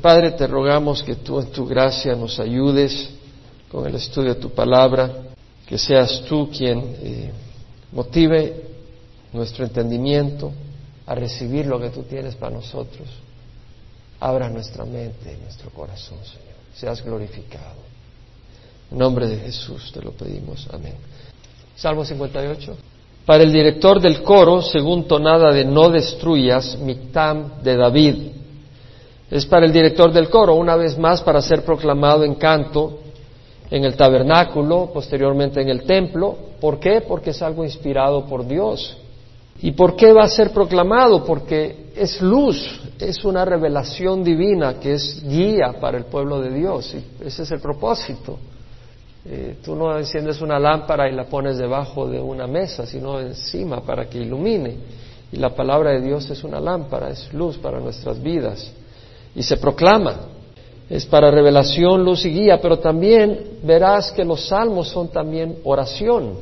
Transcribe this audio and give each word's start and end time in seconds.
Padre, 0.00 0.30
te 0.32 0.46
rogamos 0.46 1.02
que 1.02 1.16
tú 1.16 1.40
en 1.40 1.50
tu 1.50 1.66
gracia 1.66 2.14
nos 2.14 2.38
ayudes 2.38 3.10
con 3.68 3.84
el 3.84 3.96
estudio 3.96 4.34
de 4.34 4.40
tu 4.40 4.50
palabra, 4.50 5.10
que 5.66 5.76
seas 5.76 6.22
tú 6.28 6.48
quien 6.50 6.78
eh, 7.02 7.32
motive 7.90 8.64
nuestro 9.32 9.64
entendimiento 9.64 10.52
a 11.04 11.14
recibir 11.16 11.66
lo 11.66 11.80
que 11.80 11.90
tú 11.90 12.04
tienes 12.04 12.36
para 12.36 12.54
nosotros. 12.54 13.08
Abra 14.20 14.48
nuestra 14.48 14.84
mente 14.84 15.36
y 15.36 15.42
nuestro 15.42 15.70
corazón, 15.70 16.18
Señor. 16.24 16.56
Seas 16.74 17.04
glorificado. 17.04 17.82
En 18.92 18.98
nombre 18.98 19.26
de 19.26 19.38
Jesús 19.38 19.90
te 19.92 20.00
lo 20.00 20.12
pedimos. 20.12 20.68
Amén. 20.72 20.94
Salmo 21.74 22.04
58. 22.04 22.76
Para 23.26 23.42
el 23.42 23.52
director 23.52 24.00
del 24.00 24.22
coro, 24.22 24.62
según 24.62 25.08
tonada 25.08 25.52
de 25.52 25.64
no 25.64 25.90
destruyas, 25.90 26.78
Mictam 26.78 27.62
de 27.62 27.76
David 27.76 28.37
es 29.30 29.44
para 29.44 29.66
el 29.66 29.72
director 29.72 30.12
del 30.12 30.30
coro, 30.30 30.54
una 30.54 30.76
vez 30.76 30.98
más 30.98 31.22
para 31.22 31.42
ser 31.42 31.62
proclamado 31.62 32.24
en 32.24 32.34
canto 32.36 33.00
en 33.70 33.84
el 33.84 33.96
tabernáculo, 33.96 34.90
posteriormente 34.92 35.60
en 35.60 35.68
el 35.68 35.82
templo. 35.82 36.36
¿Por 36.60 36.80
qué? 36.80 37.02
Porque 37.06 37.30
es 37.30 37.42
algo 37.42 37.64
inspirado 37.64 38.24
por 38.24 38.46
Dios. 38.46 38.96
¿Y 39.60 39.72
por 39.72 39.96
qué 39.96 40.12
va 40.12 40.24
a 40.24 40.28
ser 40.28 40.50
proclamado? 40.50 41.24
Porque 41.24 41.90
es 41.94 42.22
luz, 42.22 42.80
es 42.98 43.24
una 43.24 43.44
revelación 43.44 44.24
divina 44.24 44.78
que 44.80 44.94
es 44.94 45.22
guía 45.22 45.74
para 45.78 45.98
el 45.98 46.04
pueblo 46.04 46.40
de 46.40 46.50
Dios. 46.50 46.94
Y 46.94 47.26
ese 47.26 47.42
es 47.42 47.50
el 47.50 47.60
propósito. 47.60 48.38
Eh, 49.26 49.56
tú 49.62 49.74
no 49.74 49.98
enciendes 49.98 50.40
una 50.40 50.58
lámpara 50.58 51.06
y 51.10 51.12
la 51.14 51.24
pones 51.24 51.58
debajo 51.58 52.08
de 52.08 52.18
una 52.18 52.46
mesa, 52.46 52.86
sino 52.86 53.20
encima 53.20 53.82
para 53.82 54.08
que 54.08 54.18
ilumine. 54.18 54.76
Y 55.30 55.36
la 55.36 55.50
palabra 55.50 55.90
de 55.90 56.00
Dios 56.00 56.30
es 56.30 56.42
una 56.44 56.60
lámpara, 56.60 57.10
es 57.10 57.30
luz 57.34 57.58
para 57.58 57.80
nuestras 57.80 58.22
vidas 58.22 58.72
y 59.38 59.42
se 59.44 59.56
proclama. 59.56 60.16
Es 60.90 61.06
para 61.06 61.30
revelación, 61.30 62.04
luz 62.04 62.24
y 62.24 62.30
guía, 62.30 62.60
pero 62.60 62.80
también 62.80 63.58
verás 63.62 64.10
que 64.10 64.24
los 64.24 64.48
salmos 64.48 64.88
son 64.88 65.08
también 65.08 65.58
oración. 65.62 66.32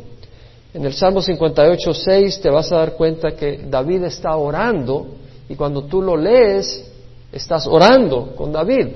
En 0.72 0.82
el 0.82 0.94
Salmo 0.94 1.20
58, 1.20 1.92
6 1.92 2.40
te 2.40 2.48
vas 2.48 2.72
a 2.72 2.76
dar 2.76 2.92
cuenta 2.92 3.32
que 3.32 3.66
David 3.68 4.04
está 4.04 4.34
orando 4.36 5.08
y 5.46 5.54
cuando 5.56 5.82
tú 5.82 6.00
lo 6.00 6.16
lees, 6.16 6.90
estás 7.30 7.66
orando 7.66 8.34
con 8.34 8.50
David. 8.50 8.88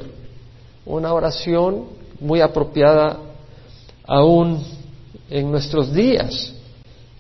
Una 0.87 1.13
oración 1.13 1.85
muy 2.21 2.41
apropiada 2.41 3.19
aún 4.07 4.65
en 5.29 5.51
nuestros 5.51 5.93
días. 5.93 6.55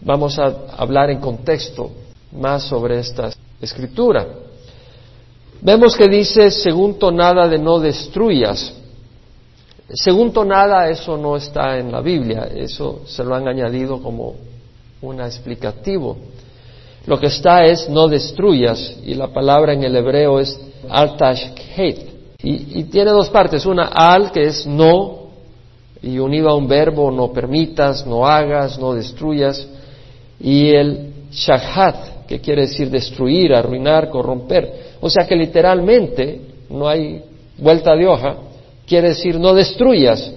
Vamos 0.01 0.39
a 0.39 0.47
hablar 0.79 1.11
en 1.11 1.21
contexto 1.21 1.91
más 2.33 2.63
sobre 2.63 3.01
esta 3.01 3.31
escritura. 3.61 4.27
Vemos 5.63 5.97
que 5.97 6.09
dice, 6.09 6.51
según 6.51 6.99
tonada 6.99 7.47
de 7.49 7.59
no 7.59 7.79
destruyas. 7.79 8.73
Según 9.93 10.33
tonada, 10.33 10.89
eso 10.89 11.17
no 11.17 11.37
está 11.37 11.79
en 11.79 11.91
la 11.91 12.01
Biblia, 12.01 12.49
eso 12.55 13.01
se 13.07 13.25
lo 13.25 13.35
han 13.35 13.49
añadido 13.49 14.01
como 14.01 14.37
un 15.03 15.21
explicativo. 15.21 16.17
Lo 17.07 17.19
que 17.19 17.27
está 17.27 17.65
es 17.65 17.89
no 17.89 18.07
destruyas, 18.09 18.97
y 19.05 19.15
la 19.15 19.29
palabra 19.29 19.73
en 19.73 19.83
el 19.83 19.97
hebreo 19.97 20.39
es 20.39 20.59
altashkeit. 20.89 21.99
Y, 22.43 22.81
y 22.81 22.85
tiene 22.85 23.11
dos 23.11 23.31
partes, 23.31 23.67
una 23.67 23.87
al, 23.89 24.31
que 24.31 24.45
es 24.45 24.67
no, 24.67 25.21
y 26.03 26.19
unido 26.19 26.49
a 26.49 26.55
un 26.55 26.69
verbo, 26.69 27.11
no 27.11 27.33
permitas, 27.33 28.07
no 28.07 28.27
hagas, 28.27 28.79
no 28.79 28.95
destruyas, 28.95 29.67
y 30.39 30.71
el 30.71 31.13
shahat, 31.31 32.27
que 32.27 32.41
quiere 32.41 32.63
decir 32.63 32.91
destruir, 32.91 33.55
arruinar, 33.55 34.09
corromper. 34.09 34.90
O 35.01 35.09
sea 35.09 35.27
que 35.27 35.37
literalmente 35.37 36.41
no 36.69 36.89
hay 36.89 37.23
vuelta 37.59 37.95
de 37.95 38.07
hoja, 38.07 38.37
quiere 38.87 39.09
decir 39.09 39.39
no 39.39 39.55
destruyas, 39.55 40.33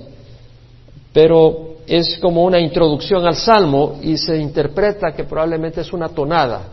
pero 1.11 1.75
es 1.85 2.17
como 2.19 2.43
una 2.43 2.59
introducción 2.59 3.25
al 3.25 3.35
salmo 3.35 3.99
y 4.01 4.17
se 4.17 4.37
interpreta 4.37 5.11
que 5.11 5.25
probablemente 5.25 5.81
es 5.81 5.91
una 5.91 6.09
tonada, 6.09 6.63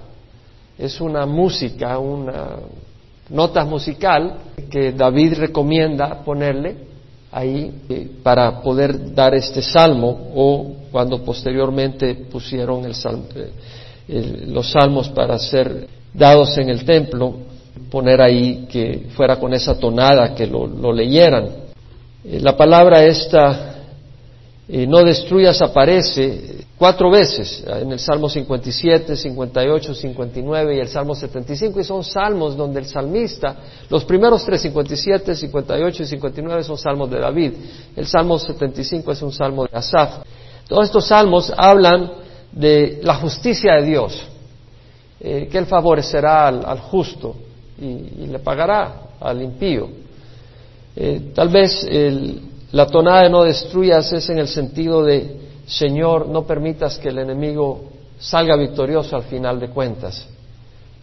es 0.78 1.00
una 1.00 1.26
música, 1.26 1.98
una 1.98 2.56
nota 3.28 3.64
musical 3.64 4.38
que 4.70 4.93
David 4.93 5.34
recomienda 5.34 6.22
ponerle 6.25 6.76
ahí 7.32 7.72
eh, 7.88 8.09
para 8.22 8.60
poder 8.60 9.14
dar 9.14 9.34
este 9.34 9.62
salmo 9.62 10.31
o 10.34 10.72
cuando 10.91 11.22
posteriormente 11.22 12.14
pusieron 12.14 12.84
eh, 12.87 14.44
los 14.48 14.70
salmos 14.70 15.09
para 15.10 15.38
ser 15.38 15.87
dados 16.12 16.59
en 16.59 16.70
el 16.70 16.84
templo 16.84 17.34
poner 17.91 18.20
ahí 18.20 18.66
que 18.70 19.06
fuera 19.16 19.36
con 19.36 19.54
esa 19.54 19.78
tonada, 19.78 20.34
que 20.34 20.46
lo, 20.46 20.92
leyeran. 20.92 21.48
Eh, 22.24 22.41
la 22.41 22.56
palabra 22.56 23.04
esta, 23.04 23.76
eh, 24.68 24.86
no 24.86 25.02
destruyas, 25.02 25.60
aparece 25.62 26.60
cuatro 26.80 27.10
veces 27.10 27.62
en 27.66 27.92
el 27.92 27.98
Salmo 27.98 28.30
57, 28.30 29.14
58, 29.14 29.94
59 29.94 30.76
y 30.76 30.78
el 30.78 30.88
Salmo 30.88 31.14
75 31.14 31.78
y 31.78 31.84
son 31.84 32.02
salmos 32.02 32.56
donde 32.56 32.80
el 32.80 32.86
salmista, 32.86 33.54
los 33.90 34.02
primeros 34.06 34.42
tres, 34.46 34.62
57, 34.62 35.34
58 35.34 36.02
y 36.02 36.06
59 36.06 36.64
son 36.64 36.78
salmos 36.78 37.10
de 37.10 37.19
David, 37.19 37.52
el 37.94 38.06
Salmo 38.06 38.38
75 38.38 39.12
es 39.12 39.20
un 39.20 39.30
salmo 39.30 39.64
de 39.64 39.76
Asaf. 39.76 40.24
Todos 40.66 40.86
estos 40.86 41.06
salmos 41.06 41.52
hablan 41.54 42.12
de 42.50 43.00
la 43.02 43.16
justicia 43.16 43.74
de 43.74 43.84
Dios, 43.84 44.22
eh, 45.20 45.48
que 45.52 45.58
Él 45.58 45.66
favorecerá 45.66 46.48
al 46.48 46.78
justo, 46.78 47.36
y, 47.80 48.26
le 48.26 48.38
pagará 48.38 48.92
al 49.20 49.42
impío. 49.42 49.88
Eh, 50.96 51.30
tal 51.34 51.48
vez 51.48 51.86
la 52.72 52.86
tonada 52.86 53.22
de 53.22 53.30
no 53.30 53.44
destruyas 53.44 54.12
es 54.12 54.28
en 54.28 54.38
el 54.38 54.48
sentido 54.48 55.02
de, 55.02 55.41
Señor, 55.66 56.28
no 56.28 56.46
permitas 56.46 56.98
que 56.98 57.08
el 57.08 57.19
enemigo 57.19 57.84
salga 58.19 58.56
victorioso 58.56 59.16
al 59.16 59.22
final 59.24 59.58
de 59.58 59.69
cuentas 59.69 60.26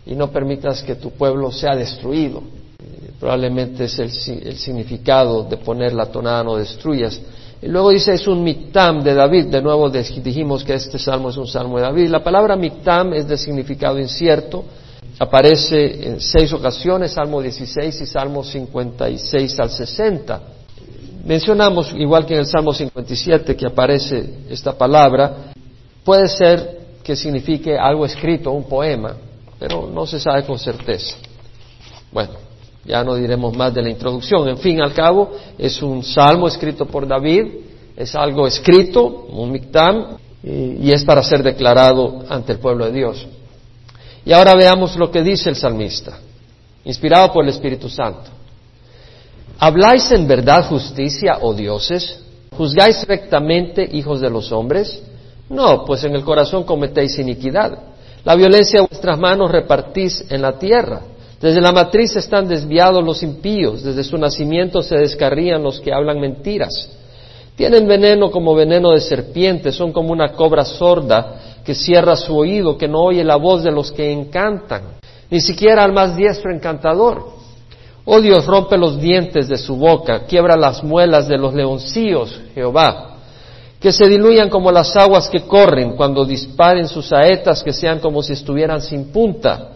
y 0.05 0.15
no 0.15 0.31
permitas 0.31 0.83
que 0.83 0.95
tu 0.95 1.11
pueblo 1.11 1.51
sea 1.51 1.75
destruido. 1.75 2.41
Eh, 2.79 3.11
probablemente 3.19 3.85
es 3.85 3.99
el, 3.99 4.41
el, 4.47 4.57
significado 4.57 5.43
de 5.43 5.57
poner 5.57 5.93
la 5.93 6.05
tonada 6.05 6.43
no 6.43 6.55
destruyas. 6.55 7.19
Y 7.61 7.67
luego 7.67 7.89
dice 7.89 8.13
es 8.13 8.27
un 8.27 8.43
mictam 8.43 9.03
de 9.03 9.13
David, 9.13 9.47
de 9.47 9.61
nuevo 9.61 9.89
dijimos 9.89 10.63
que 10.63 10.75
este 10.75 10.99
salmo 10.99 11.29
es 11.29 11.37
un 11.37 11.47
salmo 11.47 11.77
de 11.77 11.83
David. 11.83 12.09
La 12.09 12.23
palabra 12.23 12.55
mictam 12.55 13.13
es 13.13 13.27
de 13.27 13.37
significado 13.37 13.99
incierto, 13.99 14.63
aparece 15.19 16.07
en 16.07 16.21
seis 16.21 16.51
ocasiones, 16.53 17.11
Salmo 17.11 17.41
16 17.41 18.01
y 18.01 18.05
Salmo 18.05 18.43
56 18.43 19.59
al 19.59 19.69
60. 19.69 20.41
Mencionamos, 21.25 21.93
igual 21.95 22.25
que 22.25 22.33
en 22.33 22.41
el 22.41 22.45
Salmo 22.45 22.73
57 22.73 23.55
que 23.55 23.65
aparece 23.65 24.45
esta 24.49 24.77
palabra, 24.77 25.51
puede 26.03 26.27
ser 26.27 26.77
que 27.03 27.15
signifique 27.15 27.77
algo 27.77 28.05
escrito, 28.05 28.51
un 28.51 28.65
poema, 28.65 29.15
pero 29.59 29.87
no 29.87 30.05
se 30.05 30.19
sabe 30.19 30.45
con 30.45 30.59
certeza. 30.59 31.15
Bueno, 32.11 32.33
ya 32.85 33.03
no 33.03 33.15
diremos 33.15 33.55
más 33.55 33.73
de 33.73 33.81
la 33.81 33.89
introducción. 33.89 34.47
En 34.47 34.57
fin, 34.57 34.81
al 34.81 34.93
cabo, 34.93 35.31
es 35.57 35.81
un 35.81 36.03
salmo 36.03 36.47
escrito 36.47 36.85
por 36.85 37.07
David, 37.07 37.45
es 37.95 38.15
algo 38.15 38.47
escrito, 38.47 39.27
un 39.29 39.51
mictam, 39.51 40.17
y 40.43 40.91
es 40.91 41.03
para 41.03 41.23
ser 41.23 41.43
declarado 41.43 42.23
ante 42.29 42.53
el 42.53 42.59
pueblo 42.59 42.85
de 42.85 42.91
Dios. 42.91 43.27
Y 44.27 44.33
ahora 44.33 44.55
veamos 44.55 44.97
lo 44.97 45.09
que 45.09 45.23
dice 45.23 45.47
el 45.47 45.55
salmista, 45.55 46.19
inspirado 46.83 47.31
por 47.31 47.45
el 47.45 47.49
Espíritu 47.49 47.87
Santo. 47.87 48.29
¿Habláis 49.57 50.11
en 50.11 50.27
verdad 50.27 50.67
justicia, 50.67 51.37
oh 51.39 51.53
dioses? 51.53 52.19
¿Juzgáis 52.57 53.07
rectamente, 53.07 53.87
hijos 53.89 54.19
de 54.19 54.29
los 54.29 54.51
hombres? 54.51 55.01
No, 55.49 55.85
pues 55.85 56.03
en 56.03 56.13
el 56.13 56.25
corazón 56.25 56.65
cometéis 56.65 57.17
iniquidad. 57.19 57.79
La 58.25 58.35
violencia 58.35 58.81
de 58.81 58.87
vuestras 58.87 59.17
manos 59.17 59.49
repartís 59.49 60.25
en 60.29 60.41
la 60.41 60.59
tierra. 60.59 61.03
Desde 61.39 61.61
la 61.61 61.71
matriz 61.71 62.13
están 62.17 62.49
desviados 62.49 63.01
los 63.01 63.23
impíos, 63.23 63.81
desde 63.81 64.03
su 64.03 64.17
nacimiento 64.17 64.81
se 64.81 64.97
descarrían 64.97 65.63
los 65.63 65.79
que 65.79 65.93
hablan 65.93 66.19
mentiras. 66.19 66.89
Tienen 67.55 67.87
veneno 67.87 68.29
como 68.29 68.53
veneno 68.53 68.91
de 68.91 68.99
serpiente, 68.99 69.71
son 69.71 69.93
como 69.93 70.11
una 70.11 70.33
cobra 70.33 70.65
sorda 70.65 71.56
que 71.67 71.75
cierra 71.75 72.15
su 72.15 72.33
oído, 72.33 72.77
que 72.77 72.87
no 72.87 73.01
oye 73.01 73.25
la 73.25 73.35
voz 73.35 73.61
de 73.61 73.71
los 73.71 73.91
que 73.91 74.09
encantan, 74.09 74.83
ni 75.29 75.41
siquiera 75.41 75.83
al 75.83 75.91
más 75.91 76.15
diestro 76.15 76.49
encantador. 76.49 77.25
Oh 78.05 78.21
Dios, 78.21 78.45
rompe 78.45 78.77
los 78.77 79.01
dientes 79.01 79.49
de 79.49 79.57
su 79.57 79.75
boca, 79.75 80.21
quiebra 80.27 80.55
las 80.55 80.81
muelas 80.81 81.27
de 81.27 81.37
los 81.37 81.53
leoncillos, 81.53 82.39
Jehová. 82.55 83.17
Que 83.81 83.91
se 83.91 84.07
diluyan 84.07 84.49
como 84.49 84.71
las 84.71 84.95
aguas 84.95 85.27
que 85.27 85.41
corren 85.41 85.97
cuando 85.97 86.23
disparen 86.23 86.87
sus 86.87 87.07
saetas, 87.07 87.61
que 87.61 87.73
sean 87.73 87.99
como 87.99 88.23
si 88.23 88.31
estuvieran 88.31 88.79
sin 88.79 89.11
punta. 89.11 89.71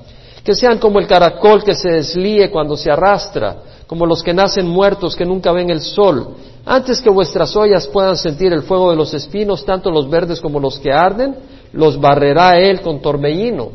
Que 0.45 0.55
sean 0.55 0.79
como 0.79 0.97
el 0.97 1.07
caracol 1.07 1.61
que 1.61 1.73
se 1.73 1.89
deslíe 1.89 2.49
cuando 2.49 2.77
se 2.77 2.89
arrastra, 2.89 3.57
como 3.85 4.05
los 4.05 4.23
que 4.23 4.33
nacen 4.33 4.65
muertos 4.65 5.13
que 5.13 5.25
nunca 5.25 5.51
ven 5.51 5.69
el 5.69 5.81
sol. 5.81 6.37
Antes 6.65 7.01
que 7.01 7.09
vuestras 7.09 7.53
ollas 7.57 7.85
puedan 7.87 8.15
sentir 8.15 8.53
el 8.53 8.63
fuego 8.63 8.91
de 8.91 8.95
los 8.95 9.13
espinos, 9.13 9.65
tanto 9.65 9.91
los 9.91 10.09
verdes 10.09 10.39
como 10.39 10.57
los 10.57 10.79
que 10.79 10.93
arden, 10.93 11.35
los 11.73 11.99
barrerá 11.99 12.59
él 12.59 12.81
con 12.81 13.01
torbellino. 13.01 13.69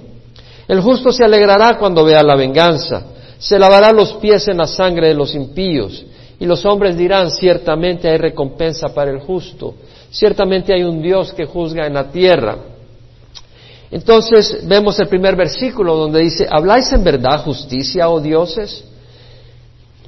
El 0.68 0.80
justo 0.80 1.12
se 1.12 1.24
alegrará 1.24 1.78
cuando 1.78 2.04
vea 2.04 2.22
la 2.22 2.36
venganza, 2.36 3.04
Se 3.38 3.58
lavará 3.58 3.92
los 3.92 4.14
pies 4.14 4.48
en 4.48 4.56
la 4.56 4.66
sangre 4.66 5.08
de 5.08 5.14
los 5.14 5.34
impíos. 5.34 6.06
Y 6.40 6.46
los 6.46 6.64
hombres 6.64 6.96
dirán, 6.96 7.30
ciertamente 7.30 8.08
hay 8.08 8.16
recompensa 8.16 8.88
para 8.88 9.10
el 9.10 9.20
justo. 9.20 9.74
Ciertamente 10.10 10.72
hay 10.72 10.82
un 10.84 11.02
Dios 11.02 11.34
que 11.34 11.44
juzga 11.44 11.86
en 11.86 11.94
la 11.94 12.10
tierra. 12.10 12.56
Entonces 13.90 14.66
vemos 14.66 14.98
el 15.00 15.08
primer 15.08 15.36
versículo 15.36 15.96
donde 15.96 16.20
dice, 16.20 16.46
¿habláis 16.50 16.90
en 16.92 17.04
verdad 17.04 17.44
justicia, 17.44 18.08
oh 18.08 18.20
dioses? 18.20 18.84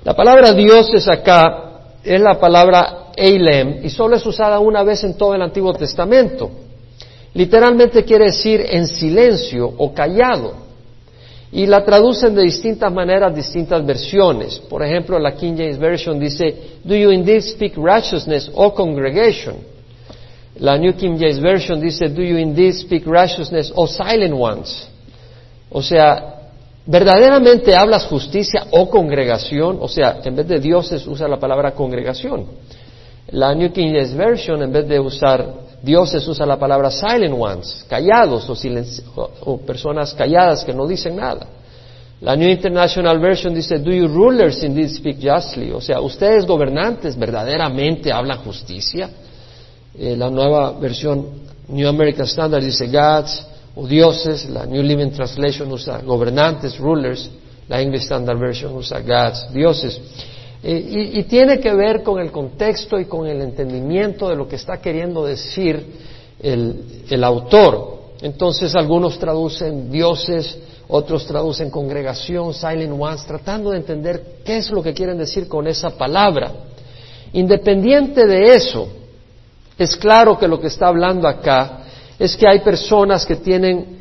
La 0.05 0.15
palabra 0.15 0.53
dioses 0.53 1.07
acá 1.07 1.97
es 2.03 2.21
la 2.21 2.41
palabra 2.41 3.09
Eilem 3.15 3.85
y 3.85 3.91
solo 3.91 4.17
es 4.17 4.25
usada 4.25 4.59
una 4.59 4.83
vez 4.83 5.05
en 5.05 5.19
todo 5.19 5.35
el 5.35 5.43
Antiguo 5.43 5.75
Testamento. 5.75 6.51
Literalmente 7.39 8.03
quiere 8.03 8.25
decir 8.25 8.67
en 8.69 8.89
silencio 8.89 9.73
o 9.79 9.95
callado. 9.95 10.55
Y 11.53 11.67
la 11.67 11.85
traducen 11.85 12.35
de 12.35 12.43
distintas 12.43 12.93
maneras, 12.93 13.33
distintas 13.33 13.87
versiones. 13.87 14.59
Por 14.59 14.83
ejemplo, 14.83 15.21
la 15.21 15.37
King 15.37 15.55
James 15.57 15.79
Version 15.79 16.19
dice, 16.19 16.81
Do 16.83 16.97
you 16.97 17.13
indeed 17.13 17.43
speak 17.43 17.75
righteousness, 17.77 18.51
O 18.53 18.75
congregation? 18.75 19.55
La 20.57 20.77
New 20.77 20.97
King 20.97 21.17
James 21.17 21.39
Version 21.39 21.81
dice, 21.81 22.09
Do 22.09 22.23
you 22.23 22.39
indeed 22.39 22.73
speak 22.73 23.07
righteousness, 23.07 23.73
O 23.73 23.87
silent 23.87 24.35
ones? 24.35 24.89
O 25.71 25.81
sea, 25.81 26.51
¿verdaderamente 26.87 27.73
hablas 27.73 28.07
justicia, 28.07 28.67
o 28.73 28.91
congregación? 28.91 29.79
O 29.81 29.87
sea, 29.87 30.19
en 30.25 30.35
vez 30.35 30.49
de 30.49 30.59
dioses 30.59 31.07
usa 31.07 31.29
la 31.29 31.39
palabra 31.39 31.71
congregación. 31.71 32.47
La 33.31 33.55
New 33.55 33.71
King 33.71 33.93
James 33.93 34.17
Version, 34.17 34.61
en 34.61 34.73
vez 34.73 34.89
de 34.89 34.99
usar 34.99 35.68
dioses, 35.83 36.27
usa 36.27 36.47
la 36.47 36.59
palabra 36.59 36.91
silent 36.91 37.35
ones, 37.39 37.85
callados 37.89 38.49
o, 39.43 39.59
personas 39.59 40.15
calladas 40.15 40.65
que 40.65 40.75
no 40.75 40.87
dicen 40.87 41.17
nada. 41.17 41.47
La 42.21 42.35
New 42.35 42.49
International 42.49 43.19
Version 43.21 43.55
dice, 43.55 43.79
Do 43.79 43.93
you 43.93 44.09
rulers 44.09 44.63
indeed 44.65 44.91
speak 44.91 45.19
justly? 45.21 45.71
O 45.71 45.81
sea, 45.81 46.01
ustedes 46.01 46.47
gobernantes 46.47 47.17
verdaderamente 47.17 48.11
hablan 48.13 48.39
justicia. 48.39 49.09
Eh, 49.97 50.17
la 50.17 50.29
nueva 50.29 50.73
versión 50.73 51.47
New 51.69 51.89
American 51.89 52.27
Standard 52.27 52.65
dice 52.65 52.89
gods 52.89 53.47
o 53.77 53.87
dioses. 53.87 54.49
La 54.51 54.67
New 54.67 54.83
Living 54.83 55.13
Translation 55.13 55.71
usa 55.71 56.01
gobernantes, 56.01 56.77
rulers. 56.79 57.31
La 57.69 57.81
English 57.81 58.05
Standard 58.05 58.39
Version 58.39 58.75
usa 58.75 59.01
gods, 59.01 59.53
dioses. 59.53 60.01
Y, 60.63 61.23
tiene 61.25 61.61
que 61.61 61.73
ver 61.73 62.03
con 62.03 62.21
el 62.21 62.33
contexto 62.33 62.99
y 62.99 63.05
con 63.05 63.27
el 63.27 63.41
entendimiento 63.43 64.29
de 64.29 64.35
lo 64.35 64.49
que 64.49 64.57
está 64.57 64.79
queriendo 64.79 65.25
decir 65.25 65.85
el, 66.41 67.25
autor. 67.25 67.99
Entonces 68.23 68.75
algunos 68.75 69.19
traducen 69.21 69.91
dioses, 69.91 70.59
otros 70.89 71.27
traducen 71.27 71.71
congregación, 71.71 72.53
silent 72.53 73.01
ones, 73.01 73.25
tratando 73.25 73.71
de 73.71 73.77
entender 73.77 74.41
qué 74.45 74.57
es 74.57 74.71
lo 74.71 74.83
que 74.83 74.93
quieren 74.93 75.17
decir 75.17 75.47
con 75.47 75.69
esa 75.69 75.91
palabra. 75.91 76.51
Independiente 77.33 78.27
de 78.27 78.57
eso, 78.57 78.89
es 79.79 79.97
claro 79.97 80.37
que 80.39 80.49
lo 80.49 80.61
que 80.61 80.67
está 80.67 80.89
hablando 80.89 81.29
acá 81.29 81.85
es 82.19 82.37
que 82.37 82.49
hay 82.49 82.61
personas 82.61 83.25
que 83.25 83.37
tienen 83.37 83.99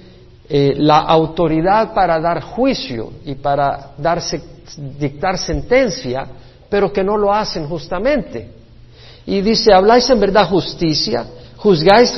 eh, 0.50 0.74
la 0.76 1.02
autoridad 1.02 1.94
para 1.94 2.20
dar 2.20 2.42
juicio 2.42 3.12
y 3.26 3.36
para 3.36 3.92
darse, 4.00 4.42
dictar 4.98 5.38
sentencia 5.38 6.28
pero 6.70 6.92
que 6.92 7.04
no 7.04 7.18
lo 7.18 7.34
hacen 7.34 7.68
justamente. 7.68 8.50
Y 9.26 9.42
dice, 9.42 9.74
habláis 9.74 10.10
en 10.10 10.20
verdad 10.20 10.50
justicia, 10.50 11.26
juzgáis 11.58 12.18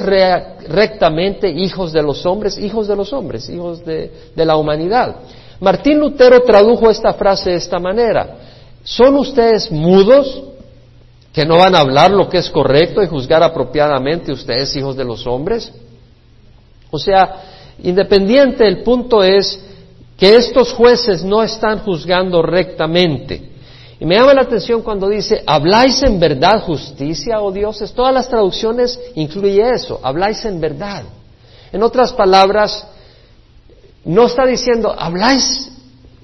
rectamente 0.67 1.49
hijos 1.49 1.91
de 1.91 2.03
los 2.03 2.25
hombres, 2.25 2.57
hijos 2.57 2.87
de 2.87 2.95
los 2.95 3.11
hombres, 3.13 3.49
hijos 3.49 3.83
de, 3.83 4.11
la 4.35 4.55
humanidad. 4.55 5.15
Martín 5.59 5.99
Lutero 5.99 6.41
tradujo 6.41 6.89
esta 6.89 7.13
frase 7.13 7.51
de 7.51 7.55
esta 7.57 7.79
manera, 7.79 8.37
¿son 8.83 9.15
ustedes 9.15 9.71
mudos 9.71 10.43
que 11.33 11.45
no 11.45 11.57
van 11.57 11.75
a 11.75 11.79
hablar 11.79 12.11
lo 12.11 12.29
que 12.29 12.37
es 12.37 12.49
correcto 12.49 13.01
y 13.01 13.07
juzgar 13.07 13.43
apropiadamente 13.43 14.31
ustedes, 14.31 14.75
hijos 14.75 14.95
de 14.95 15.05
los 15.05 15.25
hombres? 15.25 15.71
O 16.91 16.99
sea, 16.99 17.43
independiente, 17.81 18.67
el 18.67 18.83
punto 18.83 19.23
es 19.23 19.59
que 20.17 20.35
estos 20.35 20.73
jueces 20.73 21.23
no 21.23 21.41
están 21.41 21.79
juzgando 21.79 22.41
rectamente. 22.41 23.48
Y 23.99 24.05
me 24.05 24.15
llama 24.15 24.33
la 24.33 24.41
atención 24.41 24.81
cuando 24.81 25.09
dice, 25.09 25.43
¿habláis 25.45 26.01
en 26.03 26.19
verdad 26.19 26.61
justicia, 26.61 27.41
oh 27.41 27.51
dioses? 27.51 27.91
Todas 27.91 28.13
las 28.13 28.29
traducciones 28.29 28.97
incluye 29.15 29.61
eso, 29.71 29.99
habláis 30.01 30.43
en 30.45 30.61
verdad. 30.61 31.03
En 31.73 31.83
otras 31.83 32.13
palabras, 32.13 32.87
no 34.05 34.25
está 34.25 34.45
diciendo, 34.45 34.95
¿habláis 34.97 35.69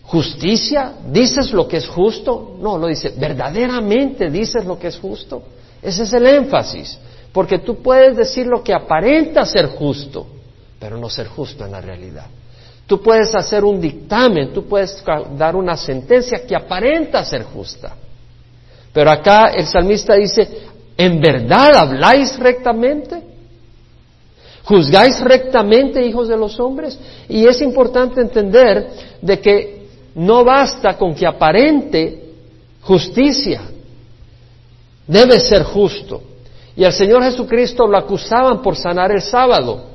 justicia? 0.03 0.93
¿Dices 1.11 1.51
lo 1.51 1.67
que 1.67 1.77
es 1.77 1.87
justo? 1.87 2.55
No, 2.61 2.77
lo 2.77 2.87
dice, 2.87 3.13
¿verdaderamente 3.17 4.29
dices 4.29 4.63
lo 4.63 4.79
que 4.79 4.87
es 4.87 4.97
justo? 4.97 5.43
Ese 5.81 6.03
es 6.03 6.13
el 6.13 6.25
énfasis, 6.25 6.97
porque 7.33 7.59
tú 7.59 7.81
puedes 7.81 8.15
decir 8.15 8.47
lo 8.47 8.63
que 8.63 8.73
aparenta 8.73 9.45
ser 9.45 9.67
justo, 9.67 10.25
pero 10.79 10.97
no 10.97 11.09
ser 11.09 11.27
justo 11.27 11.65
en 11.65 11.73
la 11.73 11.81
realidad. 11.81 12.27
Tú 12.87 13.01
puedes 13.01 13.33
hacer 13.33 13.63
un 13.63 13.81
dictamen, 13.81 14.53
tú 14.53 14.65
puedes 14.65 15.03
dar 15.35 15.55
una 15.55 15.75
sentencia 15.75 16.45
que 16.45 16.55
aparenta 16.55 17.23
ser 17.25 17.43
justa. 17.43 17.95
Pero 18.93 19.09
acá 19.09 19.47
el 19.47 19.65
salmista 19.65 20.13
dice, 20.13 20.47
¿en 20.95 21.19
verdad 21.19 21.75
habláis 21.75 22.37
rectamente? 22.37 23.23
¿Juzgáis 24.63 25.19
rectamente, 25.21 26.05
hijos 26.05 26.27
de 26.27 26.37
los 26.37 26.59
hombres? 26.59 26.99
Y 27.27 27.45
es 27.45 27.61
importante 27.61 28.21
entender 28.21 28.87
de 29.21 29.39
que 29.39 29.87
no 30.15 30.43
basta 30.43 30.95
con 30.95 31.15
que 31.15 31.25
aparente 31.25 32.23
justicia. 32.81 33.63
Debe 35.07 35.39
ser 35.39 35.63
justo. 35.63 36.21
Y 36.75 36.83
al 36.83 36.93
Señor 36.93 37.23
Jesucristo 37.23 37.87
lo 37.87 37.97
acusaban 37.97 38.61
por 38.61 38.75
sanar 38.75 39.11
el 39.11 39.21
sábado 39.21 39.94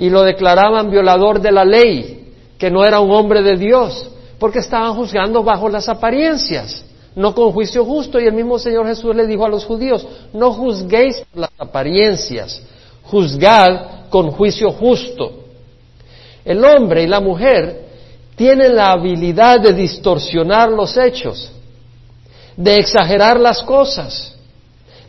y 0.00 0.08
lo 0.08 0.22
declaraban 0.22 0.90
violador 0.90 1.42
de 1.42 1.52
la 1.52 1.62
ley, 1.62 2.32
que 2.58 2.70
no 2.70 2.86
era 2.86 3.00
un 3.00 3.10
hombre 3.10 3.42
de 3.42 3.56
Dios, 3.56 4.10
porque 4.38 4.60
estaban 4.60 4.94
juzgando 4.94 5.42
bajo 5.42 5.68
las 5.68 5.90
apariencias, 5.90 6.86
no 7.14 7.34
con 7.34 7.52
juicio 7.52 7.84
justo. 7.84 8.18
Y 8.18 8.24
el 8.24 8.32
mismo 8.32 8.58
Señor 8.58 8.86
Jesús 8.86 9.14
le 9.14 9.26
dijo 9.26 9.44
a 9.44 9.50
los 9.50 9.66
judíos, 9.66 10.06
no 10.32 10.52
juzguéis 10.52 11.22
las 11.34 11.50
apariencias, 11.58 12.62
juzgad 13.02 14.08
con 14.08 14.30
juicio 14.30 14.70
justo. 14.70 15.32
El 16.46 16.64
hombre 16.64 17.02
y 17.02 17.06
la 17.06 17.20
mujer 17.20 17.84
tienen 18.36 18.76
la 18.76 18.92
habilidad 18.92 19.60
de 19.60 19.74
distorsionar 19.74 20.70
los 20.70 20.96
hechos, 20.96 21.52
de 22.56 22.76
exagerar 22.76 23.38
las 23.38 23.62
cosas, 23.62 24.34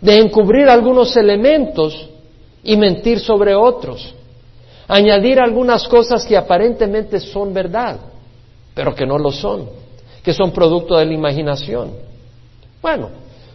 de 0.02 0.18
encubrir 0.18 0.68
algunos 0.68 1.16
elementos 1.16 2.10
y 2.62 2.76
mentir 2.76 3.22
sobre 3.22 3.56
otros 3.56 4.16
añadir 4.92 5.40
algunas 5.40 5.88
cosas 5.88 6.26
que 6.26 6.36
aparentemente 6.36 7.22
son 7.22 7.54
verdad, 7.54 7.98
pero 8.74 8.94
que 8.94 9.06
no 9.06 9.18
lo 9.18 9.32
son, 9.32 9.70
que 10.22 10.34
son 10.34 10.52
producto 10.52 10.98
de 10.98 11.06
la 11.06 11.14
imaginación. 11.14 11.94
Bueno, 12.82 13.10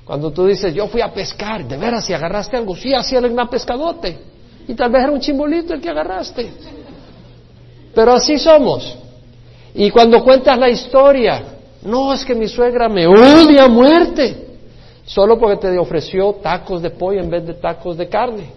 cuando 0.07 0.31
tú 0.31 0.47
dices, 0.47 0.73
yo 0.73 0.87
fui 0.89 1.03
a 1.03 1.13
pescar, 1.13 1.67
de 1.69 1.77
veras, 1.77 2.07
si 2.07 2.15
agarraste 2.15 2.57
algo, 2.57 2.75
sí, 2.75 2.95
hacía 2.95 3.19
el 3.19 3.35
gran 3.35 3.49
pescadote, 3.49 4.19
y 4.67 4.75
tal 4.75 4.91
vez 4.91 5.03
era 5.03 5.13
un 5.13 5.21
chimbolito 5.21 5.75
el 5.75 5.81
que 5.81 5.91
agarraste. 5.91 6.51
Pero 7.95 8.13
así 8.15 8.39
somos. 8.39 8.97
Y 9.75 9.91
cuando 9.91 10.25
cuentas 10.25 10.59
la 10.59 10.71
historia, 10.71 11.43
no, 11.83 12.15
es 12.15 12.25
que 12.25 12.35
mi 12.35 12.49
suegra 12.49 12.89
me 12.89 13.07
odia 13.07 13.65
a 13.65 13.69
muerte, 13.69 14.57
solo 15.05 15.39
porque 15.39 15.69
te 15.69 15.79
ofreció 15.79 16.33
tacos 16.43 16.81
de 16.81 16.89
pollo 16.89 17.21
en 17.21 17.29
vez 17.29 17.47
de 17.47 17.55
tacos 17.55 17.99
de 17.99 18.09
carne. 18.09 18.53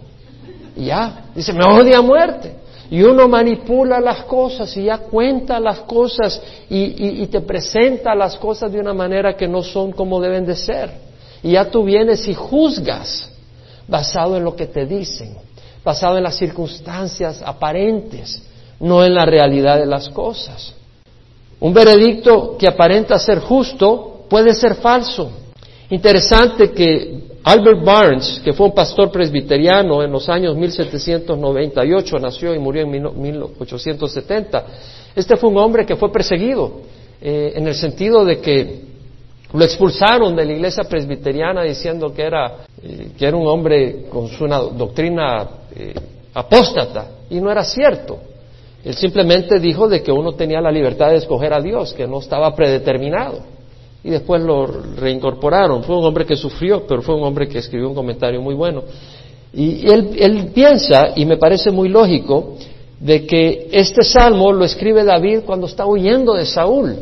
Y 0.76 0.86
ya, 0.86 1.26
dice, 1.34 1.52
me 1.52 1.64
odia 1.66 1.98
a 1.98 2.02
muerte. 2.02 2.59
Y 2.90 3.02
uno 3.02 3.28
manipula 3.28 4.00
las 4.00 4.24
cosas 4.24 4.76
y 4.76 4.84
ya 4.84 4.98
cuenta 4.98 5.60
las 5.60 5.80
cosas 5.80 6.42
y, 6.68 7.24
te 7.28 7.40
presenta 7.40 8.16
las 8.16 8.36
cosas 8.36 8.72
de 8.72 8.80
una 8.80 8.92
manera 8.92 9.36
que 9.36 9.46
no 9.46 9.62
son 9.62 9.92
como 9.92 10.20
deben 10.20 10.44
de 10.44 10.56
ser. 10.56 10.90
Y 11.42 11.52
ya 11.52 11.70
tú 11.70 11.84
vienes 11.84 12.26
y 12.26 12.34
juzgas 12.34 13.30
basado 13.86 14.36
en 14.36 14.42
lo 14.42 14.56
que 14.56 14.66
te 14.66 14.86
dicen, 14.86 15.36
basado 15.84 16.16
en 16.16 16.24
las 16.24 16.36
circunstancias 16.36 17.40
aparentes, 17.44 18.42
no 18.80 19.04
en 19.04 19.14
la 19.14 19.24
realidad 19.24 19.78
de 19.78 19.86
las 19.86 20.08
cosas. 20.08 20.74
Un 21.60 21.72
veredicto 21.72 22.56
que 22.58 22.66
aparenta 22.66 23.18
ser 23.20 23.38
justo 23.38 24.24
puede 24.28 24.52
ser 24.52 24.74
falso. 24.74 25.30
Interesante 25.90 26.72
que 26.72 27.29
Albert 27.42 27.82
Barnes, 27.82 28.40
que 28.44 28.52
fue 28.52 28.66
un 28.66 28.74
pastor 28.74 29.10
presbiteriano 29.10 30.02
en 30.02 30.12
los 30.12 30.28
años 30.28 30.56
1798, 30.56 32.18
nació 32.18 32.54
y 32.54 32.58
murió 32.58 32.82
en 32.82 32.90
1870. 32.90 34.64
Este 35.16 35.36
fue 35.36 35.48
un 35.48 35.56
hombre 35.56 35.86
que 35.86 35.96
fue 35.96 36.12
perseguido 36.12 36.80
eh, 37.20 37.52
en 37.56 37.66
el 37.66 37.74
sentido 37.74 38.24
de 38.24 38.40
que 38.40 38.80
lo 39.52 39.64
expulsaron 39.64 40.36
de 40.36 40.44
la 40.44 40.52
iglesia 40.52 40.84
presbiteriana 40.84 41.62
diciendo 41.62 42.12
que 42.12 42.22
era, 42.22 42.66
eh, 42.82 43.10
que 43.18 43.26
era 43.26 43.36
un 43.36 43.46
hombre 43.46 44.04
con 44.10 44.28
una 44.40 44.58
doctrina 44.58 45.48
eh, 45.74 45.94
apóstata 46.34 47.08
y 47.30 47.40
no 47.40 47.50
era 47.50 47.64
cierto. 47.64 48.18
Él 48.84 48.94
simplemente 48.94 49.58
dijo 49.58 49.88
de 49.88 50.02
que 50.02 50.12
uno 50.12 50.32
tenía 50.32 50.60
la 50.60 50.70
libertad 50.70 51.10
de 51.10 51.16
escoger 51.16 51.52
a 51.52 51.60
Dios, 51.60 51.92
que 51.92 52.06
no 52.06 52.20
estaba 52.20 52.54
predeterminado. 52.54 53.40
Y 54.02 54.10
después 54.10 54.42
lo 54.42 54.66
reincorporaron. 54.66 55.82
Fue 55.84 55.96
un 55.96 56.04
hombre 56.04 56.24
que 56.24 56.36
sufrió, 56.36 56.86
pero 56.86 57.02
fue 57.02 57.14
un 57.14 57.24
hombre 57.24 57.48
que 57.48 57.58
escribió 57.58 57.88
un 57.88 57.94
comentario 57.94 58.40
muy 58.40 58.54
bueno. 58.54 58.82
Y 59.52 59.86
él, 59.90 60.10
él 60.16 60.50
piensa, 60.54 61.10
y 61.16 61.26
me 61.26 61.36
parece 61.36 61.70
muy 61.70 61.88
lógico, 61.88 62.56
de 63.00 63.26
que 63.26 63.68
este 63.72 64.02
salmo 64.02 64.52
lo 64.52 64.64
escribe 64.64 65.04
David 65.04 65.40
cuando 65.44 65.66
está 65.66 65.86
huyendo 65.86 66.34
de 66.34 66.44
Saúl, 66.44 66.96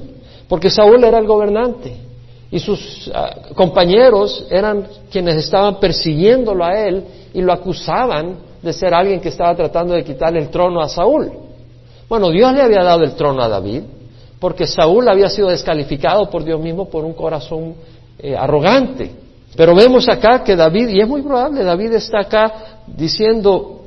porque 0.49 0.71
Saúl 0.71 1.02
era 1.02 1.19
el 1.19 1.26
gobernante 1.26 2.09
y 2.50 2.59
sus 2.61 3.11
ah, 3.14 3.35
compañeros 3.55 4.47
eran 4.50 4.87
quienes 5.11 5.37
estaban 5.37 5.78
persiguiéndolo 5.81 6.64
a 6.64 6.87
él 6.87 7.05
y 7.35 7.43
lo 7.43 7.52
acusaban 7.52 8.37
de 8.62 8.73
ser 8.73 8.95
alguien 8.95 9.21
que 9.21 9.28
estaba 9.28 9.55
tratando 9.55 9.95
de 9.95 10.05
quitarle 10.05 10.40
el 10.40 10.49
trono 10.49 10.81
a 10.81 10.88
Saúl. 10.88 11.31
Bueno, 12.09 12.31
Dios 12.31 12.55
le 12.55 12.62
había 12.62 12.83
dado 12.83 13.05
el 13.05 13.12
trono 13.12 13.43
a 13.43 13.49
David, 13.49 13.83
porque 14.38 14.66
Saúl 14.66 15.09
había 15.09 15.28
sido 15.28 15.49
descalificado 15.49 16.30
por 16.30 16.45
Dios 16.45 16.61
mismo 16.61 16.88
por 16.88 17.04
un 17.04 17.14
corazón 17.14 17.75
eh, 18.18 18.37
arrogante. 18.37 19.11
Pero 19.57 19.75
vemos 19.75 20.09
acá 20.09 20.45
que 20.45 20.54
David, 20.54 20.88
y 20.90 21.00
es 21.00 21.09
muy 21.09 21.23
probable, 21.23 21.64
David 21.64 21.95
está 21.95 22.21
acá 22.21 22.83
diciendo, 22.87 23.83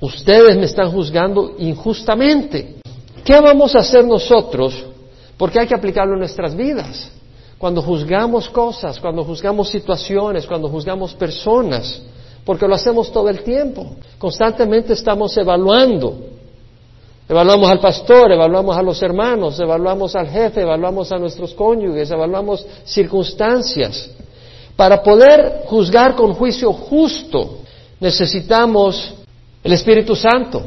ustedes 0.00 0.56
me 0.56 0.64
están 0.64 0.90
juzgando 0.90 1.54
injustamente. 1.58 2.76
¿Qué 3.24 3.40
vamos 3.40 3.74
a 3.74 3.80
hacer 3.80 4.04
nosotros? 4.04 4.84
Porque 5.36 5.60
hay 5.60 5.66
que 5.66 5.74
aplicarlo 5.74 6.14
en 6.14 6.20
nuestras 6.20 6.54
vidas. 6.54 7.10
Cuando 7.58 7.82
juzgamos 7.82 8.48
cosas, 8.48 8.98
cuando 8.98 9.22
juzgamos 9.22 9.68
situaciones, 9.68 10.46
cuando 10.46 10.68
juzgamos 10.68 11.14
personas, 11.14 12.02
porque 12.44 12.66
lo 12.66 12.74
hacemos 12.74 13.12
todo 13.12 13.28
el 13.28 13.42
tiempo. 13.42 13.94
Constantemente 14.18 14.94
estamos 14.94 15.36
evaluando. 15.36 16.16
Evaluamos 17.28 17.70
al 17.70 17.78
pastor, 17.78 18.32
evaluamos 18.32 18.76
a 18.76 18.82
los 18.82 19.00
hermanos, 19.00 19.58
evaluamos 19.60 20.14
al 20.16 20.28
jefe, 20.28 20.62
evaluamos 20.62 21.12
a 21.12 21.18
nuestros 21.18 21.54
cónyuges, 21.54 22.10
evaluamos 22.10 22.66
circunstancias. 22.84 24.10
Para 24.76 25.02
poder 25.02 25.62
juzgar 25.66 26.16
con 26.16 26.34
juicio 26.34 26.72
justo, 26.72 27.58
necesitamos 28.00 29.14
el 29.62 29.72
Espíritu 29.72 30.16
Santo. 30.16 30.62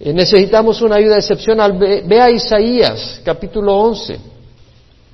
Eh, 0.00 0.12
necesitamos 0.12 0.82
una 0.82 0.96
ayuda 0.96 1.16
excepcional. 1.16 1.78
Ve, 1.78 2.20
a 2.20 2.30
Isaías, 2.30 3.20
capítulo 3.24 3.78
11, 3.78 4.18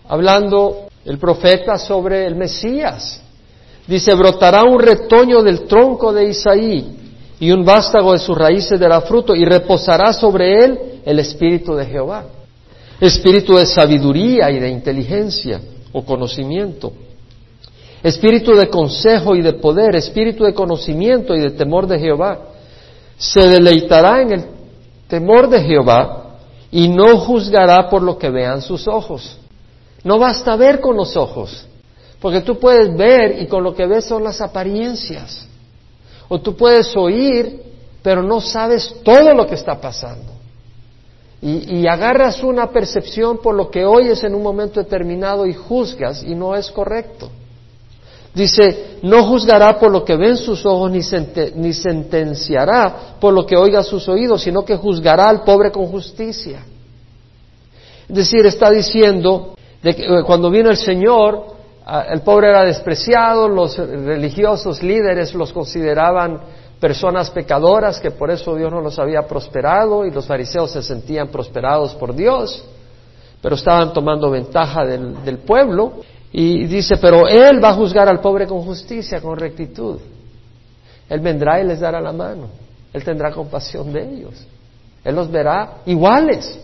hablando 0.09 0.87
el 1.05 1.19
profeta 1.19 1.76
sobre 1.76 2.26
el 2.26 2.35
Mesías. 2.35 3.21
Dice, 3.87 4.14
brotará 4.14 4.62
un 4.62 4.81
retoño 4.81 5.43
del 5.43 5.67
tronco 5.67 6.12
de 6.12 6.29
Isaí 6.31 7.02
y 7.43 7.51
un 7.51 7.65
vástago 7.65 8.13
de 8.13 8.21
sus 8.21 8.39
raíces 8.39 8.79
dará 8.79 9.01
fruto 9.01 9.35
y 9.35 9.45
reposará 9.45 10.13
sobre 10.13 10.65
él 10.65 10.79
el 11.05 11.19
espíritu 11.19 11.75
de 11.75 11.87
Jehová. 11.87 12.27
Espíritu 13.01 13.57
de 13.57 13.67
sabiduría 13.67 14.49
y 14.53 14.61
de 14.61 14.71
inteligencia 14.71 15.61
o 15.91 16.05
conocimiento. 16.05 16.93
Espíritu 18.01 18.55
de 18.55 18.69
consejo 18.69 19.35
y 19.35 19.43
de 19.43 19.55
poder, 19.55 19.97
espíritu 19.97 20.45
de 20.45 20.55
conocimiento 20.55 21.35
y 21.35 21.41
de 21.41 21.51
temor 21.51 21.89
de 21.89 21.99
Jehová 21.99 22.39
se 23.19 23.49
deleitará 23.49 24.23
en 24.23 24.33
el 24.35 24.45
temor 25.09 25.49
de 25.49 25.63
Jehová 25.63 26.37
y 26.71 26.87
no 26.87 27.19
juzgará 27.19 27.91
por 27.91 28.03
lo 28.03 28.19
que 28.19 28.31
vean 28.31 28.63
sus 28.63 28.87
ojos. 28.87 29.37
No 30.05 30.17
basta 30.21 30.55
ver 30.55 30.79
con 30.79 30.97
los 30.97 31.17
ojos, 31.17 31.67
porque 32.21 32.43
tú 32.43 32.61
puedes 32.61 32.97
ver 32.97 33.43
y 33.43 33.49
con 33.49 33.65
lo 33.65 33.75
que 33.75 33.87
ves 33.87 34.05
son 34.05 34.23
las 34.23 34.41
apariencias. 34.41 35.49
O 36.33 36.41
tú 36.41 36.57
puedes 36.57 36.97
oír, 36.97 37.62
pero 38.03 38.23
no 38.23 38.41
sabes 38.41 38.97
todo 39.05 39.35
lo 39.35 39.47
que 39.47 39.55
está 39.55 39.79
pasando. 39.79 40.33
Y, 41.43 41.87
agarras 41.87 42.43
una 42.43 42.71
percepción 42.71 43.43
por 43.43 43.55
lo 43.55 43.71
que 43.71 43.85
oyes 43.85 44.25
en 44.25 44.35
un 44.35 44.43
momento 44.43 44.81
determinado 44.81 45.45
y 45.45 45.53
juzgas 45.53 46.23
y 46.23 46.35
no 46.35 46.57
es 46.57 46.71
correcto. 46.71 47.29
Dice, 48.35 48.97
no 49.03 49.27
juzgará 49.27 49.79
por 49.79 49.91
lo 49.91 50.07
que 50.07 50.17
ven 50.17 50.39
sus 50.39 50.65
ojos, 50.65 50.91
ni, 50.91 51.01
ni 51.57 51.75
sentenciará 51.75 53.17
por 53.21 53.35
lo 53.35 53.45
que 53.45 53.59
oiga 53.59 53.83
sus 53.83 54.09
oídos, 54.09 54.41
sino 54.41 54.65
que 54.65 54.77
juzgará 54.77 55.29
al 55.29 55.43
pobre 55.43 55.71
con 55.71 55.85
justicia. 55.89 56.65
Es 58.09 58.17
decir, 58.17 58.47
está 58.47 58.71
diciendo 58.71 59.55
que 59.83 59.91
eh, 59.91 60.23
cuando 60.25 60.49
vino 60.49 60.71
el 60.71 60.79
Señor, 60.79 61.52
el 62.09 62.21
pobre 62.21 62.49
era 62.49 62.65
despreciado, 62.65 63.49
los 63.49 63.77
religiosos 63.77 64.83
líderes 64.83 65.35
los 65.35 65.53
consideraban 65.53 66.41
personas 66.79 67.31
pecadoras, 67.31 68.01
que 68.01 68.11
por 68.11 68.31
eso 68.31 68.57
Dios 68.57 68.71
no 68.71 68.81
los 68.81 68.99
había 68.99 69.23
prosperado 69.23 70.05
y 70.05 70.11
los 70.11 70.27
fariseos 70.27 70.71
se 70.71 70.83
sentían 70.83 71.29
prosperados 71.29 71.95
por 71.95 72.15
Dios, 72.15 72.65
pero 73.41 73.55
estaban 73.55 73.93
tomando 73.93 74.31
ventaja 74.31 74.85
del, 74.85 75.25
del 75.25 75.39
pueblo 75.39 75.95
y 76.33 76.67
dice, 76.67 76.97
pero 76.97 77.29
Él 77.29 77.62
va 77.62 77.71
a 77.71 77.75
juzgar 77.75 78.09
al 78.09 78.21
pobre 78.21 78.47
con 78.47 78.62
justicia, 78.62 79.21
con 79.21 79.37
rectitud. 79.37 79.99
Él 81.09 81.21
vendrá 81.21 81.61
y 81.61 81.67
les 81.67 81.81
dará 81.81 82.01
la 82.01 82.12
mano. 82.12 82.47
Él 82.93 83.05
tendrá 83.05 83.33
compasión 83.33 83.93
de 83.93 84.03
ellos. 84.03 84.47
Él 85.05 85.15
los 85.15 85.31
verá 85.31 85.79
iguales, 85.87 86.59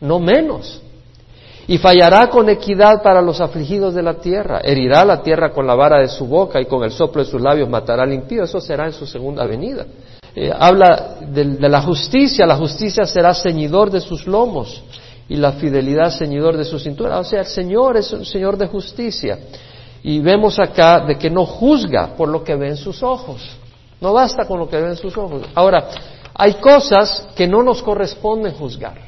no 0.00 0.18
menos. 0.18 0.82
Y 1.70 1.78
fallará 1.78 2.26
con 2.26 2.48
equidad 2.48 3.00
para 3.00 3.22
los 3.22 3.40
afligidos 3.40 3.94
de 3.94 4.02
la 4.02 4.14
tierra. 4.14 4.60
Herirá 4.60 5.04
la 5.04 5.22
tierra 5.22 5.52
con 5.52 5.68
la 5.68 5.76
vara 5.76 6.00
de 6.00 6.08
su 6.08 6.26
boca 6.26 6.60
y 6.60 6.64
con 6.66 6.82
el 6.82 6.90
soplo 6.90 7.22
de 7.22 7.30
sus 7.30 7.40
labios 7.40 7.68
matará 7.68 8.02
al 8.02 8.12
impío. 8.12 8.42
Eso 8.42 8.60
será 8.60 8.86
en 8.86 8.92
su 8.92 9.06
segunda 9.06 9.46
venida. 9.46 9.86
Eh, 10.34 10.52
habla 10.52 11.18
de, 11.20 11.44
la 11.68 11.80
justicia. 11.80 12.44
La 12.44 12.56
justicia 12.56 13.04
será 13.04 13.32
ceñidor 13.34 13.88
de 13.92 14.00
sus 14.00 14.26
lomos 14.26 14.82
y 15.28 15.36
la 15.36 15.52
fidelidad 15.52 16.10
Señor 16.10 16.56
de 16.56 16.64
su 16.64 16.80
cintura. 16.80 17.20
O 17.20 17.24
sea, 17.24 17.42
el 17.42 17.46
Señor 17.46 17.96
es 17.96 18.12
un 18.12 18.24
Señor 18.24 18.56
de 18.56 18.66
justicia. 18.66 19.38
Y 20.02 20.18
vemos 20.18 20.58
acá 20.58 21.06
de 21.06 21.16
que 21.18 21.30
no 21.30 21.46
juzga 21.46 22.16
por 22.16 22.28
lo 22.28 22.42
que 22.42 22.56
ven 22.56 22.76
sus 22.76 23.00
ojos. 23.00 23.48
No 24.00 24.12
basta 24.12 24.44
con 24.44 24.58
lo 24.58 24.68
que 24.68 24.80
ven 24.80 24.96
sus 24.96 25.16
ojos. 25.16 25.42
Ahora, 25.54 25.88
hay 26.34 26.54
cosas 26.54 27.28
que 27.36 27.46
no 27.46 27.62
nos 27.62 27.80
corresponden 27.80 28.54
juzgar. 28.54 28.98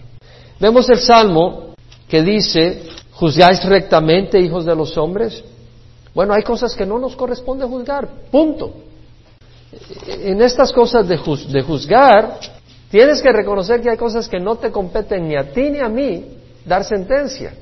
Vemos 0.61 0.89
el 0.91 0.99
Salmo 0.99 1.72
que 2.13 2.23
dice, 2.23 2.83
¿juzgáis 3.13 3.65
rectamente, 3.65 4.39
hijos 4.39 4.67
de 4.67 4.77
los 4.77 4.99
hombres? 4.99 5.43
Bueno, 6.15 6.35
hay 6.35 6.43
cosas 6.43 6.77
que 6.77 6.85
no 6.85 6.99
nos 6.99 7.17
corresponde 7.17 7.65
juzgar, 7.65 8.07
punto. 8.31 8.71
En 10.07 10.43
estas 10.43 10.75
cosas 10.75 11.09
de, 11.09 11.17
juzgar, 11.17 12.39
Tienes 12.91 13.23
que 13.23 13.33
reconocer 13.33 13.81
que 13.81 13.89
hay 13.89 13.97
cosas 13.97 14.29
que 14.29 14.39
no 14.39 14.57
te 14.57 14.71
competen 14.71 15.27
ni 15.27 15.35
a 15.35 15.51
ti 15.55 15.71
ni 15.71 15.79
a 15.79 15.89
mí 15.89 16.37
dar 16.67 16.85
sentencia. 16.85 17.55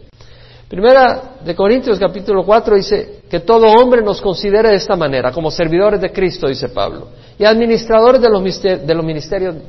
Primera 0.68 1.36
de 1.44 1.54
Corintios 1.54 2.00
capítulo 2.00 2.44
4 2.44 2.74
dice 2.74 3.20
que 3.30 3.38
todo 3.38 3.68
hombre 3.68 4.02
nos 4.02 4.20
considere 4.20 4.70
de 4.70 4.74
esta 4.74 4.96
manera, 4.96 5.30
como 5.30 5.52
servidores 5.52 6.00
de 6.00 6.10
Cristo, 6.10 6.48
dice 6.48 6.70
Pablo, 6.70 7.06
y 7.38 7.44
administradores 7.44 8.20
de 8.20 8.28
los, 8.28 8.42
misterios, 8.42 8.80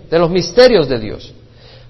de 0.09 0.17
los 0.19 0.31
misterios 0.31 0.89
de 0.89 0.99
Dios. 0.99 1.31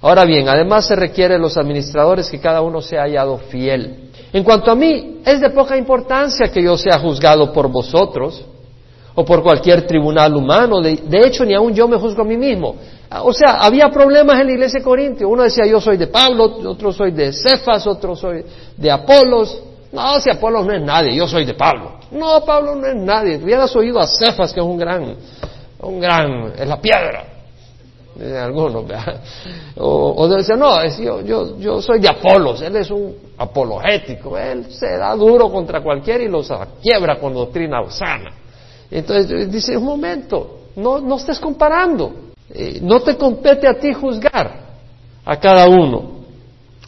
Ahora 0.02 0.26
bien, 0.26 0.50
además 0.50 0.88
se 0.88 0.96
requiere 0.96 1.38
los 1.38 1.58
administradores 1.58 2.30
que 2.30 2.40
cada 2.40 2.62
uno 2.62 2.82
sea 2.82 3.04
hallado 3.04 3.38
fiel. 3.38 4.10
En 4.34 4.44
cuanto 4.44 4.72
a 4.72 4.76
mí, 4.76 5.22
es 5.24 5.42
de 5.42 5.52
poca 5.52 5.78
importancia 5.78 6.48
que 6.52 6.64
yo 6.64 6.76
sea 6.76 6.98
juzgado 7.00 7.54
por 7.54 7.68
vosotros 7.68 8.44
o 9.14 9.24
por 9.24 9.44
cualquier 9.44 9.86
tribunal 9.86 10.36
humano. 10.36 10.82
De, 10.82 10.96
de 10.96 11.28
hecho, 11.28 11.46
ni 11.46 11.54
aun 11.54 11.74
yo 11.74 11.88
me 11.88 11.98
juzgo 11.98 12.24
a 12.24 12.26
mí 12.26 12.38
mismo. 12.38 12.76
Ah, 13.10 13.24
o 13.24 13.34
sea, 13.34 13.60
había 13.62 13.90
problemas 13.90 14.40
en 14.40 14.48
la 14.48 14.54
iglesia 14.54 14.80
de 14.80 14.86
Corintio. 14.86 15.30
Uno 15.30 15.44
decía, 15.44 15.66
yo 15.66 15.80
soy 15.80 15.98
de 15.98 16.08
Pablo, 16.08 16.46
otro 16.66 16.92
soy 16.92 17.12
de 17.12 17.32
Cefas, 17.34 17.86
otro 17.86 18.16
soy 18.16 18.44
de 18.78 18.90
Apolos. 18.90 19.62
No, 19.92 20.20
si 20.20 20.32
Apolos 20.32 20.66
no 20.66 20.74
es 20.74 20.82
nadie, 20.82 21.14
yo 21.14 21.28
soy 21.28 21.46
de 21.46 21.54
Pablo. 21.54 22.00
No, 22.10 22.44
Pablo 22.44 22.74
no 22.74 22.88
es 22.88 22.96
nadie. 22.96 23.38
Hubieras 23.38 23.76
oído 23.76 24.00
a 24.00 24.08
Cefas, 24.08 24.54
que 24.54 24.62
es 24.62 24.66
un 24.66 24.78
gran, 24.78 25.16
un 25.82 26.00
gran, 26.00 26.54
es 26.58 26.68
la 26.68 26.80
piedra. 26.80 27.26
De 28.16 28.38
algunos, 28.38 28.84
O, 29.78 30.14
o 30.18 30.28
decía, 30.28 30.56
no, 30.56 30.86
yo, 30.98 31.22
yo, 31.22 31.58
yo 31.58 31.82
soy 31.82 32.00
de 32.00 32.10
Apolos, 32.10 32.62
él 32.62 32.76
es 32.76 32.92
un 32.92 33.16
apologético, 33.38 34.38
él 34.38 34.66
se 34.70 34.98
da 34.98 35.16
duro 35.16 35.50
contra 35.50 35.82
cualquiera 35.82 36.24
y 36.24 36.28
los 36.28 36.52
quiebra 36.82 37.20
con 37.20 37.34
doctrina 37.34 37.82
sana. 37.90 38.34
Entonces 38.90 39.50
dice, 39.50 39.78
un 39.78 39.86
momento, 39.86 40.60
no, 40.76 41.00
no 41.00 41.16
estés 41.16 41.40
comparando. 41.40 42.12
Eh, 42.54 42.80
no 42.82 43.00
te 43.00 43.16
compete 43.16 43.68
a 43.68 43.80
ti 43.80 43.94
juzgar 43.94 44.72
a 45.24 45.40
cada 45.40 45.68
uno. 45.68 46.22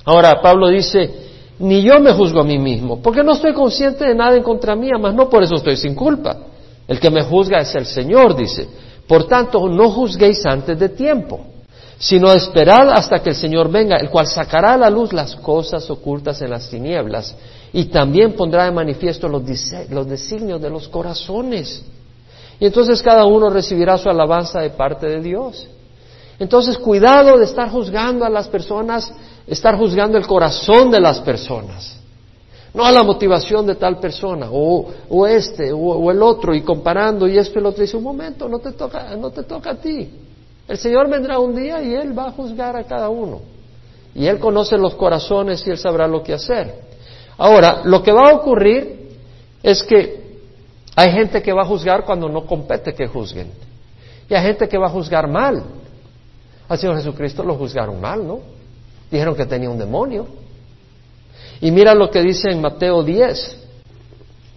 Ahora, 0.03 0.42
Pablo 0.42 0.68
dice, 0.68 1.10
ni 1.60 1.82
yo 1.82 2.00
me 2.01 2.12
juzgo 2.12 2.42
a 2.42 2.44
mí 2.44 2.58
mismo, 2.58 3.01
porque 3.01 3.24
no 3.24 3.34
estoy 3.34 3.53
consciente 3.53 4.06
de 4.06 4.13
nada 4.13 4.36
en 4.36 4.44
contra 4.44 4.75
mía, 4.75 4.98
mas 5.00 5.13
no 5.13 5.30
por 5.30 5.42
eso 5.44 5.56
estoy 5.56 5.77
sin 5.77 5.96
culpa. 5.96 6.38
El 6.86 7.00
que 7.00 7.10
me 7.10 7.24
juzga 7.24 7.60
es 7.60 7.74
el 7.75 7.86
Señor, 7.86 8.36
dice. 8.36 8.68
Por 9.07 9.27
tanto, 9.27 9.67
no 9.67 9.89
juzguéis 9.89 10.45
antes 10.45 10.79
de 10.79 10.89
tiempo, 10.89 11.45
sino 11.98 12.31
esperad 12.31 12.89
hasta 12.91 13.19
que 13.22 13.29
el 13.29 13.36
Señor 13.36 13.69
venga, 13.69 13.98
el 13.98 14.10
cual 14.10 14.27
sacará 14.27 14.74
a 14.74 14.77
la 14.77 14.89
luz 14.89 15.13
las 15.13 15.36
cosas 15.36 15.89
ocultas 15.89 16.41
en 16.41 16.50
las 16.50 16.69
tinieblas 16.69 17.36
y 17.72 17.86
también 17.86 18.33
pondrá 18.33 18.65
de 18.65 18.72
manifiesto 18.72 19.27
los, 19.27 19.43
los 19.89 20.07
designios 20.07 20.62
de 20.62 20.69
los 20.69 20.88
corazones. 20.88 21.83
Y 22.60 22.65
entonces 22.65 23.01
cada 23.01 23.25
uno 23.25 23.50
recibirá 23.50 23.98
su 23.98 24.10
alabanza 24.10 24.62
de 24.62 24.69
parte 24.69 25.07
de 25.07 25.22
Dios. 25.22 25.67
Entonces, 26.39 26.77
cuidado 26.77 27.38
de 27.38 27.45
estar 27.45 27.69
juzgando 27.69 28.25
a 28.25 28.29
las 28.29 28.48
personas, 28.48 29.13
estar 29.48 29.77
juzgando 29.77 30.17
el 30.17 30.27
corazón 30.27 30.91
de 30.91 31.00
las 31.00 31.19
personas, 31.19 31.98
no 32.74 32.84
a 32.86 32.92
la 32.92 33.03
motivación 33.03 33.68
de 33.68 33.75
tal 33.75 34.00
persona, 34.00 34.48
o, 34.51 34.92
o 35.10 35.27
este, 35.27 35.72
o, 35.72 36.10
el 36.10 36.22
otro, 36.24 36.56
y 36.56 36.62
comparando, 36.62 37.27
y 37.27 37.38
esto 37.38 37.60
y 37.60 37.62
el 37.62 37.68
otro, 37.68 37.82
dice, 37.82 37.98
un 37.98 38.03
momento, 38.03 38.50
no 38.50 38.60
te 38.60 38.72
toca, 38.72 39.15
no 39.15 39.30
te 39.30 39.44
toca 39.44 39.72
a 39.72 39.75
ti. 39.75 40.10
El 40.68 40.77
Señor 40.77 41.10
vendrá 41.10 41.38
un 41.39 41.56
día 41.56 41.84
y 41.84 41.94
Él 41.94 42.18
va 42.18 42.30
a 42.30 42.32
juzgar 42.32 42.75
a 42.75 42.84
cada 42.84 43.10
uno. 43.10 43.42
Y 44.15 44.25
Él 44.25 44.39
conoce 44.39 44.77
los 44.77 44.96
corazones 44.96 45.65
y 45.68 45.70
Él 45.70 45.77
sabrá 45.77 46.08
lo 46.08 46.24
que 46.24 46.34
hacer. 46.34 46.74
Ahora, 47.38 47.82
lo 47.84 48.01
que 48.01 48.12
va 48.12 48.30
a 48.30 48.36
ocurrir 48.36 49.10
es 49.62 49.84
que 49.84 50.24
hay 50.96 51.12
gente 51.12 51.42
que 51.42 51.53
va 51.53 51.63
a 51.63 51.65
juzgar 51.65 52.06
cuando 52.06 52.30
no 52.30 52.46
compete 52.46 52.94
que 52.94 53.08
juzguen. 53.08 53.51
Y 54.30 54.34
hay 54.34 54.44
gente 54.44 54.68
que 54.68 54.77
va 54.77 54.88
a 54.88 54.89
juzgar 54.89 55.27
mal. 55.27 55.63
Al 56.68 56.77
Señor 56.77 56.98
Jesucristo 56.98 57.44
lo 57.44 57.56
juzgaron 57.56 58.00
mal, 58.00 58.25
¿no? 58.25 58.39
Dijeron 59.12 59.36
que 59.36 59.46
tenía 59.46 59.70
un 59.70 59.77
demonio. 59.77 60.27
Y 61.63 61.72
mira 61.72 61.96
lo 61.96 62.12
que 62.12 62.22
dice 62.22 62.50
en 62.51 62.60
Mateo 62.60 63.01
10. 63.01 63.58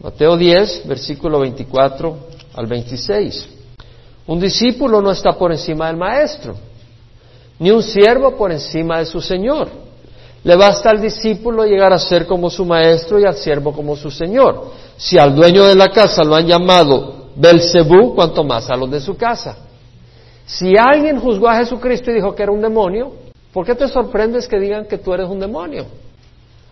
Mateo 0.03 0.37
10, 0.37 0.89
versículo 0.89 1.39
24 1.39 2.17
al 2.53 2.67
26. 2.67 3.49
Un 4.27 4.41
discípulo 4.41 5.01
no 5.01 5.13
está 5.13 5.35
por 5.35 5.53
encima 5.53 5.87
del 5.87 5.97
maestro, 5.97 6.57
ni 7.61 7.71
un 7.71 7.81
siervo 7.81 8.37
por 8.37 8.51
encima 8.51 8.99
de 8.99 9.07
su 9.07 9.21
señor. 9.21 9.69
Le 10.43 10.57
basta 10.57 10.91
al 10.91 11.01
discípulo 11.01 11.65
llegar 11.65 11.93
a 11.93 11.99
ser 12.01 12.27
como 12.27 12.51
su 12.51 12.65
maestro 12.65 13.21
y 13.21 13.25
al 13.25 13.37
siervo 13.37 13.73
como 13.73 13.95
su 13.95 14.11
señor. 14.11 14.73
Si 14.97 15.17
al 15.17 15.33
dueño 15.33 15.65
de 15.65 15.77
la 15.77 15.87
casa 15.91 16.25
lo 16.25 16.35
han 16.35 16.49
llamado 16.49 17.29
Belcebú, 17.37 18.17
cuanto 18.17 18.43
más 18.43 18.69
a 18.69 18.75
los 18.75 18.91
de 18.91 19.01
su 19.01 19.17
casa. 19.17 19.57
Si 20.45 20.75
alguien 20.77 21.21
juzgó 21.21 21.49
a 21.49 21.59
Jesucristo 21.59 22.11
y 22.11 22.15
dijo 22.15 22.35
que 22.35 22.43
era 22.43 22.51
un 22.51 22.63
demonio, 22.63 23.13
¿por 23.53 23.65
qué 23.65 23.77
te 23.77 23.87
sorprendes 23.87 24.49
que 24.49 24.59
digan 24.59 24.87
que 24.87 24.99
tú 24.99 25.15
eres 25.15 25.29
un 25.29 25.39
demonio? 25.39 25.87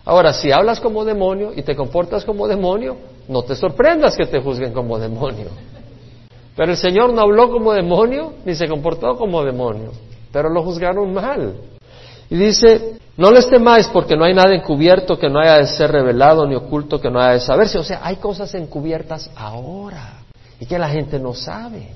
Ahora, 0.05 0.33
si 0.33 0.51
hablas 0.51 0.79
como 0.79 1.03
demonio 1.03 1.51
y 1.55 1.63
te 1.63 1.75
comportas 1.75 2.23
como 2.23 2.47
demonio, 2.47 2.95
no 3.27 3.43
te 3.43 3.55
sorprendas 3.55 4.15
que 4.15 4.27
te 4.27 4.39
juzguen 4.39 4.71
como 4.71 4.99
demonio. 4.99 5.47
Pero 6.55 6.71
el 6.71 6.77
Señor 6.77 7.11
no 7.11 7.21
habló 7.21 7.51
como 7.51 7.73
demonio 7.73 8.33
ni 8.45 8.55
se 8.55 8.67
comportó 8.67 9.15
como 9.17 9.43
demonio, 9.43 9.91
pero 10.31 10.49
lo 10.49 10.63
juzgaron 10.63 11.11
mal. 11.11 11.55
Y 12.29 12.35
dice, 12.35 12.97
no 13.17 13.31
les 13.31 13.49
temáis 13.49 13.87
porque 13.87 14.15
no 14.15 14.25
hay 14.25 14.33
nada 14.33 14.53
encubierto 14.53 15.17
que 15.17 15.29
no 15.29 15.39
haya 15.39 15.57
de 15.57 15.67
ser 15.67 15.91
revelado 15.91 16.45
ni 16.47 16.55
oculto 16.55 17.01
que 17.01 17.09
no 17.09 17.19
haya 17.19 17.33
de 17.33 17.39
saberse. 17.39 17.77
O 17.77 17.83
sea, 17.83 18.01
hay 18.03 18.17
cosas 18.17 18.53
encubiertas 18.53 19.29
ahora 19.35 20.19
y 20.59 20.65
que 20.65 20.77
la 20.77 20.89
gente 20.89 21.19
no 21.19 21.33
sabe, 21.33 21.89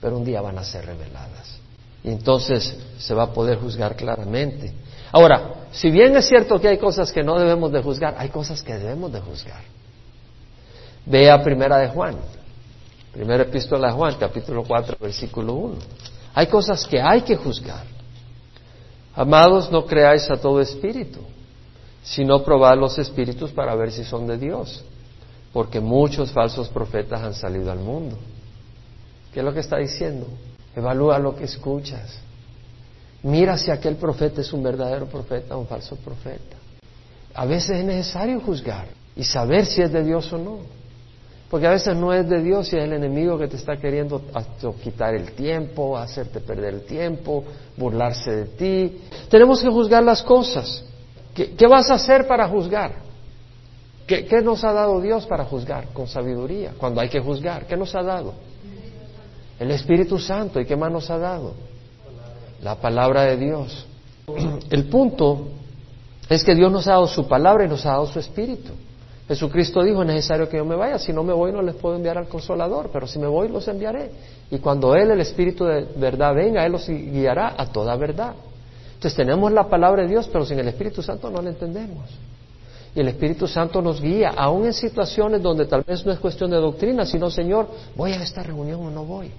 pero 0.00 0.16
un 0.16 0.24
día 0.24 0.40
van 0.40 0.58
a 0.58 0.64
ser 0.64 0.86
reveladas. 0.86 1.58
Y 2.02 2.08
entonces 2.08 2.76
se 2.98 3.14
va 3.14 3.24
a 3.24 3.32
poder 3.32 3.58
juzgar 3.58 3.96
claramente. 3.96 4.72
Ahora, 5.12 5.66
si 5.72 5.90
bien 5.90 6.16
es 6.16 6.26
cierto 6.26 6.60
que 6.60 6.68
hay 6.68 6.78
cosas 6.78 7.12
que 7.12 7.22
no 7.22 7.38
debemos 7.38 7.72
de 7.72 7.82
juzgar, 7.82 8.14
hay 8.18 8.28
cosas 8.28 8.62
que 8.62 8.74
debemos 8.74 9.12
de 9.12 9.20
juzgar. 9.20 9.62
Vea 11.06 11.42
Primera 11.42 11.78
de 11.78 11.88
Juan, 11.88 12.16
Primera 13.12 13.42
Epístola 13.42 13.88
de 13.88 13.94
Juan, 13.94 14.16
capítulo 14.18 14.64
4, 14.64 14.96
versículo 15.00 15.54
1. 15.54 15.76
Hay 16.34 16.46
cosas 16.46 16.86
que 16.86 17.00
hay 17.00 17.22
que 17.22 17.36
juzgar. 17.36 17.84
Amados, 19.14 19.70
no 19.70 19.84
creáis 19.84 20.30
a 20.30 20.36
todo 20.36 20.60
espíritu, 20.60 21.20
sino 22.02 22.44
probad 22.44 22.78
los 22.78 22.98
espíritus 22.98 23.50
para 23.50 23.74
ver 23.74 23.90
si 23.90 24.04
son 24.04 24.26
de 24.26 24.38
Dios, 24.38 24.84
porque 25.52 25.80
muchos 25.80 26.30
falsos 26.30 26.68
profetas 26.68 27.20
han 27.20 27.34
salido 27.34 27.72
al 27.72 27.80
mundo. 27.80 28.16
¿Qué 29.32 29.40
es 29.40 29.44
lo 29.44 29.52
que 29.52 29.60
está 29.60 29.78
diciendo? 29.78 30.26
Evalúa 30.76 31.18
lo 31.18 31.34
que 31.34 31.44
escuchas. 31.44 32.20
Mira 33.22 33.58
si 33.58 33.70
aquel 33.70 33.96
profeta 33.96 34.40
es 34.40 34.52
un 34.52 34.62
verdadero 34.62 35.06
profeta 35.06 35.56
o 35.56 35.60
un 35.60 35.66
falso 35.66 35.96
profeta. 35.96 36.56
A 37.34 37.44
veces 37.44 37.78
es 37.78 37.84
necesario 37.84 38.40
juzgar 38.40 38.88
y 39.14 39.24
saber 39.24 39.66
si 39.66 39.82
es 39.82 39.92
de 39.92 40.02
Dios 40.02 40.32
o 40.32 40.38
no. 40.38 40.58
Porque 41.50 41.66
a 41.66 41.70
veces 41.70 41.96
no 41.96 42.14
es 42.14 42.28
de 42.28 42.40
Dios 42.42 42.72
y 42.72 42.76
es 42.76 42.84
el 42.84 42.92
enemigo 42.92 43.36
que 43.36 43.48
te 43.48 43.56
está 43.56 43.76
queriendo 43.76 44.22
quitar 44.82 45.14
el 45.14 45.32
tiempo, 45.32 45.98
hacerte 45.98 46.40
perder 46.40 46.74
el 46.74 46.82
tiempo, 46.82 47.44
burlarse 47.76 48.30
de 48.30 48.44
ti. 48.46 49.00
Tenemos 49.28 49.60
que 49.60 49.68
juzgar 49.68 50.04
las 50.04 50.22
cosas. 50.22 50.84
¿Qué, 51.34 51.66
vas 51.66 51.90
a 51.90 51.94
hacer 51.94 52.26
para 52.26 52.48
juzgar? 52.48 52.94
¿Qué, 54.06 54.26
¿Qué, 54.26 54.40
nos 54.42 54.62
ha 54.62 54.72
dado 54.72 55.00
Dios 55.00 55.26
para 55.26 55.44
juzgar? 55.44 55.88
Con 55.88 56.06
sabiduría, 56.06 56.72
cuando 56.78 57.00
hay 57.00 57.08
que 57.08 57.20
juzgar. 57.20 57.66
¿Qué 57.66 57.76
nos 57.76 57.94
ha 57.96 58.02
dado? 58.02 58.34
El 59.58 59.72
Espíritu 59.72 60.18
Santo. 60.18 60.60
¿Y 60.60 60.66
qué 60.66 60.76
más 60.76 60.92
nos 60.92 61.10
ha 61.10 61.18
dado? 61.18 61.54
La 62.62 62.76
palabra 62.76 63.24
de 63.24 63.36
Dios. 63.36 63.86
El 64.70 64.84
punto 64.84 65.48
es 66.28 66.44
que 66.44 66.54
Dios 66.54 66.70
nos 66.70 66.86
ha 66.86 66.92
dado 66.92 67.06
su 67.06 67.26
palabra 67.26 67.64
y 67.64 67.68
nos 67.68 67.84
ha 67.86 67.90
dado 67.90 68.06
su 68.06 68.18
espíritu. 68.18 68.70
Jesucristo 69.26 69.82
dijo, 69.82 70.02
es 70.02 70.08
necesario 70.08 70.48
que 70.48 70.56
yo 70.56 70.64
me 70.64 70.74
vaya, 70.74 70.98
si 70.98 71.12
no 71.12 71.22
me 71.22 71.32
voy 71.32 71.52
no 71.52 71.62
les 71.62 71.76
puedo 71.76 71.94
enviar 71.94 72.18
al 72.18 72.26
consolador, 72.26 72.90
pero 72.92 73.06
si 73.06 73.18
me 73.18 73.28
voy 73.28 73.48
los 73.48 73.66
enviaré. 73.68 74.10
Y 74.50 74.58
cuando 74.58 74.96
Él, 74.96 75.10
el 75.12 75.20
Espíritu 75.20 75.64
de 75.64 75.86
verdad, 75.96 76.34
venga, 76.34 76.66
Él 76.66 76.72
los 76.72 76.88
guiará 76.88 77.54
a 77.56 77.66
toda 77.66 77.94
verdad. 77.94 78.34
Entonces 78.94 79.16
tenemos 79.16 79.52
la 79.52 79.68
palabra 79.68 80.02
de 80.02 80.08
Dios, 80.08 80.28
pero 80.32 80.44
sin 80.44 80.58
el 80.58 80.66
Espíritu 80.66 81.00
Santo 81.00 81.30
no 81.30 81.40
la 81.40 81.50
entendemos. 81.50 82.10
Y 82.94 83.00
el 83.00 83.06
Espíritu 83.06 83.46
Santo 83.46 83.80
nos 83.80 84.00
guía, 84.00 84.32
aún 84.36 84.66
en 84.66 84.72
situaciones 84.72 85.40
donde 85.40 85.66
tal 85.66 85.84
vez 85.84 86.04
no 86.04 86.10
es 86.10 86.18
cuestión 86.18 86.50
de 86.50 86.56
doctrina, 86.56 87.06
sino, 87.06 87.30
Señor, 87.30 87.68
voy 87.94 88.12
a 88.12 88.22
esta 88.22 88.42
reunión 88.42 88.84
o 88.84 88.90
no 88.90 89.04
voy. 89.04 89.30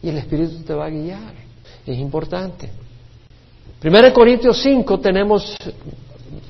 Y 0.00 0.10
el 0.10 0.18
Espíritu 0.18 0.62
te 0.62 0.74
va 0.74 0.86
a 0.86 0.90
guiar 0.90 1.43
es 1.86 1.98
importante. 1.98 2.70
Primero 3.80 4.06
en 4.06 4.14
Corintios 4.14 4.62
5 4.62 4.98
tenemos 5.00 5.56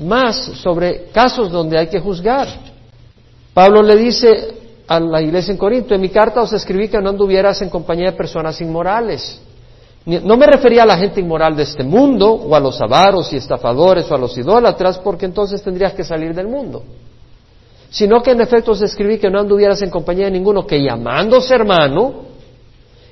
más 0.00 0.36
sobre 0.36 1.06
casos 1.06 1.50
donde 1.50 1.78
hay 1.78 1.88
que 1.88 2.00
juzgar. 2.00 2.48
Pablo 3.52 3.82
le 3.82 3.96
dice 3.96 4.54
a 4.86 5.00
la 5.00 5.20
iglesia 5.20 5.52
en 5.52 5.58
Corinto, 5.58 5.94
en 5.94 6.00
mi 6.00 6.10
carta 6.10 6.42
os 6.42 6.52
escribí 6.52 6.88
que 6.88 7.00
no 7.00 7.10
anduvieras 7.10 7.60
en 7.62 7.70
compañía 7.70 8.10
de 8.10 8.16
personas 8.16 8.60
inmorales. 8.60 9.40
No 10.06 10.36
me 10.36 10.46
refería 10.46 10.82
a 10.82 10.86
la 10.86 10.98
gente 10.98 11.20
inmoral 11.20 11.56
de 11.56 11.62
este 11.62 11.82
mundo, 11.82 12.30
o 12.30 12.54
a 12.54 12.60
los 12.60 12.78
avaros 12.80 13.32
y 13.32 13.36
estafadores, 13.36 14.10
o 14.10 14.14
a 14.14 14.18
los 14.18 14.36
idólatras, 14.36 14.98
porque 14.98 15.24
entonces 15.24 15.62
tendrías 15.62 15.94
que 15.94 16.04
salir 16.04 16.34
del 16.34 16.46
mundo. 16.46 16.82
Sino 17.88 18.22
que 18.22 18.32
en 18.32 18.42
efecto 18.42 18.72
os 18.72 18.82
escribí 18.82 19.18
que 19.18 19.30
no 19.30 19.40
anduvieras 19.40 19.80
en 19.80 19.88
compañía 19.88 20.26
de 20.26 20.32
ninguno 20.32 20.66
que 20.66 20.82
llamándose 20.82 21.54
hermano 21.54 22.14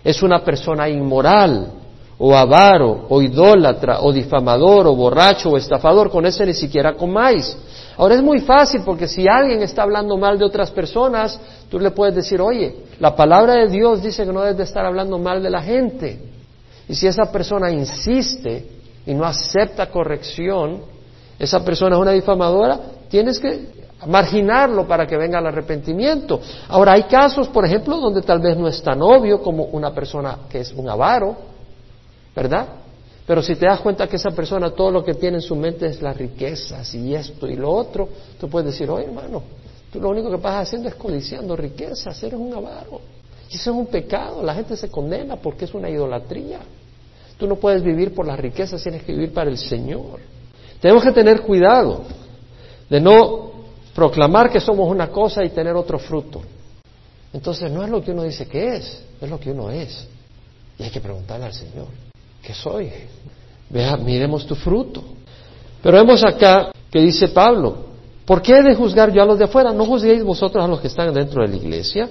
es 0.05 0.23
una 0.23 0.45
persona 0.45 0.89
inmoral 0.89 1.82
o 2.25 2.37
avaro, 2.37 3.07
o 3.09 3.21
idólatra, 3.21 3.99
o 4.01 4.13
difamador, 4.13 4.87
o 4.87 4.95
borracho, 4.95 5.51
o 5.51 5.57
estafador, 5.57 6.09
con 6.09 6.25
ese 6.25 6.47
ni 6.47 6.55
siquiera 6.55 6.95
comáis. 6.95 7.57
Ahora 7.97 8.15
es 8.15 8.23
muy 8.23 8.39
fácil 8.39 8.83
porque 8.85 9.09
si 9.09 9.27
alguien 9.27 9.61
está 9.61 9.83
hablando 9.83 10.17
mal 10.17 10.39
de 10.39 10.45
otras 10.45 10.71
personas, 10.71 11.41
tú 11.69 11.81
le 11.81 11.91
puedes 11.91 12.15
decir, 12.15 12.41
oye, 12.41 12.77
la 13.01 13.17
palabra 13.17 13.55
de 13.55 13.67
Dios 13.67 14.05
dice 14.05 14.25
que 14.25 14.33
no 14.33 14.43
debes 14.43 14.57
de 14.57 14.63
estar 14.63 14.87
hablando 14.87 15.19
mal 15.19 15.43
de 15.43 15.51
la 15.51 15.63
gente. 15.63 16.21
Y 16.89 16.95
si 16.95 17.09
esa 17.09 17.25
persona 17.33 17.73
insiste 17.73 18.69
y 19.05 19.15
no 19.15 19.25
acepta 19.25 19.91
corrección, 19.91 20.81
esa 21.41 21.65
persona 21.65 21.97
es 21.97 22.03
una 22.03 22.13
difamadora, 22.13 22.79
tienes 23.09 23.41
que 23.41 23.67
marginarlo 24.07 24.87
para 24.87 25.09
que 25.09 25.17
venga 25.17 25.41
el 25.41 25.47
arrepentimiento. 25.47 26.41
Ahora, 26.69 26.93
hay 26.93 27.03
casos, 27.03 27.49
por 27.49 27.65
ejemplo, 27.65 27.97
donde 27.97 28.23
tal 28.23 28.39
vez 28.39 28.57
no 28.57 28.69
es 28.69 28.81
tan 28.81 29.03
obvio 29.03 29.43
como 29.43 29.65
una 29.65 29.93
persona 29.93 30.39
que 30.49 30.61
es 30.61 30.73
un 30.73 30.89
avaro, 30.89 31.51
¿verdad? 32.35 32.69
Pero 33.27 33.43
si 33.43 33.55
te 33.55 33.67
das 33.67 33.81
cuenta 33.81 34.09
que 34.09 34.17
esa 34.17 34.31
persona 34.33 34.71
todo 34.71 34.91
lo 34.91 35.05
que 35.05 35.15
tiene 35.15 35.37
en 35.37 35.43
su 35.43 35.55
mente 35.55 35.87
es 35.87 36.03
las 36.03 36.17
riquezas 36.17 36.93
y 36.95 37.15
esto 37.15 37.47
y 37.47 37.55
lo 37.55 37.71
otro, 37.71 38.09
tú 38.41 38.49
puedes 38.49 38.73
decir, 38.73 38.91
oye 38.91 39.07
hermano, 39.07 39.43
tú 39.93 40.01
lo 40.01 40.11
único 40.11 40.31
que 40.31 40.37
vas 40.37 40.67
haciendo 40.67 40.89
es 40.89 40.97
codiciando 40.97 41.55
riquezas, 41.55 42.21
eres 42.23 42.39
un 42.39 42.53
avaro. 42.53 43.01
Y 43.49 43.57
eso 43.57 43.71
es 43.71 43.77
un 43.77 43.87
pecado, 43.87 44.43
la 44.43 44.55
gente 44.55 44.77
se 44.77 44.91
condena 44.91 45.37
porque 45.37 45.67
es 45.67 45.75
una 45.75 45.89
idolatría. 45.89 46.61
Tú 47.39 47.47
no 47.47 47.57
puedes 47.57 47.83
vivir 47.83 48.15
por 48.15 48.27
las 48.27 48.39
riquezas, 48.39 48.83
tienes 48.83 49.03
que 49.05 49.13
vivir 49.13 49.33
para 49.33 49.51
el 49.51 49.59
Señor. 49.59 50.21
Tenemos 50.81 51.05
que 51.05 51.13
tener 51.13 51.43
cuidado 51.43 52.03
de 52.91 53.01
no 53.01 53.53
proclamar 53.95 54.51
que 54.51 54.61
somos 54.61 54.91
una 54.91 55.09
cosa 55.09 55.45
y 55.45 55.51
tener 55.51 55.77
otro 55.77 55.99
fruto. 55.99 56.43
Entonces 57.33 57.71
no 57.71 57.83
es 57.85 57.89
lo 57.89 58.03
que 58.03 58.11
uno 58.11 58.25
dice 58.25 58.47
que 58.47 58.77
es, 58.77 59.03
es 59.21 59.31
lo 59.31 59.39
que 59.39 59.51
uno 59.51 59.71
es. 59.71 60.07
Y 60.79 60.83
hay 60.83 60.91
que 60.91 61.01
preguntarle 61.01 61.47
al 61.47 61.55
Señor. 61.55 62.12
¿Qué 62.43 62.55
soy? 62.55 62.91
Vea, 63.71 63.97
miremos 63.97 64.47
tu 64.47 64.55
fruto. 64.55 65.03
Pero 65.83 65.97
vemos 65.97 66.23
acá 66.25 66.71
que 66.91 67.01
dice 67.01 67.29
Pablo, 67.29 67.87
¿por 68.27 68.43
qué 68.43 68.59
he 68.59 68.63
de 68.63 68.75
juzgar 68.75 69.13
yo 69.13 69.23
a 69.23 69.27
los 69.27 69.39
de 69.39 69.45
afuera? 69.45 69.73
No 69.73 69.87
juzguéis 69.87 70.23
vosotros 70.23 70.63
a 70.63 70.69
los 70.69 70.81
que 70.81 70.89
están 70.89 71.13
dentro 71.15 71.43
de 71.43 71.49
la 71.49 71.57
iglesia, 71.57 72.09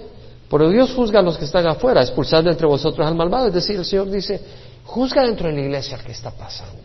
porque 0.50 0.70
Dios 0.70 0.94
juzga 0.94 1.20
a 1.20 1.22
los 1.22 1.38
que 1.38 1.46
están 1.46 1.68
afuera, 1.68 2.02
expulsad 2.02 2.44
de 2.44 2.52
entre 2.52 2.68
vosotros 2.68 3.06
al 3.06 3.16
malvado. 3.16 3.48
Es 3.48 3.54
decir, 3.54 3.76
el 3.78 3.86
Señor 3.86 4.10
dice, 4.10 4.42
juzga 4.86 5.24
dentro 5.24 5.48
de 5.48 5.54
la 5.54 5.62
iglesia 5.62 5.98
que 6.00 6.12
está 6.12 6.32
pasando. 6.32 6.82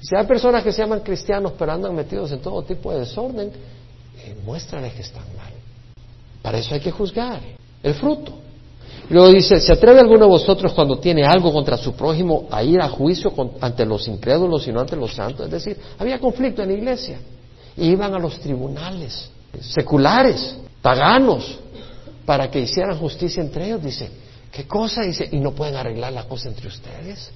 Si 0.00 0.14
hay 0.14 0.26
personas 0.26 0.62
que 0.62 0.70
se 0.70 0.82
llaman 0.82 1.00
cristianos 1.00 1.52
pero 1.58 1.72
andan 1.72 1.94
metidos 1.94 2.30
en 2.32 2.40
todo 2.40 2.62
tipo 2.62 2.92
de 2.92 3.00
desorden, 3.00 3.50
eh, 4.18 4.36
muéstrales 4.44 4.92
que 4.92 5.00
están 5.00 5.24
mal. 5.36 5.52
Para 6.42 6.58
eso 6.58 6.74
hay 6.74 6.80
que 6.80 6.90
juzgar 6.90 7.40
el 7.82 7.94
fruto. 7.94 8.43
Luego 9.10 9.30
dice, 9.30 9.60
¿se 9.60 9.72
atreve 9.72 10.00
alguno 10.00 10.20
de 10.20 10.30
vosotros 10.30 10.72
cuando 10.72 10.98
tiene 10.98 11.24
algo 11.24 11.52
contra 11.52 11.76
su 11.76 11.92
prójimo 11.92 12.48
a 12.50 12.62
ir 12.62 12.80
a 12.80 12.88
juicio 12.88 13.32
ante 13.60 13.84
los 13.84 14.08
incrédulos 14.08 14.66
y 14.66 14.72
no 14.72 14.80
ante 14.80 14.96
los 14.96 15.14
santos? 15.14 15.46
Es 15.46 15.52
decir, 15.52 15.76
había 15.98 16.18
conflicto 16.18 16.62
en 16.62 16.68
la 16.68 16.74
iglesia. 16.74 17.20
Y 17.76 17.90
iban 17.90 18.14
a 18.14 18.18
los 18.18 18.38
tribunales 18.38 19.30
seculares, 19.60 20.56
paganos, 20.80 21.58
para 22.24 22.50
que 22.50 22.60
hicieran 22.60 22.98
justicia 22.98 23.42
entre 23.42 23.66
ellos. 23.66 23.82
Dice, 23.82 24.08
¿qué 24.50 24.66
cosa? 24.66 25.02
Dice, 25.02 25.28
y 25.30 25.38
no 25.38 25.52
pueden 25.52 25.76
arreglar 25.76 26.12
la 26.12 26.24
cosa 26.24 26.48
entre 26.48 26.68
ustedes. 26.68 27.30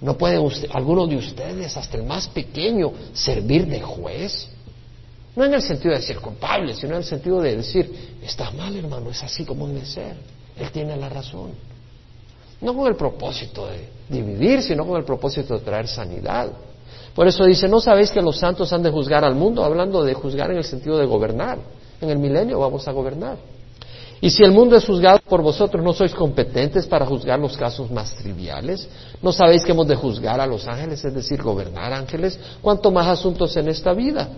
No 0.00 0.16
pueden 0.16 0.40
usted, 0.40 0.68
alguno 0.72 1.06
de 1.06 1.16
ustedes, 1.16 1.76
hasta 1.76 1.96
el 1.96 2.04
más 2.04 2.28
pequeño, 2.28 2.92
servir 3.12 3.66
de 3.66 3.80
juez. 3.80 4.48
No 5.34 5.44
en 5.44 5.54
el 5.54 5.62
sentido 5.62 5.94
de 5.94 6.02
ser 6.02 6.18
culpable, 6.18 6.74
sino 6.74 6.92
en 6.92 6.98
el 6.98 7.04
sentido 7.04 7.40
de 7.40 7.56
decir, 7.56 8.18
está 8.22 8.50
mal 8.52 8.76
hermano, 8.76 9.10
es 9.10 9.22
así 9.22 9.44
como 9.44 9.66
debe 9.66 9.84
ser. 9.84 10.14
Él 10.56 10.70
tiene 10.70 10.96
la 10.96 11.08
razón. 11.08 11.52
No 12.60 12.74
con 12.74 12.86
el 12.86 12.96
propósito 12.96 13.66
de 13.66 13.88
dividir, 14.08 14.62
sino 14.62 14.86
con 14.86 14.96
el 14.96 15.04
propósito 15.04 15.54
de 15.54 15.60
traer 15.60 15.88
sanidad. 15.88 16.50
Por 17.14 17.28
eso 17.28 17.44
dice, 17.44 17.68
¿no 17.68 17.80
sabéis 17.80 18.10
que 18.10 18.22
los 18.22 18.38
santos 18.38 18.72
han 18.72 18.82
de 18.82 18.90
juzgar 18.90 19.24
al 19.24 19.34
mundo? 19.34 19.64
Hablando 19.64 20.02
de 20.02 20.14
juzgar 20.14 20.50
en 20.50 20.58
el 20.58 20.64
sentido 20.64 20.98
de 20.98 21.06
gobernar. 21.06 21.58
En 22.00 22.10
el 22.10 22.18
milenio 22.18 22.58
vamos 22.58 22.86
a 22.88 22.92
gobernar. 22.92 23.36
Y 24.20 24.30
si 24.30 24.42
el 24.42 24.52
mundo 24.52 24.76
es 24.76 24.86
juzgado 24.86 25.20
por 25.28 25.42
vosotros, 25.42 25.84
¿no 25.84 25.92
sois 25.92 26.14
competentes 26.14 26.86
para 26.86 27.04
juzgar 27.04 27.38
los 27.38 27.56
casos 27.56 27.90
más 27.90 28.14
triviales? 28.14 28.88
¿No 29.20 29.32
sabéis 29.32 29.64
que 29.64 29.72
hemos 29.72 29.86
de 29.86 29.96
juzgar 29.96 30.40
a 30.40 30.46
los 30.46 30.66
ángeles, 30.66 31.04
es 31.04 31.12
decir, 31.12 31.42
gobernar 31.42 31.92
ángeles? 31.92 32.38
¿Cuánto 32.62 32.90
más 32.90 33.06
asuntos 33.06 33.54
en 33.56 33.68
esta 33.68 33.92
vida? 33.92 34.28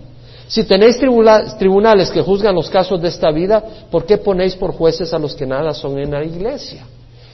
Si 0.47 0.63
tenéis 0.63 0.97
tribunales 0.97 2.09
que 2.09 2.21
juzgan 2.21 2.55
los 2.55 2.69
casos 2.69 3.01
de 3.01 3.09
esta 3.09 3.31
vida, 3.31 3.63
¿por 3.91 4.05
qué 4.05 4.17
ponéis 4.17 4.55
por 4.55 4.71
jueces 4.71 5.13
a 5.13 5.19
los 5.19 5.35
que 5.35 5.45
nada 5.45 5.73
son 5.73 5.99
en 5.99 6.11
la 6.11 6.23
iglesia? 6.23 6.85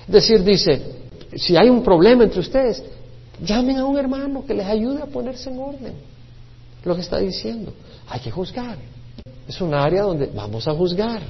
Es 0.07 0.13
decir, 0.13 0.43
dice, 0.43 0.81
si 1.35 1.55
hay 1.55 1.69
un 1.69 1.83
problema 1.83 2.23
entre 2.23 2.39
ustedes, 2.39 2.83
llamen 3.39 3.77
a 3.77 3.85
un 3.85 3.97
hermano 3.97 4.43
que 4.45 4.53
les 4.53 4.65
ayude 4.65 5.01
a 5.01 5.05
ponerse 5.05 5.49
en 5.49 5.59
orden. 5.59 5.93
Lo 6.83 6.95
que 6.95 7.01
está 7.01 7.19
diciendo, 7.19 7.71
hay 8.09 8.19
que 8.19 8.31
juzgar. 8.31 8.77
Es 9.47 9.61
un 9.61 9.73
área 9.73 10.03
donde 10.03 10.27
vamos 10.27 10.67
a 10.67 10.73
juzgar. 10.73 11.21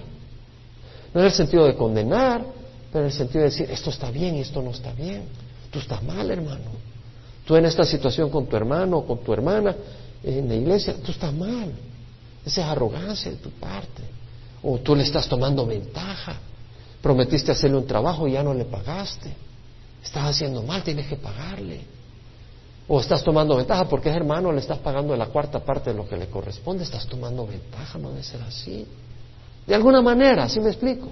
No 1.13 1.19
en 1.19 1.27
el 1.27 1.31
sentido 1.33 1.65
de 1.65 1.75
condenar, 1.75 2.43
pero 2.91 3.05
en 3.05 3.11
el 3.11 3.15
sentido 3.15 3.39
de 3.41 3.49
decir, 3.49 3.69
esto 3.69 3.89
está 3.89 4.09
bien 4.09 4.35
y 4.35 4.39
esto 4.39 4.61
no 4.61 4.71
está 4.71 4.93
bien. 4.93 5.23
Tú 5.69 5.79
estás 5.79 6.01
mal, 6.01 6.29
hermano. 6.31 6.71
Tú 7.45 7.55
en 7.55 7.65
esta 7.65 7.83
situación 7.83 8.29
con 8.29 8.45
tu 8.45 8.55
hermano 8.55 8.99
o 8.99 9.05
con 9.05 9.19
tu 9.19 9.33
hermana, 9.33 9.75
en 10.23 10.47
la 10.47 10.55
iglesia, 10.55 10.95
tú 11.03 11.11
estás 11.11 11.33
mal. 11.33 11.71
Esa 12.45 12.61
es 12.61 12.67
arrogancia 12.67 13.31
de 13.31 13.37
tu 13.37 13.49
parte. 13.51 14.03
O 14.61 14.77
tú 14.79 14.95
le 14.95 15.03
estás 15.03 15.27
tomando 15.27 15.65
ventaja. 15.65 16.37
Prometiste 17.01 17.51
hacerle 17.51 17.77
un 17.77 17.87
trabajo 17.87 18.27
y 18.27 18.33
ya 18.33 18.43
no 18.43 18.53
le 18.53 18.65
pagaste. 18.65 19.33
Estás 20.03 20.23
haciendo 20.25 20.63
mal, 20.63 20.83
tienes 20.83 21.07
que 21.07 21.15
pagarle. 21.15 21.81
O 22.87 22.99
estás 22.99 23.23
tomando 23.23 23.55
ventaja 23.55 23.85
porque 23.85 24.09
es 24.09 24.15
hermano, 24.15 24.51
le 24.51 24.59
estás 24.59 24.79
pagando 24.79 25.15
la 25.15 25.27
cuarta 25.27 25.59
parte 25.59 25.91
de 25.91 25.97
lo 25.97 26.07
que 26.07 26.17
le 26.17 26.27
corresponde. 26.27 26.83
Estás 26.83 27.07
tomando 27.07 27.45
ventaja, 27.45 27.97
no 27.97 28.09
debe 28.09 28.23
ser 28.23 28.41
así. 28.41 28.85
De 29.65 29.75
alguna 29.75 30.01
manera, 30.01 30.49
¿sí 30.49 30.59
me 30.59 30.69
explico? 30.69 31.07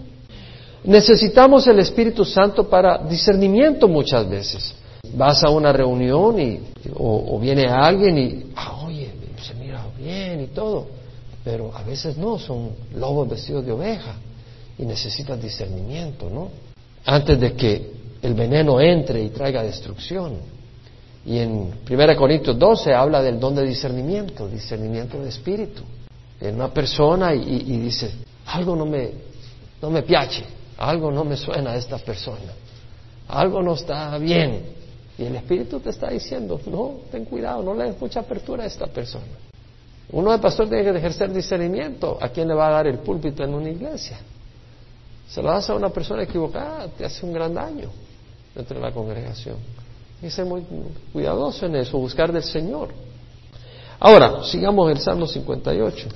Necesitamos 0.83 1.67
el 1.67 1.79
Espíritu 1.79 2.25
Santo 2.25 2.67
para 2.67 2.97
discernimiento 2.97 3.87
muchas 3.87 4.27
veces. 4.27 4.73
Vas 5.13 5.43
a 5.43 5.49
una 5.49 5.71
reunión 5.71 6.39
y, 6.39 6.59
o, 6.95 7.37
viene 7.39 7.67
alguien 7.67 8.17
y, 8.17 8.45
oye, 8.55 8.80
se 9.41 9.53
mira 9.53 9.85
bien 9.97 10.41
y 10.41 10.47
todo, 10.47 10.87
pero 11.43 11.75
a 11.75 11.83
veces 11.83 12.17
no, 12.17 12.37
son 12.37 12.71
lobos 12.95 13.29
vestidos 13.29 13.65
de 13.65 13.71
oveja 13.71 14.15
y 14.77 14.85
necesitas 14.85 15.41
discernimiento, 15.41 16.29
¿no? 16.29 16.49
Antes 17.05 17.39
de 17.39 17.53
que 17.53 17.91
el 18.21 18.33
veneno 18.33 18.79
entre 18.79 19.23
y 19.23 19.29
traiga 19.29 19.63
destrucción. 19.63 20.37
Y 21.25 21.37
en 21.37 21.71
1 21.89 22.15
Corintios 22.15 22.57
12 22.57 22.93
habla 22.93 23.21
del 23.21 23.39
don 23.39 23.55
de 23.55 23.63
discernimiento, 23.63 24.47
discernimiento 24.47 25.21
de 25.21 25.29
espíritu. 25.29 25.83
En 26.39 26.55
una 26.55 26.73
persona 26.73 27.33
y, 27.35 27.63
y 27.67 27.77
dice, 27.77 28.11
algo 28.45 28.75
no 28.75 28.85
me, 28.85 29.11
no 29.81 29.89
me 29.89 30.03
piace, 30.03 30.43
algo 30.77 31.11
no 31.11 31.23
me 31.23 31.37
suena 31.37 31.71
a 31.71 31.77
esta 31.77 31.97
persona, 31.99 32.53
algo 33.27 33.61
no 33.61 33.75
está 33.75 34.17
bien. 34.17 34.80
Y 35.21 35.25
el 35.25 35.35
Espíritu 35.35 35.79
te 35.79 35.91
está 35.91 36.09
diciendo, 36.09 36.59
no, 36.65 37.01
ten 37.11 37.25
cuidado, 37.25 37.61
no 37.61 37.75
le 37.75 37.83
des 37.83 38.01
mucha 38.01 38.21
apertura 38.21 38.63
a 38.63 38.65
esta 38.65 38.87
persona. 38.87 39.27
Uno 40.11 40.31
de 40.31 40.39
pastor 40.39 40.67
tiene 40.67 40.83
que 40.83 40.97
ejercer 40.97 41.31
discernimiento 41.31 42.17
a 42.19 42.29
quién 42.29 42.47
le 42.47 42.55
va 42.55 42.69
a 42.69 42.71
dar 42.71 42.87
el 42.87 42.97
púlpito 42.97 43.43
en 43.43 43.53
una 43.53 43.69
iglesia. 43.69 44.17
Se 45.29 45.43
lo 45.43 45.51
das 45.51 45.69
a 45.69 45.75
una 45.75 45.89
persona 45.89 46.23
equivocada, 46.23 46.87
te 46.87 47.05
hace 47.05 47.23
un 47.23 47.33
gran 47.33 47.53
daño 47.53 47.91
dentro 48.55 48.79
de 48.79 48.81
la 48.81 48.91
congregación. 48.91 49.57
Hay 50.15 50.21
que 50.21 50.31
ser 50.31 50.45
muy 50.45 50.65
cuidadoso 51.13 51.67
en 51.67 51.75
eso, 51.75 51.99
buscar 51.99 52.33
del 52.33 52.43
Señor. 52.43 52.89
Ahora, 53.99 54.43
sigamos 54.43 54.89
el 54.89 54.97
Salmo 54.97 55.27
58. 55.27 56.09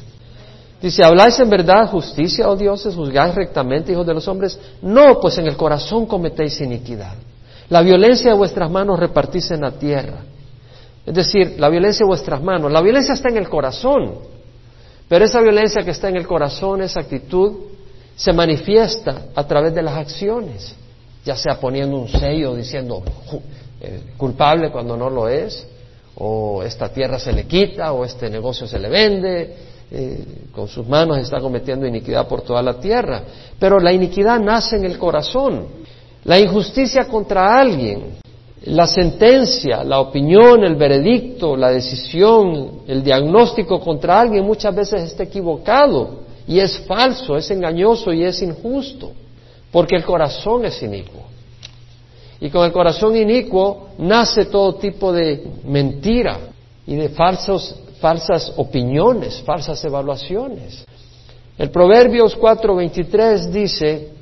Dice, 0.81 1.03
¿habláis 1.03 1.39
en 1.39 1.49
verdad 1.51 1.91
justicia, 1.91 2.49
oh 2.49 2.55
dioses? 2.55 2.95
¿Juzgáis 2.95 3.35
rectamente, 3.35 3.91
hijos 3.91 4.07
de 4.07 4.15
los 4.15 4.27
hombres? 4.27 4.59
No, 4.81 5.19
pues 5.19 5.37
en 5.37 5.45
el 5.45 5.55
corazón 5.55 6.07
cometéis 6.07 6.59
iniquidad. 6.59 7.13
La 7.69 7.81
violencia 7.81 8.31
de 8.31 8.37
vuestras 8.37 8.69
manos 8.69 8.99
repartís 8.99 9.49
en 9.51 9.61
la 9.61 9.71
tierra. 9.71 10.23
Es 11.05 11.13
decir, 11.13 11.55
la 11.57 11.69
violencia 11.69 12.03
de 12.03 12.07
vuestras 12.07 12.41
manos. 12.41 12.71
La 12.71 12.81
violencia 12.81 13.13
está 13.13 13.29
en 13.29 13.37
el 13.37 13.49
corazón. 13.49 14.15
Pero 15.07 15.25
esa 15.25 15.39
violencia 15.41 15.83
que 15.83 15.91
está 15.91 16.09
en 16.09 16.17
el 16.17 16.25
corazón, 16.25 16.81
esa 16.81 17.01
actitud, 17.01 17.53
se 18.15 18.33
manifiesta 18.33 19.27
a 19.35 19.45
través 19.45 19.73
de 19.73 19.83
las 19.83 19.95
acciones. 19.95 20.75
Ya 21.23 21.35
sea 21.35 21.59
poniendo 21.59 21.97
un 21.97 22.07
sello 22.07 22.55
diciendo 22.55 23.03
eh, 23.81 24.01
culpable 24.17 24.71
cuando 24.71 24.95
no 24.95 25.09
lo 25.09 25.27
es, 25.27 25.67
o 26.17 26.63
esta 26.63 26.89
tierra 26.89 27.19
se 27.19 27.33
le 27.33 27.45
quita, 27.45 27.91
o 27.93 28.05
este 28.05 28.29
negocio 28.29 28.67
se 28.67 28.79
le 28.79 28.89
vende, 28.89 29.55
eh, 29.91 30.25
con 30.51 30.67
sus 30.67 30.87
manos 30.87 31.17
está 31.17 31.39
cometiendo 31.39 31.85
iniquidad 31.85 32.27
por 32.27 32.41
toda 32.41 32.61
la 32.61 32.79
tierra. 32.79 33.23
Pero 33.59 33.79
la 33.79 33.91
iniquidad 33.91 34.39
nace 34.39 34.77
en 34.77 34.85
el 34.85 34.97
corazón. 34.97 35.84
La 36.25 36.39
injusticia 36.39 37.07
contra 37.07 37.59
alguien, 37.59 38.15
la 38.63 38.87
sentencia, 38.87 39.83
la 39.83 39.99
opinión, 39.99 40.63
el 40.63 40.75
veredicto, 40.75 41.55
la 41.55 41.69
decisión, 41.69 42.81
el 42.87 43.03
diagnóstico 43.03 43.79
contra 43.79 44.21
alguien 44.21 44.43
muchas 44.43 44.73
veces 44.73 45.03
está 45.03 45.23
equivocado 45.23 46.21
y 46.47 46.59
es 46.59 46.79
falso, 46.79 47.37
es 47.37 47.49
engañoso 47.51 48.11
y 48.11 48.23
es 48.23 48.41
injusto, 48.41 49.11
porque 49.71 49.95
el 49.95 50.03
corazón 50.03 50.65
es 50.65 50.81
inicuo. 50.81 51.21
Y 52.41 52.49
con 52.49 52.65
el 52.65 52.71
corazón 52.71 53.15
inicuo 53.15 53.89
nace 53.99 54.45
todo 54.45 54.75
tipo 54.75 55.13
de 55.13 55.45
mentira 55.63 56.39
y 56.87 56.95
de 56.95 57.09
falsos 57.09 57.75
falsas 57.99 58.51
opiniones, 58.57 59.41
falsas 59.41 59.83
evaluaciones. 59.85 60.85
El 61.57 61.69
Proverbios 61.69 62.35
4:23 62.35 63.51
dice, 63.51 64.14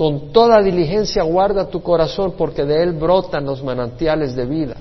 con 0.00 0.32
toda 0.32 0.62
diligencia 0.62 1.22
guarda 1.24 1.68
tu 1.68 1.82
corazón 1.82 2.32
porque 2.34 2.64
de 2.64 2.84
él 2.84 2.92
brotan 2.92 3.44
los 3.44 3.62
manantiales 3.62 4.34
de 4.34 4.46
vida. 4.46 4.76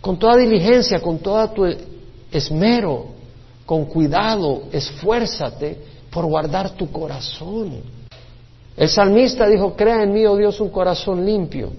Con 0.00 0.18
toda 0.18 0.38
diligencia, 0.38 1.00
con 1.00 1.20
todo 1.20 1.48
tu 1.50 1.64
esmero, 2.32 3.04
con 3.64 3.84
cuidado, 3.84 4.64
esfuérzate 4.72 5.78
por 6.10 6.26
guardar 6.26 6.70
tu 6.70 6.90
corazón. 6.90 7.74
El 8.76 8.88
salmista 8.88 9.46
dijo, 9.46 9.76
crea 9.76 10.02
en 10.02 10.12
mí, 10.12 10.26
oh 10.26 10.34
Dios, 10.34 10.60
un 10.60 10.70
corazón 10.70 11.24
limpio 11.24 11.70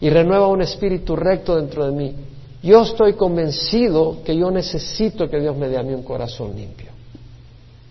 y 0.00 0.10
renueva 0.10 0.48
un 0.48 0.62
espíritu 0.62 1.14
recto 1.14 1.54
dentro 1.54 1.86
de 1.86 1.92
mí. 1.92 2.12
Yo 2.60 2.82
estoy 2.82 3.12
convencido 3.12 4.16
que 4.24 4.36
yo 4.36 4.50
necesito 4.50 5.30
que 5.30 5.38
Dios 5.38 5.56
me 5.56 5.68
dé 5.68 5.78
a 5.78 5.84
mí 5.84 5.94
un 5.94 6.02
corazón 6.02 6.56
limpio. 6.56 6.90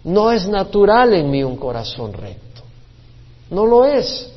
No 0.04 0.30
es 0.30 0.46
natural 0.46 1.14
en 1.14 1.32
mí 1.32 1.42
un 1.42 1.56
corazón 1.56 2.12
recto. 2.12 2.51
No 3.52 3.68
lo 3.68 3.86
es. 3.86 4.32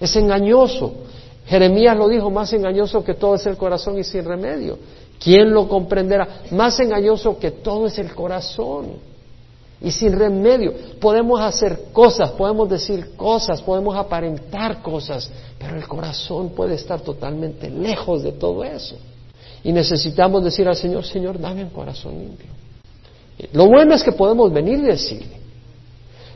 Es 0.00 0.16
engañoso. 0.16 0.92
Jeremías 1.46 1.96
lo 1.96 2.08
dijo, 2.08 2.30
más 2.30 2.52
engañoso 2.52 3.04
que 3.04 3.14
todo 3.14 3.36
es 3.36 3.46
el 3.46 3.56
corazón 3.56 3.98
y 3.98 4.04
sin 4.04 4.24
remedio. 4.24 4.78
¿Quién 5.20 5.52
lo 5.52 5.68
comprenderá? 5.68 6.42
Más 6.50 6.80
engañoso 6.80 7.38
que 7.38 7.52
todo 7.52 7.86
es 7.86 7.98
el 7.98 8.12
corazón 8.14 9.12
y 9.80 9.90
sin 9.90 10.12
remedio. 10.12 10.72
Podemos 11.00 11.40
hacer 11.40 11.92
cosas, 11.92 12.30
podemos 12.32 12.68
decir 12.68 13.14
cosas, 13.16 13.60
podemos 13.62 13.94
aparentar 13.96 14.80
cosas, 14.82 15.30
pero 15.58 15.76
el 15.76 15.86
corazón 15.86 16.50
puede 16.50 16.74
estar 16.74 17.00
totalmente 17.00 17.68
lejos 17.68 18.22
de 18.22 18.32
todo 18.32 18.64
eso. 18.64 18.96
Y 19.64 19.72
necesitamos 19.72 20.42
decir 20.42 20.66
al 20.66 20.76
Señor, 20.76 21.04
Señor, 21.04 21.38
dame 21.38 21.64
un 21.64 21.70
corazón 21.70 22.18
limpio. 22.18 22.48
Lo 23.52 23.66
bueno 23.66 23.94
es 23.94 24.02
que 24.02 24.12
podemos 24.12 24.52
venir 24.52 24.78
y 24.78 24.82
decirle. 24.82 25.41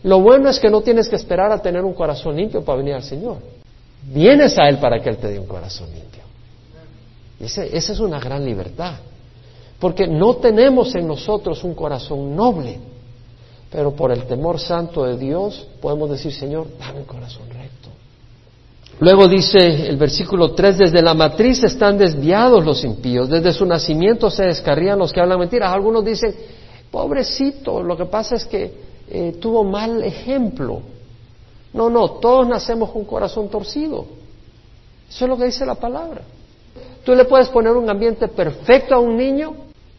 Lo 0.07 0.21
bueno 0.21 0.49
es 0.49 0.61
que 0.61 0.71
no 0.71 0.83
tienes 0.83 1.09
que 1.09 1.17
esperar 1.17 1.51
a 1.51 1.61
tener 1.61 1.85
un 1.85 1.93
corazón 1.93 2.37
limpio 2.37 2.65
para 2.65 2.79
venir 2.79 2.95
al 2.95 3.03
Señor. 3.03 3.39
Vienes 4.05 4.57
a 4.57 4.69
Él 4.69 4.79
para 4.79 5.03
que 5.03 5.09
Él 5.09 5.17
te 5.17 5.27
dé 5.27 5.37
un 5.37 5.49
corazón 5.49 5.89
limpio. 5.91 6.23
esa 7.41 7.93
es 7.93 7.99
una 7.99 8.21
gran 8.21 8.45
libertad. 8.45 8.95
Porque 9.81 10.07
no 10.07 10.37
tenemos 10.37 10.95
en 10.95 11.09
nosotros 11.09 11.65
un 11.65 11.75
corazón 11.75 12.37
noble, 12.37 12.79
pero 13.69 13.97
por 13.97 14.13
el 14.13 14.29
temor 14.29 14.61
santo 14.61 15.05
de 15.05 15.17
Dios 15.17 15.67
podemos 15.83 16.09
decir, 16.09 16.33
Señor, 16.33 16.69
dame 16.79 17.01
un 17.01 17.05
corazón 17.05 17.49
recto. 17.49 17.89
Luego 19.01 19.27
dice 19.27 19.89
el 19.89 19.97
versículo 19.97 20.53
3, 20.53 20.79
desde 20.79 21.03
la 21.03 21.15
matriz 21.15 21.65
están 21.65 21.99
desviados 21.99 22.65
los 22.65 22.85
impíos, 22.85 23.29
desde 23.29 23.53
su 23.53 23.67
nacimiento 23.67 24.31
se 24.31 24.45
descarrían 24.45 25.01
los 25.01 25.13
que 25.13 25.21
hablan 25.21 25.41
mentiras. 25.41 25.73
Algunos 25.73 26.05
dicen, 26.05 26.33
pobrecito, 26.93 27.83
lo 27.83 27.97
que 27.97 28.05
pasa 28.05 28.37
es 28.37 28.45
que 28.45 28.86
eh, 29.11 29.37
tuvo 29.41 29.65
mal 29.65 30.03
ejemplo. 30.03 30.81
No, 31.73 31.91
no, 31.91 32.13
todos 32.13 32.47
nacemos 32.47 32.91
con 32.91 33.05
corazón 33.05 33.49
torcido. 33.49 34.07
Eso 35.09 35.25
es 35.25 35.29
lo 35.29 35.37
que 35.37 35.45
dice 35.45 35.65
la 35.67 35.75
palabra. 35.75 36.23
Tú 37.05 37.15
le 37.15 37.25
puedes 37.25 37.49
poner 37.49 37.73
un 37.73 37.89
ambiente 37.89 38.29
perfecto 38.29 38.95
a 38.95 38.99
un 38.99 39.17
niño 39.17 39.55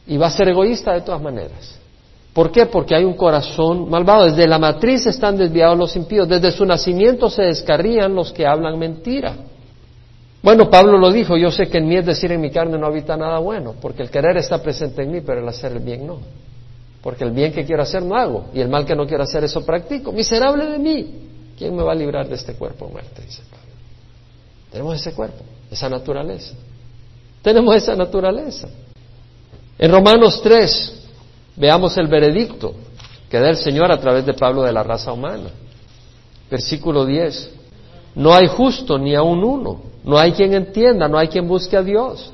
y 0.05 0.17
va 0.17 0.27
a 0.27 0.31
ser 0.31 0.49
egoísta 0.49 0.93
de 0.93 1.01
todas 1.01 1.21
maneras. 1.21 1.79
¿Por 2.33 2.51
qué? 2.51 2.65
Porque 2.65 2.95
hay 2.95 3.03
un 3.03 3.15
corazón 3.15 3.89
malvado. 3.89 4.25
Desde 4.25 4.47
la 4.47 4.59
matriz 4.59 5.07
están 5.07 5.37
desviados 5.37 5.77
los 5.77 5.95
impíos. 5.95 6.27
Desde 6.27 6.51
su 6.51 6.65
nacimiento 6.65 7.29
se 7.29 7.43
descarrían 7.43 8.13
los 8.13 8.31
que 8.31 8.45
hablan 8.45 8.77
mentira. 8.77 9.35
Bueno, 10.43 10.69
Pablo 10.69 10.97
lo 10.97 11.11
dijo, 11.11 11.35
yo 11.35 11.49
sé 11.49 11.67
que 11.67 11.79
en 11.79 11.87
mí 11.87 11.95
es 11.95 12.05
decir 12.05 12.31
en 12.31 12.41
mi 12.41 12.51
carne 12.51 12.77
no 12.77 12.85
habita 12.85 13.17
nada 13.17 13.39
bueno, 13.39 13.73
porque 13.81 14.03
el 14.03 14.09
querer 14.09 14.37
está 14.37 14.61
presente 14.61 15.01
en 15.01 15.11
mí, 15.11 15.21
pero 15.21 15.41
el 15.41 15.47
hacer 15.49 15.71
el 15.71 15.79
bien 15.79 16.05
no. 16.05 16.19
Porque 17.01 17.23
el 17.23 17.31
bien 17.31 17.53
que 17.53 17.65
quiero 17.65 17.83
hacer 17.83 18.03
no 18.03 18.15
hago, 18.15 18.45
y 18.53 18.60
el 18.60 18.69
mal 18.69 18.86
que 18.86 18.95
no 18.95 19.05
quiero 19.05 19.23
hacer 19.23 19.43
eso 19.43 19.65
practico. 19.65 20.12
Miserable 20.12 20.65
de 20.65 20.79
mí, 20.79 21.29
¿quién 21.57 21.75
me 21.75 21.83
va 21.83 21.91
a 21.91 21.95
librar 21.95 22.27
de 22.27 22.36
este 22.36 22.53
cuerpo 22.53 22.89
muerte? 22.89 23.21
Dice 23.21 23.41
Pablo. 23.49 23.67
Tenemos 24.71 24.95
ese 24.95 25.13
cuerpo, 25.13 25.43
esa 25.71 25.89
naturaleza. 25.89 26.55
Tenemos 27.41 27.75
esa 27.75 27.95
naturaleza. 27.95 28.67
En 29.79 29.91
Romanos 29.91 30.41
3 30.41 30.93
veamos 31.55 31.97
el 31.97 32.07
veredicto 32.07 32.73
que 33.29 33.39
da 33.39 33.49
el 33.49 33.57
Señor 33.57 33.91
a 33.91 33.99
través 33.99 34.25
de 34.25 34.33
Pablo 34.33 34.63
de 34.63 34.73
la 34.73 34.83
raza 34.83 35.13
humana. 35.13 35.49
Versículo 36.49 37.05
10. 37.05 37.51
No 38.15 38.33
hay 38.33 38.47
justo 38.47 38.97
ni 38.97 39.13
aun 39.13 39.43
uno, 39.43 39.81
no 40.03 40.17
hay 40.17 40.31
quien 40.31 40.53
entienda, 40.53 41.07
no 41.07 41.17
hay 41.17 41.27
quien 41.27 41.47
busque 41.47 41.77
a 41.77 41.83
Dios. 41.83 42.31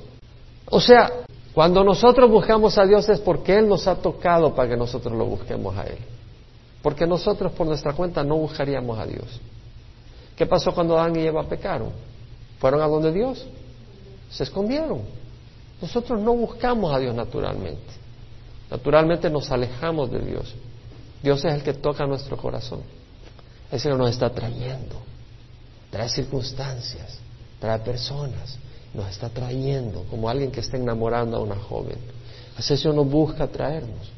O 0.70 0.80
sea, 0.80 1.23
cuando 1.54 1.84
nosotros 1.84 2.30
buscamos 2.32 2.78
a 2.78 2.86
Dios 2.86 3.08
es 3.10 3.20
porque 3.20 3.58
Él 3.58 3.68
nos 3.68 3.88
ha 3.88 3.96
tocado 3.96 4.56
para 4.56 4.70
que 4.70 4.78
nosotros 4.78 5.16
lo 5.16 5.26
busquemos 5.26 5.78
a 5.78 5.84
Él. 5.84 6.00
Porque 6.82 7.06
nosotros 7.06 7.52
por 7.52 7.68
nuestra 7.68 7.94
cuenta 7.94 8.24
no 8.24 8.38
buscaríamos 8.38 8.98
a 8.98 9.06
Dios. 9.06 9.40
¿Qué 10.36 10.46
pasó 10.48 10.74
cuando 10.74 10.98
Adán 10.98 11.16
y 11.16 11.26
Eva 11.26 11.44
pecaron? 11.44 11.92
¿Fueron 12.60 12.82
a 12.82 12.88
donde 12.88 13.12
Dios? 13.12 13.46
Se 14.32 14.44
escondieron. 14.44 15.02
Nosotros 15.80 16.20
no 16.22 16.34
buscamos 16.34 16.94
a 16.94 16.98
Dios 16.98 17.14
naturalmente. 17.14 17.94
Naturalmente 18.72 19.30
nos 19.30 19.52
alejamos 19.52 20.10
de 20.12 20.20
Dios. 20.20 20.56
Dios 21.22 21.46
es 21.46 21.54
el 21.54 21.62
que 21.62 21.74
toca 21.74 22.08
nuestro 22.08 22.36
corazón. 22.36 22.82
El 23.72 23.82
que 23.82 23.90
nos 23.90 24.10
está 24.10 24.30
trayendo. 24.32 24.96
Trae 25.92 26.10
circunstancias, 26.10 27.20
trae 27.60 27.78
personas, 27.80 28.58
nos 28.94 29.10
está 29.10 29.30
trayendo 29.30 30.06
como 30.10 30.30
alguien 30.30 30.52
que 30.52 30.60
está 30.60 30.78
enamorando 30.78 31.38
a 31.38 31.42
una 31.42 31.56
joven. 31.56 31.98
Así 32.58 32.76
eso 32.76 32.94
nos 32.94 33.10
busca 33.10 33.48
traernos. 33.48 34.12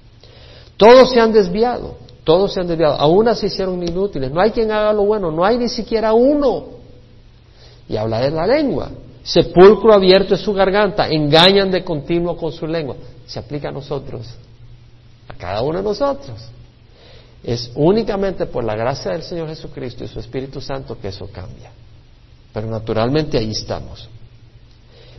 Todos 0.78 1.12
se 1.12 1.20
han 1.20 1.32
desviado, 1.32 1.96
todos 2.24 2.54
se 2.54 2.60
han 2.60 2.68
desviado, 2.68 2.96
aún 2.96 3.28
así 3.30 3.46
hicieron 3.46 3.82
inútiles. 3.82 4.32
No 4.32 4.42
hay 4.42 4.52
quien 4.52 4.72
haga 4.72 4.92
lo 4.92 5.06
bueno, 5.06 5.32
no 5.32 5.46
hay 5.46 5.58
ni 5.58 5.70
siquiera 5.70 6.14
uno. 6.14 6.66
Y 7.88 7.96
habla 7.96 8.20
de 8.20 8.32
la 8.32 8.46
lengua. 8.46 8.90
Sepulcro 9.24 9.94
abierto 9.94 10.36
es 10.36 10.42
su 10.42 10.54
garganta, 10.54 11.08
engañan 11.08 11.72
de 11.72 11.84
continuo 11.84 12.36
con 12.36 12.52
su 12.52 12.68
lengua. 12.68 12.96
Se 13.26 13.40
aplica 13.40 13.70
a 13.70 13.72
nosotros, 13.72 14.28
a 15.28 15.34
cada 15.34 15.62
uno 15.62 15.78
de 15.78 15.84
nosotros. 15.84 16.38
Es 17.44 17.72
únicamente 17.76 18.48
por 18.48 18.64
la 18.64 18.76
gracia 18.76 19.12
del 19.12 19.24
Señor 19.24 19.48
Jesucristo 19.48 20.04
y 20.04 20.08
su 20.08 20.20
Espíritu 20.20 20.60
Santo 20.60 21.00
que 21.00 21.08
eso 21.08 21.28
cambia. 21.32 21.72
Pero 22.52 22.68
naturalmente 22.68 23.38
ahí 23.38 23.52
estamos. 23.52 24.10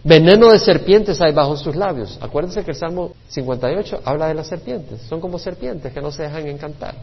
Veneno 0.06 0.52
de 0.52 0.60
serpientes 0.60 1.20
hay 1.20 1.32
bajo 1.32 1.56
sus 1.56 1.74
labios. 1.74 2.16
Acuérdense 2.20 2.64
que 2.64 2.70
el 2.70 2.76
Salmo 2.76 3.10
58 3.26 4.02
habla 4.04 4.28
de 4.28 4.34
las 4.34 4.46
serpientes. 4.46 5.02
Son 5.02 5.20
como 5.20 5.36
serpientes 5.36 5.92
que 5.92 6.00
no 6.00 6.12
se 6.12 6.22
dejan 6.22 6.46
encantar. 6.46 6.94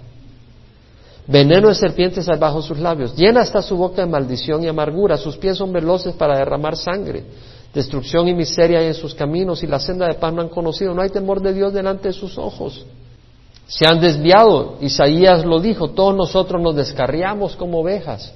Veneno 1.28 1.68
de 1.68 1.76
serpientes 1.76 2.30
hay 2.30 2.40
bajo 2.40 2.62
sus 2.62 2.80
labios. 2.80 3.14
Llena 3.18 3.42
está 3.42 3.62
su 3.62 3.76
boca 3.76 4.04
de 4.04 4.08
maldición 4.10 4.64
y 4.64 4.70
amargura. 4.70 5.18
Sus 5.18 5.36
pies 5.36 5.58
son 5.58 5.74
veloces 5.74 6.16
para 6.16 6.38
derramar 6.38 6.78
sangre. 6.78 7.26
Destrucción 7.74 8.30
y 8.30 8.34
miseria 8.34 8.80
hay 8.80 8.88
en 8.88 8.94
sus 8.94 9.14
caminos 9.14 9.64
y 9.64 9.68
la 9.68 9.80
senda 9.80 10.08
de 10.08 10.14
paz 10.14 10.34
no 10.34 10.42
han 10.42 10.48
conocido. 10.48 10.94
No 10.94 11.02
hay 11.02 11.10
temor 11.10 11.42
de 11.42 11.54
Dios 11.54 11.74
delante 11.74 12.08
de 12.08 12.14
sus 12.14 12.38
ojos. 12.38 12.86
Se 13.68 13.86
han 13.86 14.00
desviado. 14.00 14.78
Isaías 14.80 15.44
lo 15.44 15.60
dijo. 15.60 15.90
Todos 15.90 16.16
nosotros 16.16 16.62
nos 16.62 16.74
descarriamos 16.74 17.58
como 17.58 17.82
ovejas. 17.82 18.34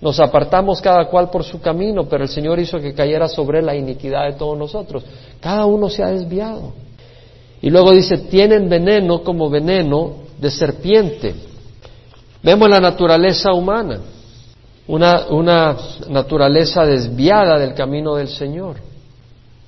Nos 0.00 0.20
apartamos 0.20 0.80
cada 0.80 1.06
cual 1.06 1.30
por 1.30 1.44
su 1.44 1.60
camino, 1.60 2.06
pero 2.08 2.24
el 2.24 2.28
Señor 2.28 2.58
hizo 2.58 2.78
que 2.78 2.94
cayera 2.94 3.28
sobre 3.28 3.62
la 3.62 3.74
iniquidad 3.74 4.26
de 4.26 4.34
todos 4.34 4.58
nosotros. 4.58 5.04
Cada 5.40 5.64
uno 5.66 5.88
se 5.88 6.02
ha 6.02 6.08
desviado. 6.08 6.72
Y 7.62 7.70
luego 7.70 7.92
dice, 7.92 8.18
tienen 8.18 8.68
veneno 8.68 9.22
como 9.22 9.48
veneno 9.48 10.12
de 10.38 10.50
serpiente 10.50 11.34
Vemos 12.44 12.68
la 12.68 12.78
naturaleza 12.78 13.54
humana, 13.54 14.00
una, 14.86 15.28
una 15.30 15.76
naturaleza 16.10 16.84
desviada 16.84 17.58
del 17.58 17.72
camino 17.72 18.16
del 18.16 18.28
Señor. 18.28 18.76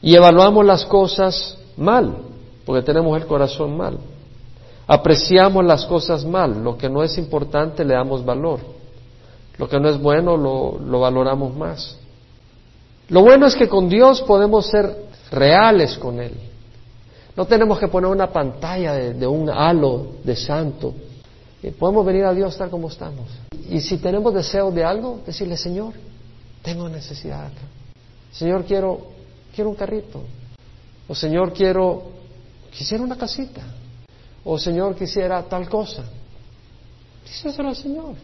Y 0.02 0.14
evaluamos 0.14 0.62
las 0.66 0.84
cosas 0.84 1.56
mal, 1.78 2.18
porque 2.66 2.82
tenemos 2.82 3.16
el 3.18 3.26
corazón 3.26 3.78
mal. 3.78 3.98
Apreciamos 4.86 5.64
las 5.64 5.86
cosas 5.86 6.22
mal, 6.26 6.62
lo 6.62 6.76
que 6.76 6.90
no 6.90 7.02
es 7.02 7.16
importante 7.16 7.82
le 7.82 7.94
damos 7.94 8.22
valor, 8.22 8.60
lo 9.58 9.68
que 9.68 9.80
no 9.80 9.88
es 9.88 10.00
bueno 10.00 10.36
lo, 10.36 10.78
lo 10.78 11.00
valoramos 11.00 11.56
más. 11.56 11.96
Lo 13.08 13.22
bueno 13.22 13.46
es 13.46 13.54
que 13.54 13.68
con 13.68 13.88
Dios 13.88 14.22
podemos 14.22 14.66
ser 14.66 15.06
reales 15.30 15.96
con 15.98 16.20
Él. 16.20 16.32
No 17.36 17.46
tenemos 17.46 17.78
que 17.78 17.88
poner 17.88 18.10
una 18.10 18.32
pantalla 18.32 18.94
de, 18.94 19.26
un 19.26 19.50
halo 19.50 20.14
de 20.24 20.34
santo 20.34 20.94
podemos 21.72 22.04
venir 22.04 22.24
a 22.24 22.34
Dios 22.34 22.56
tal 22.56 22.70
como 22.70 22.88
estamos. 22.88 23.28
Y 23.68 23.80
si 23.80 23.98
tenemos 23.98 24.32
deseo 24.34 24.70
de 24.70 24.84
algo, 24.84 25.20
decirle, 25.26 25.56
Señor, 25.56 25.94
tengo 26.62 26.88
necesidad. 26.88 27.50
Señor, 28.32 28.64
quiero, 28.64 29.00
quiero 29.54 29.70
un 29.70 29.76
carrito. 29.76 30.22
O 31.08 31.14
Señor, 31.14 31.52
quiero, 31.52 32.04
quisiera 32.70 33.02
una 33.02 33.16
casita. 33.16 33.62
O 34.44 34.58
Señor, 34.58 34.94
quisiera 34.94 35.42
tal 35.42 35.68
cosa. 35.68 36.04
Díselo 37.24 37.68
al 37.68 37.76
Señor. 37.76 38.14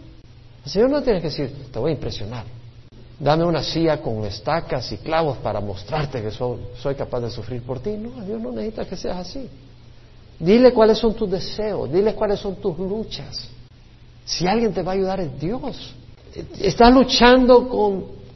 El 0.64 0.70
Señor 0.70 0.90
no 0.90 1.02
tiene 1.02 1.20
que 1.20 1.28
decir, 1.28 1.68
te 1.72 1.78
voy 1.78 1.90
a 1.90 1.94
impresionar. 1.94 2.44
Dame 3.18 3.44
una 3.44 3.62
silla 3.62 4.00
con 4.00 4.24
estacas 4.24 4.90
y 4.92 4.96
clavos 4.96 5.38
para 5.38 5.60
mostrarte 5.60 6.22
que 6.22 6.30
soy, 6.30 6.94
capaz 6.96 7.20
de 7.20 7.30
sufrir 7.30 7.62
por 7.62 7.80
ti. 7.80 7.90
No, 7.90 8.20
Dios 8.24 8.40
no 8.40 8.50
necesita 8.50 8.84
que 8.84 8.96
seas 8.96 9.18
así. 9.18 9.48
Dile 10.38 10.72
cuáles 10.72 10.98
son 10.98 11.14
tus 11.14 11.30
deseos, 11.30 11.92
dile 11.92 12.14
cuáles 12.14 12.40
son 12.40 12.56
tus 12.56 12.76
luchas. 12.78 13.48
Si 14.24 14.46
alguien 14.46 14.72
te 14.72 14.82
va 14.82 14.92
a 14.92 14.94
ayudar 14.94 15.20
es 15.20 15.40
Dios. 15.40 15.94
Estás 16.58 16.92
luchando 16.92 17.68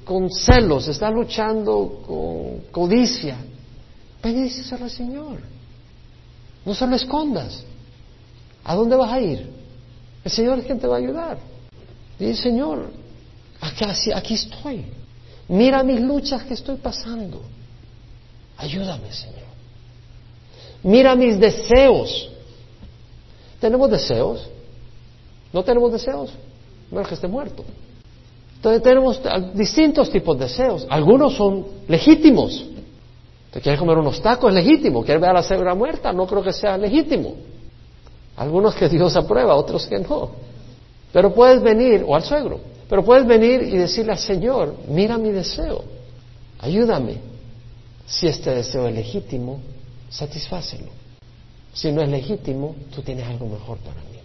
con, 0.04 0.30
celos, 0.30 0.86
estás 0.86 1.12
luchando 1.12 2.02
con 2.06 2.70
codicia. 2.70 3.38
Ven 4.22 4.38
y 4.38 4.42
díselo 4.42 4.84
al 4.84 4.90
Señor. 4.90 5.38
No 6.64 6.74
se 6.74 6.86
lo 6.86 6.94
escondas. 6.94 7.64
¿A 8.62 8.74
dónde 8.74 8.96
vas 8.96 9.12
a 9.12 9.20
ir? 9.20 9.50
El 10.24 10.30
Señor 10.30 10.58
es 10.58 10.66
quien 10.66 10.78
te 10.78 10.86
va 10.86 10.96
a 10.96 10.98
ayudar. 10.98 11.38
Dile, 12.18 12.34
Señor, 12.34 12.90
aquí, 13.60 13.84
aquí 14.12 14.34
estoy. 14.34 14.84
Mira 15.48 15.82
mis 15.82 16.00
luchas 16.00 16.42
que 16.44 16.54
estoy 16.54 16.76
pasando. 16.76 17.40
Ayúdame, 18.56 19.12
Señor. 19.12 19.46
Mira 20.82 21.14
mis 21.14 21.38
deseos. 21.38 22.30
¿Tenemos 23.60 23.90
deseos? 23.90 24.48
¿No 25.52 25.62
tenemos 25.62 25.92
deseos? 25.92 26.30
No 26.90 27.00
es 27.00 27.08
que 27.08 27.14
esté 27.14 27.28
muerto. 27.28 27.64
Entonces 28.56 28.82
tenemos 28.82 29.20
distintos 29.54 30.10
tipos 30.10 30.38
de 30.38 30.46
deseos. 30.46 30.86
Algunos 30.88 31.34
son 31.34 31.66
legítimos. 31.88 32.64
¿Te 33.50 33.60
quieres 33.60 33.78
comer 33.78 33.98
unos 33.98 34.20
tacos? 34.20 34.54
Es 34.54 34.64
legítimo. 34.64 35.02
¿Quieres 35.04 35.20
ver 35.20 35.30
a 35.30 35.34
la 35.34 35.42
cebra 35.42 35.74
muerta? 35.74 36.12
No 36.12 36.26
creo 36.26 36.42
que 36.42 36.52
sea 36.52 36.76
legítimo. 36.76 37.34
Algunos 38.36 38.74
que 38.74 38.88
Dios 38.88 39.16
aprueba, 39.16 39.54
otros 39.54 39.86
que 39.86 39.98
no. 39.98 40.30
Pero 41.12 41.34
puedes 41.34 41.62
venir, 41.62 42.04
o 42.06 42.14
al 42.14 42.22
suegro, 42.22 42.60
pero 42.88 43.04
puedes 43.04 43.26
venir 43.26 43.62
y 43.62 43.76
decirle 43.76 44.12
al 44.12 44.18
Señor, 44.18 44.74
mira 44.88 45.18
mi 45.18 45.30
deseo, 45.30 45.84
ayúdame. 46.58 47.18
Si 48.06 48.26
este 48.26 48.54
deseo 48.54 48.86
es 48.86 48.94
legítimo, 48.94 49.60
satisfácelo. 50.08 50.88
Si 51.72 51.90
no 51.90 52.02
es 52.02 52.08
legítimo, 52.08 52.76
tú 52.94 53.02
tienes 53.02 53.26
algo 53.26 53.46
mejor 53.46 53.78
para 53.78 54.00
mí. 54.02 54.16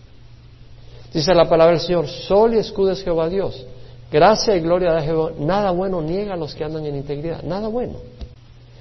Dice 1.13 1.33
la 1.33 1.49
palabra 1.49 1.73
del 1.73 1.81
Señor, 1.81 2.07
sol 2.07 2.53
y 2.53 2.59
escudo 2.59 2.91
es 2.91 3.03
Jehová 3.03 3.27
Dios. 3.27 3.65
Gracia 4.11 4.55
y 4.55 4.61
gloria 4.61 4.93
de 4.93 5.01
Jehová. 5.01 5.31
Nada 5.39 5.71
bueno 5.71 6.01
niega 6.01 6.33
a 6.33 6.37
los 6.37 6.53
que 6.53 6.63
andan 6.63 6.85
en 6.85 6.95
integridad. 6.95 7.43
Nada 7.43 7.67
bueno. 7.67 7.95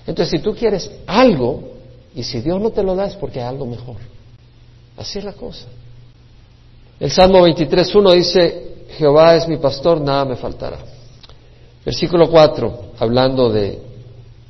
Entonces, 0.06 0.38
si 0.38 0.38
tú 0.38 0.54
quieres 0.54 0.90
algo, 1.06 1.62
y 2.14 2.22
si 2.22 2.40
Dios 2.40 2.60
no 2.60 2.70
te 2.70 2.82
lo 2.82 2.94
da 2.94 3.06
es 3.06 3.16
porque 3.16 3.40
hay 3.40 3.46
algo 3.46 3.66
mejor. 3.66 3.96
Así 4.96 5.18
es 5.18 5.24
la 5.24 5.32
cosa. 5.32 5.66
El 7.00 7.10
Salmo 7.10 7.46
23.1 7.46 8.12
dice, 8.12 8.84
Jehová 8.98 9.34
es 9.34 9.48
mi 9.48 9.56
pastor, 9.56 10.02
nada 10.02 10.26
me 10.26 10.36
faltará. 10.36 10.76
Versículo 11.82 12.28
4, 12.28 12.80
hablando 12.98 13.48
de, 13.48 13.78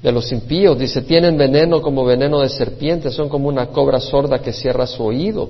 de 0.02 0.12
los 0.12 0.32
impíos, 0.32 0.76
dice, 0.76 1.02
tienen 1.02 1.38
veneno 1.38 1.80
como 1.80 2.04
veneno 2.04 2.40
de 2.40 2.48
serpiente, 2.48 3.12
son 3.12 3.28
como 3.28 3.46
una 3.46 3.68
cobra 3.68 4.00
sorda 4.00 4.40
que 4.40 4.52
cierra 4.52 4.88
su 4.88 5.04
oído, 5.04 5.48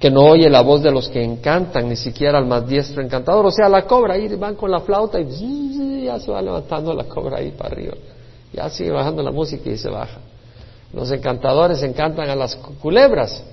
que 0.00 0.10
no 0.10 0.22
oye 0.22 0.50
la 0.50 0.60
voz 0.62 0.82
de 0.82 0.90
los 0.90 1.08
que 1.08 1.22
encantan, 1.22 1.88
ni 1.88 1.94
siquiera 1.94 2.38
al 2.38 2.46
más 2.46 2.66
diestro 2.66 3.00
encantador. 3.00 3.46
O 3.46 3.52
sea, 3.52 3.68
la 3.68 3.82
cobra 3.82 4.14
ahí 4.14 4.26
van 4.34 4.56
con 4.56 4.72
la 4.72 4.80
flauta 4.80 5.20
y 5.20 6.04
ya 6.04 6.18
se 6.18 6.32
va 6.32 6.42
levantando 6.42 6.92
la 6.94 7.04
cobra 7.04 7.38
ahí 7.38 7.52
para 7.52 7.70
arriba. 7.70 7.94
Ya 8.52 8.68
sigue 8.70 8.90
bajando 8.90 9.22
la 9.22 9.30
música 9.30 9.70
y 9.70 9.76
se 9.76 9.88
baja. 9.88 10.18
Los 10.92 11.12
encantadores 11.12 11.80
encantan 11.84 12.28
a 12.28 12.34
las 12.34 12.56
culebras. 12.56 13.44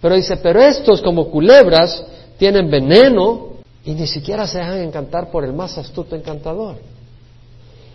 Pero 0.00 0.14
dice, 0.14 0.36
pero 0.38 0.60
estos 0.60 1.02
como 1.02 1.30
culebras 1.30 2.02
tienen 2.38 2.70
veneno 2.70 3.50
y 3.84 3.92
ni 3.92 4.06
siquiera 4.06 4.46
se 4.46 4.58
dejan 4.58 4.82
encantar 4.82 5.30
por 5.30 5.44
el 5.44 5.52
más 5.52 5.76
astuto 5.76 6.16
encantador. 6.16 6.76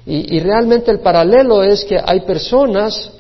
Y, 0.05 0.37
y 0.37 0.39
realmente 0.39 0.91
el 0.91 0.99
paralelo 0.99 1.63
es 1.63 1.83
que 1.83 1.99
hay 2.03 2.21
personas 2.21 3.11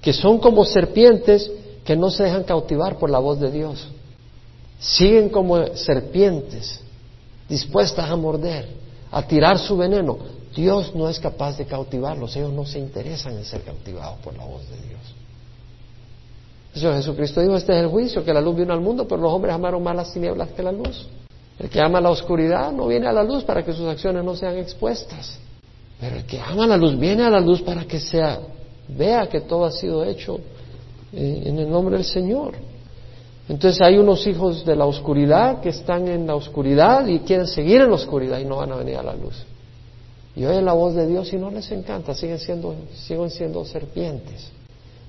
que 0.00 0.12
son 0.12 0.38
como 0.38 0.64
serpientes 0.64 1.50
que 1.84 1.96
no 1.96 2.10
se 2.10 2.24
dejan 2.24 2.44
cautivar 2.44 2.98
por 2.98 3.10
la 3.10 3.18
voz 3.18 3.38
de 3.38 3.50
Dios. 3.50 3.86
Siguen 4.80 5.28
como 5.28 5.76
serpientes, 5.76 6.80
dispuestas 7.48 8.10
a 8.10 8.16
morder, 8.16 8.68
a 9.10 9.22
tirar 9.22 9.58
su 9.58 9.76
veneno. 9.76 10.18
Dios 10.54 10.94
no 10.94 11.08
es 11.08 11.18
capaz 11.18 11.56
de 11.56 11.66
cautivarlos, 11.66 12.36
ellos 12.36 12.52
no 12.52 12.64
se 12.64 12.78
interesan 12.78 13.36
en 13.36 13.44
ser 13.44 13.62
cautivados 13.62 14.18
por 14.20 14.36
la 14.36 14.44
voz 14.44 14.68
de 14.70 14.76
Dios. 14.88 15.00
Señor 16.74 16.96
Jesucristo 16.96 17.40
dijo, 17.40 17.56
este 17.56 17.72
es 17.76 17.84
el 17.84 17.88
juicio, 17.88 18.24
que 18.24 18.34
la 18.34 18.40
luz 18.40 18.56
vino 18.56 18.72
al 18.72 18.80
mundo, 18.80 19.06
pero 19.06 19.22
los 19.22 19.32
hombres 19.32 19.54
amaron 19.54 19.82
más 19.82 19.94
las 19.94 20.12
tinieblas 20.12 20.48
que 20.50 20.62
la 20.62 20.72
luz. 20.72 21.06
El 21.58 21.70
que 21.70 21.80
ama 21.80 22.00
la 22.00 22.10
oscuridad 22.10 22.72
no 22.72 22.88
viene 22.88 23.06
a 23.06 23.12
la 23.12 23.22
luz 23.22 23.44
para 23.44 23.64
que 23.64 23.72
sus 23.72 23.86
acciones 23.86 24.24
no 24.24 24.34
sean 24.34 24.58
expuestas. 24.58 25.38
Pero 26.00 26.16
el 26.16 26.24
que 26.24 26.40
ama 26.40 26.66
la 26.66 26.76
luz 26.76 26.98
viene 26.98 27.22
a 27.22 27.30
la 27.30 27.40
luz 27.40 27.62
para 27.62 27.84
que 27.84 28.00
sea, 28.00 28.40
vea 28.88 29.28
que 29.28 29.40
todo 29.40 29.64
ha 29.64 29.70
sido 29.70 30.04
hecho 30.04 30.40
eh, 31.12 31.42
en 31.46 31.58
el 31.58 31.70
nombre 31.70 31.96
del 31.96 32.04
Señor. 32.04 32.54
Entonces 33.48 33.80
hay 33.80 33.98
unos 33.98 34.26
hijos 34.26 34.64
de 34.64 34.74
la 34.74 34.86
oscuridad 34.86 35.60
que 35.60 35.68
están 35.68 36.08
en 36.08 36.26
la 36.26 36.34
oscuridad 36.34 37.06
y 37.06 37.20
quieren 37.20 37.46
seguir 37.46 37.82
en 37.82 37.90
la 37.90 37.94
oscuridad 37.94 38.40
y 38.40 38.44
no 38.44 38.56
van 38.56 38.72
a 38.72 38.76
venir 38.76 38.96
a 38.96 39.02
la 39.02 39.14
luz. 39.14 39.44
Y 40.34 40.44
oyen 40.44 40.64
la 40.64 40.72
voz 40.72 40.94
de 40.94 41.06
Dios 41.06 41.32
y 41.32 41.36
no 41.36 41.50
les 41.50 41.70
encanta, 41.70 42.14
siguen 42.14 42.40
siendo, 42.40 42.74
siguen 42.94 43.30
siendo 43.30 43.64
serpientes. 43.64 44.50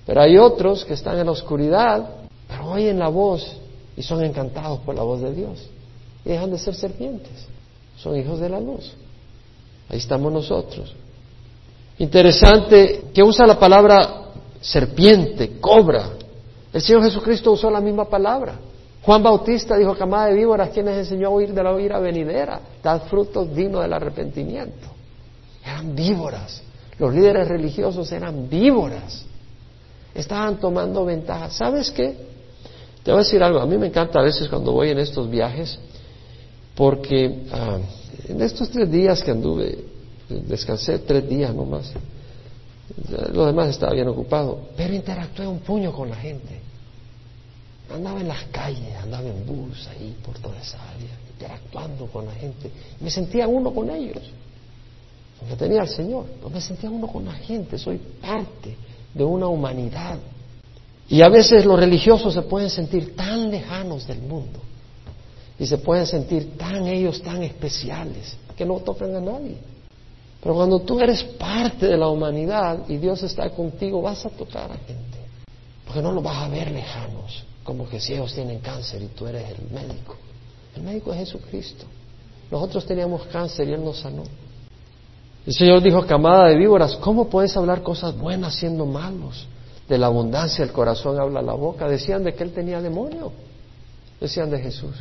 Pero 0.05 0.21
hay 0.21 0.37
otros 0.37 0.85
que 0.85 0.93
están 0.93 1.19
en 1.19 1.25
la 1.25 1.31
oscuridad, 1.31 2.09
pero 2.47 2.69
oyen 2.71 2.99
la 2.99 3.09
voz 3.09 3.57
y 3.97 4.03
son 4.03 4.23
encantados 4.23 4.79
por 4.79 4.95
la 4.95 5.03
voz 5.03 5.21
de 5.21 5.33
Dios. 5.33 5.67
Y 6.23 6.29
dejan 6.29 6.51
de 6.51 6.57
ser 6.57 6.75
serpientes. 6.75 7.47
Son 7.97 8.15
hijos 8.17 8.39
de 8.39 8.49
la 8.49 8.59
luz. 8.59 8.93
Ahí 9.89 9.97
estamos 9.97 10.31
nosotros. 10.31 10.93
Interesante 11.97 13.05
que 13.13 13.23
usa 13.23 13.47
la 13.47 13.57
palabra 13.57 14.25
serpiente, 14.59 15.59
cobra. 15.59 16.09
El 16.73 16.81
Señor 16.81 17.03
Jesucristo 17.03 17.51
usó 17.51 17.69
la 17.69 17.79
misma 17.79 18.05
palabra. 18.05 18.59
Juan 19.03 19.21
Bautista 19.21 19.77
dijo, 19.77 19.95
camada 19.95 20.27
de 20.27 20.33
víboras, 20.33 20.69
quien 20.69 20.87
les 20.87 20.97
enseñó 20.97 21.27
a 21.27 21.31
huir 21.31 21.53
de 21.53 21.63
la 21.63 21.79
ira 21.79 21.99
venidera? 21.99 22.59
Dad 22.83 23.03
frutos 23.07 23.53
dignos 23.55 23.83
del 23.83 23.93
arrepentimiento. 23.93 24.87
Eran 25.63 25.95
víboras. 25.95 26.61
Los 26.97 27.13
líderes 27.13 27.47
religiosos 27.47 28.11
eran 28.11 28.49
víboras. 28.49 29.25
Estaban 30.15 30.57
tomando 30.61 31.03
ventaja. 31.03 31.49
¿Sabes 31.49 31.91
qué? 31.91 32.15
Te 33.03 33.11
voy 33.11 33.19
a 33.19 33.23
decir 33.23 33.43
algo. 33.43 33.59
A 33.59 33.65
mí 33.65 33.77
me 33.77 33.87
encanta 33.87 34.19
a 34.19 34.23
veces 34.23 34.47
cuando 34.47 34.71
voy 34.71 34.89
en 34.89 34.99
estos 34.99 35.29
viajes, 35.29 35.77
porque 36.73 37.43
ah, 37.51 37.77
en 38.29 38.41
estos 38.41 38.69
tres 38.69 38.89
días 38.89 39.21
que 39.21 39.31
anduve, 39.31 39.77
descansé 40.29 40.99
tres 40.99 41.27
días 41.27 41.53
nomás. 41.53 41.91
Lo 43.33 43.45
demás 43.45 43.69
estaba 43.69 43.93
bien 43.93 44.07
ocupado, 44.07 44.69
pero 44.77 44.93
interactué 44.93 45.45
un 45.45 45.59
puño 45.59 45.91
con 45.91 46.09
la 46.09 46.15
gente. 46.15 46.61
Andaba 47.93 48.21
en 48.21 48.29
las 48.29 48.43
calles, 48.45 48.95
andaba 48.95 49.27
en 49.27 49.45
bus 49.45 49.87
ahí 49.89 50.15
por 50.25 50.39
toda 50.39 50.59
esa 50.59 50.77
área, 50.91 51.11
interactuando 51.31 52.07
con 52.07 52.25
la 52.25 52.33
gente. 52.33 52.71
Me 53.01 53.11
sentía 53.11 53.47
uno 53.47 53.73
con 53.73 53.89
ellos. 53.89 54.23
Porque 55.39 55.55
tenía 55.57 55.81
al 55.81 55.89
Señor, 55.89 56.25
pero 56.37 56.49
me 56.49 56.61
sentía 56.61 56.89
uno 56.89 57.05
con 57.07 57.25
la 57.25 57.33
gente, 57.33 57.77
soy 57.77 57.97
parte 57.97 58.75
de 59.15 59.23
una 59.23 59.47
humanidad. 59.47 60.19
Y 61.09 61.21
a 61.23 61.29
veces 61.29 61.65
los 61.65 61.79
religiosos 61.79 62.33
se 62.33 62.43
pueden 62.43 62.69
sentir 62.69 63.15
tan 63.15 63.49
lejanos 63.49 64.05
del 64.05 64.19
mundo 64.19 64.59
y 65.57 65.65
se 65.65 65.77
pueden 65.77 66.05
sentir 66.05 66.57
tan 66.57 66.85
ellos 66.85 67.21
tan 67.21 67.41
especiales 67.41 68.37
que 68.55 68.65
no 68.65 68.79
tocan 68.79 69.15
a 69.15 69.21
nadie. 69.21 69.57
Pero 70.41 70.53
cuando 70.53 70.79
tú 70.81 70.99
eres 70.99 71.23
parte 71.23 71.87
de 71.87 71.97
la 71.97 72.09
humanidad 72.09 72.87
y 72.87 72.97
Dios 72.97 73.23
está 73.23 73.49
contigo, 73.49 74.01
vas 74.01 74.25
a 74.25 74.29
tocar 74.29 74.71
a 74.71 74.77
gente. 74.77 75.17
Porque 75.85 76.01
no 76.01 76.11
los 76.11 76.23
vas 76.23 76.37
a 76.37 76.49
ver 76.49 76.71
lejanos, 76.71 77.43
como 77.63 77.87
que 77.87 77.99
si 77.99 78.13
ellos 78.13 78.33
tienen 78.33 78.59
cáncer 78.59 79.01
y 79.01 79.07
tú 79.07 79.25
eres 79.27 79.49
el 79.49 79.71
médico. 79.71 80.17
El 80.75 80.83
médico 80.83 81.13
es 81.13 81.19
Jesucristo. 81.19 81.85
Nosotros 82.51 82.85
teníamos 82.85 83.25
cáncer 83.27 83.69
y 83.69 83.73
Él 83.73 83.83
nos 83.83 83.99
sanó. 83.99 84.23
El 85.45 85.53
Señor 85.53 85.81
dijo, 85.83 86.05
camada 86.07 86.47
de 86.47 86.57
víboras, 86.57 86.95
¿cómo 86.95 87.29
puedes 87.29 87.55
hablar 87.55 87.83
cosas 87.83 88.17
buenas 88.17 88.55
siendo 88.55 88.85
malos? 88.85 89.45
De 89.87 89.97
la 89.97 90.07
abundancia 90.07 90.63
el 90.63 90.71
corazón 90.71 91.19
habla 91.19 91.41
la 91.41 91.53
boca. 91.53 91.87
Decían 91.87 92.23
de 92.23 92.33
que 92.33 92.43
él 92.43 92.51
tenía 92.51 92.81
demonio. 92.81 93.31
Decían 94.19 94.49
de 94.49 94.59
Jesús. 94.59 94.95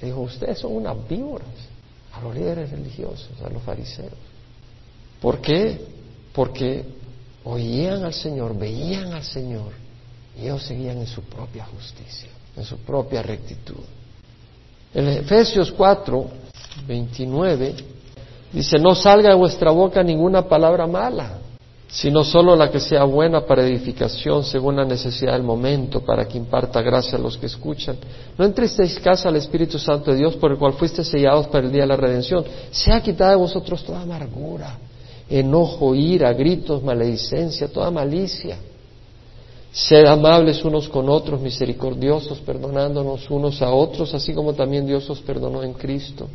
Le 0.00 0.08
dijo, 0.08 0.20
ustedes 0.20 0.60
son 0.60 0.76
unas 0.76 0.96
víboras 1.08 1.48
a 2.12 2.20
los 2.22 2.34
líderes 2.34 2.70
religiosos, 2.70 3.30
a 3.44 3.50
los 3.50 3.60
fariseos. 3.62 4.12
¿Por 5.20 5.40
qué? 5.40 5.84
Porque 6.32 6.84
oían 7.42 8.04
al 8.04 8.14
Señor, 8.14 8.56
veían 8.56 9.12
al 9.12 9.24
Señor 9.24 9.72
y 10.38 10.42
ellos 10.42 10.62
seguían 10.62 10.98
en 10.98 11.06
su 11.08 11.22
propia 11.22 11.64
justicia, 11.66 12.28
en 12.56 12.64
su 12.64 12.78
propia 12.78 13.22
rectitud. 13.22 13.82
En 14.94 15.08
Efesios 15.08 15.72
4, 15.72 16.26
29 16.86 17.74
Dice, 18.52 18.78
no 18.78 18.94
salga 18.94 19.30
de 19.30 19.34
vuestra 19.34 19.70
boca 19.70 20.02
ninguna 20.02 20.48
palabra 20.48 20.86
mala, 20.86 21.38
sino 21.88 22.24
solo 22.24 22.56
la 22.56 22.70
que 22.70 22.80
sea 22.80 23.04
buena 23.04 23.42
para 23.42 23.66
edificación 23.66 24.44
según 24.44 24.76
la 24.76 24.84
necesidad 24.84 25.32
del 25.32 25.42
momento, 25.42 26.00
para 26.00 26.26
que 26.26 26.38
imparta 26.38 26.80
gracia 26.80 27.18
a 27.18 27.20
los 27.20 27.36
que 27.36 27.46
escuchan. 27.46 27.96
No 28.36 28.44
entristeis 28.44 28.98
casa 29.00 29.28
al 29.28 29.36
Espíritu 29.36 29.78
Santo 29.78 30.10
de 30.10 30.18
Dios, 30.18 30.36
por 30.36 30.52
el 30.52 30.58
cual 30.58 30.74
fuiste 30.74 31.04
sellados 31.04 31.46
para 31.48 31.66
el 31.66 31.72
día 31.72 31.82
de 31.82 31.88
la 31.88 31.96
redención. 31.96 32.44
Sea 32.70 33.02
quitada 33.02 33.32
de 33.32 33.36
vosotros 33.36 33.82
toda 33.84 34.00
amargura, 34.00 34.78
enojo, 35.28 35.94
ira, 35.94 36.32
gritos, 36.32 36.82
maledicencia, 36.82 37.68
toda 37.68 37.90
malicia. 37.90 38.58
Sed 39.70 40.06
amables 40.06 40.64
unos 40.64 40.88
con 40.88 41.10
otros, 41.10 41.40
misericordiosos, 41.40 42.38
perdonándonos 42.38 43.30
unos 43.30 43.60
a 43.60 43.70
otros, 43.70 44.14
así 44.14 44.32
como 44.32 44.54
también 44.54 44.86
Dios 44.86 45.08
os 45.10 45.20
perdonó 45.20 45.62
en 45.62 45.74
Cristo. 45.74 46.26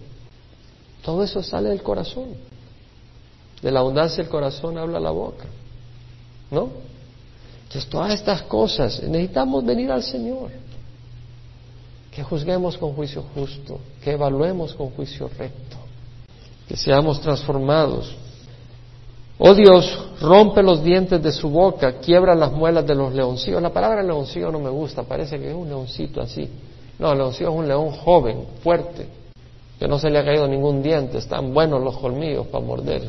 Todo 1.04 1.24
eso 1.24 1.44
sale 1.44 1.70
del 1.70 1.84
corazón. 1.84 2.30
De 3.62 3.72
la 3.72 3.82
abundancia 3.82 4.24
del 4.24 4.32
corazón 4.32 4.78
habla 4.78 5.00
la 5.00 5.12
boca. 5.12 5.46
¿No? 6.50 6.70
Entonces, 7.63 7.89
todas 7.89 8.13
estas 8.13 8.44
cosas 8.44 9.02
necesitamos 9.04 9.66
venir 9.66 9.92
al 9.92 10.04
Señor. 10.04 10.52
Que 12.12 12.24
juzguemos 12.24 12.78
con 12.78 12.94
juicio 12.94 13.24
justo, 13.34 13.80
que 14.04 14.12
evaluemos 14.12 14.76
con 14.76 14.92
juicio 14.92 15.30
recto, 15.38 15.78
que 16.68 16.76
seamos 16.78 17.20
transformados. 17.20 18.13
Oh 19.39 19.56
Dios, 19.56 19.98
rompe 20.22 20.62
los 20.62 20.84
dientes 20.84 21.22
de 21.24 21.32
su 21.32 21.50
boca, 21.50 21.94
quiebra 21.94 22.36
las 22.36 22.52
muelas 22.52 22.86
de 22.86 22.94
los 22.94 23.12
leoncillos. 23.13 23.62
La 23.62 23.74
palabra 23.74 24.04
leoncillo 24.04 24.52
no 24.52 24.60
me 24.60 24.70
gusta, 24.70 25.04
parece 25.04 25.39
que 25.39 25.50
es 25.50 25.56
un 25.56 25.68
leoncito 25.68 26.22
así. 26.22 26.48
No, 27.00 27.12
el 27.12 27.18
leoncillo 27.18 27.50
es 27.50 27.56
un 27.56 27.68
león 27.68 27.92
joven, 27.92 28.46
fuerte, 28.62 29.08
que 29.79 29.88
no 29.88 29.99
se 29.99 30.09
le 30.09 30.19
ha 30.19 30.25
caído 30.25 30.47
ningún 30.47 30.81
diente, 30.81 31.17
están 31.17 31.53
buenos 31.53 31.81
los 31.83 31.97
colmillos 31.97 32.47
para 32.47 32.63
morder. 32.63 33.03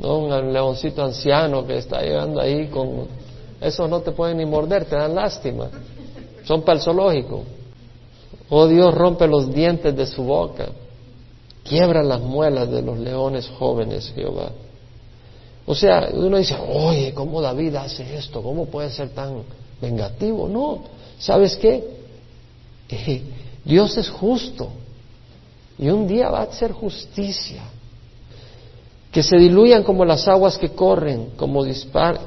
No 0.00 0.18
un 0.18 0.52
leoncito 0.52 1.04
anciano 1.04 1.66
que 1.66 1.78
está 1.78 2.00
llegando 2.00 2.40
ahí 2.40 2.68
con... 2.68 3.06
Esos 3.60 3.90
no 3.90 4.00
te 4.00 4.12
pueden 4.12 4.38
ni 4.38 4.46
morder, 4.46 4.86
te 4.86 4.96
dan 4.96 5.14
lástima. 5.14 5.68
Son 6.44 6.62
para 6.62 6.78
el. 6.78 7.24
Oh 8.48 8.66
Dios, 8.66 8.94
rompe 8.94 9.26
los 9.26 9.52
dientes 9.52 9.94
de 9.94 10.06
su 10.06 10.22
boca. 10.24 10.68
Quiebra 11.62 12.02
las 12.02 12.20
muelas 12.20 12.70
de 12.70 12.82
los 12.82 12.98
leones 12.98 13.48
jóvenes, 13.58 14.12
Jehová. 14.14 14.50
O 15.66 15.74
sea, 15.74 16.08
uno 16.12 16.38
dice, 16.38 16.56
oye, 16.56 17.12
¿cómo 17.14 17.40
David 17.40 17.76
hace 17.76 18.16
esto? 18.16 18.42
¿Cómo 18.42 18.66
puede 18.66 18.90
ser 18.90 19.10
tan 19.10 19.42
vengativo? 19.80 20.48
No, 20.48 20.80
¿sabes 21.18 21.56
qué? 21.56 21.84
Dios 23.64 23.96
es 23.98 24.08
justo. 24.08 24.68
Y 25.80 25.88
un 25.88 26.06
día 26.06 26.28
va 26.28 26.42
a 26.42 26.52
ser 26.52 26.72
justicia. 26.72 27.62
Que 29.10 29.22
se 29.22 29.36
diluyan 29.38 29.82
como 29.82 30.04
las 30.04 30.28
aguas 30.28 30.58
que 30.58 30.68
corren, 30.68 31.30
como 31.36 31.64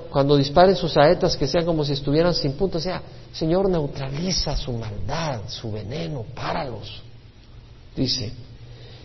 cuando 0.10 0.36
disparen 0.36 0.76
sus 0.76 0.92
saetas, 0.92 1.38
que 1.38 1.48
sean 1.48 1.64
como 1.64 1.86
si 1.86 1.94
estuvieran 1.94 2.34
sin 2.34 2.54
punto. 2.54 2.80
O 2.80 2.82
sea, 2.82 3.02
Señor, 3.32 3.70
neutraliza 3.70 4.58
su 4.58 4.74
maldad, 4.74 5.42
su 5.48 5.72
veneno, 5.72 6.26
páralos. 6.34 7.04
Dice, 7.96 8.34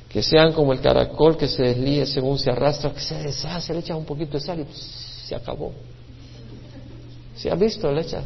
que 0.09 0.23
sean 0.23 0.55
como 0.55 0.73
el 0.73 0.81
caracol 0.81 1.37
que 1.37 1.47
se 1.47 1.63
deslíe 1.63 2.07
según 2.07 2.39
se 2.39 2.51
arrastra, 2.51 2.91
que 2.91 3.01
se 3.01 3.23
deshace, 3.23 3.75
le 3.75 3.81
echas 3.81 3.99
un 3.99 4.07
poquito 4.07 4.39
de 4.39 4.41
sal 4.41 4.61
y 4.61 4.67
se 4.75 5.35
acabó. 5.35 5.73
¿Si 7.37 7.51
has 7.51 7.59
visto? 7.59 7.93
Le 7.93 8.01
echas. 8.01 8.25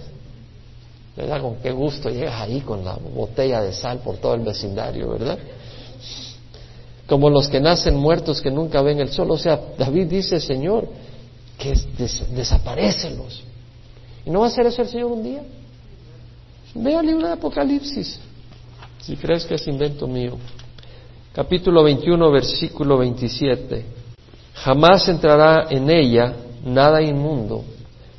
¿Verdad? 1.17 1.43
Con 1.43 1.57
qué 1.57 1.73
gusto 1.73 2.09
llegas 2.09 2.41
ahí 2.41 2.61
con 2.61 2.85
la 2.85 2.95
botella 2.95 3.61
de 3.61 3.73
sal 3.73 3.99
por 3.99 4.19
todo 4.19 4.35
el 4.35 4.43
vecindario, 4.43 5.11
¿verdad? 5.11 5.39
Como 7.13 7.29
los 7.29 7.51
que 7.51 7.61
nacen 7.61 7.95
muertos 7.95 8.41
que 8.41 8.51
nunca 8.51 8.81
ven 8.81 8.99
el 8.99 9.11
sol. 9.11 9.31
O 9.33 9.37
sea, 9.37 9.61
David 9.77 10.07
dice, 10.07 10.41
Señor, 10.41 10.89
que 11.59 11.75
desaparecelos. 12.35 13.43
¿Y 14.25 14.31
no 14.31 14.41
va 14.41 14.47
a 14.47 14.49
hacer 14.49 14.65
eso 14.65 14.81
el 14.81 14.89
Señor 14.89 15.13
un 15.13 15.23
día? 15.23 15.43
Ve 16.75 16.97
al 16.97 17.05
libro 17.05 17.27
de 17.27 17.35
Apocalipsis, 17.35 18.19
si 19.03 19.17
crees 19.17 19.45
que 19.45 19.57
es 19.57 19.69
invento 19.69 20.07
mío. 20.07 20.39
Capítulo 21.35 21.85
21, 21.85 22.31
versículo 22.31 22.97
27. 22.97 23.85
Jamás 24.55 25.07
entrará 25.07 25.67
en 25.69 25.91
ella 25.91 26.35
nada 26.65 27.03
inmundo, 27.03 27.63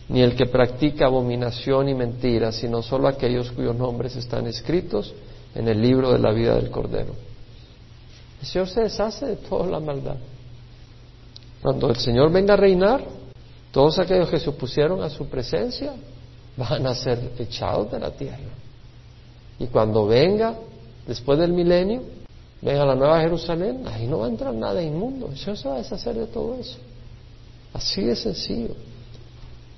ni 0.08 0.22
el 0.22 0.36
que 0.36 0.46
practica 0.46 1.08
abominación 1.08 1.89
y 1.89 1.96
mentira, 1.96 2.52
sino 2.52 2.84
solo 2.84 3.08
aquellos 3.08 3.50
cuyos 3.54 3.76
nombres 3.76 4.16
están 4.16 4.46
escritos 4.46 5.16
en 5.56 5.68
el 5.68 5.82
libro 5.82 6.12
de 6.12 6.20
la 6.20 6.32
vida 6.32 6.54
del 6.54 6.70
Cordero. 6.70 7.32
El 8.44 8.48
Señor 8.50 8.68
se 8.68 8.82
deshace 8.82 9.26
de 9.26 9.36
toda 9.38 9.68
la 9.68 9.80
maldad. 9.80 10.18
Cuando 11.62 11.89
el 11.89 11.96
Señor 11.96 12.30
venga 12.30 12.56
a 12.56 12.58
reinar, 12.58 13.02
todos 13.72 14.00
aquellos 14.00 14.30
que 14.30 14.38
se 14.38 14.50
opusieron 14.50 15.02
a 15.02 15.10
su 15.10 15.28
presencia 15.28 15.94
van 16.58 16.86
a 16.86 16.94
ser 16.94 17.32
echados 17.39 17.89
de 17.89 18.00
la 18.02 18.12
tierra. 18.12 18.52
Y 19.60 19.68
cuando 19.68 20.08
venga, 20.08 20.56
después 21.08 21.39
del 21.39 21.54
milenio, 21.54 22.02
venga 22.62 22.86
la 22.86 22.96
nueva 22.96 23.22
Jerusalén, 23.22 23.88
ahí 23.88 24.08
no 24.08 24.20
va 24.20 24.26
a 24.26 24.30
entrar 24.30 24.54
nada 24.54 24.84
inmundo. 24.84 25.30
El 25.32 25.38
Señor 25.38 25.58
se 25.58 25.70
va 25.70 25.76
a 25.76 25.78
deshacer 25.78 26.14
de 26.14 26.28
todo 26.28 26.56
eso. 26.60 26.80
Así 27.74 28.04
de 28.04 28.16
sencillo. 28.18 28.76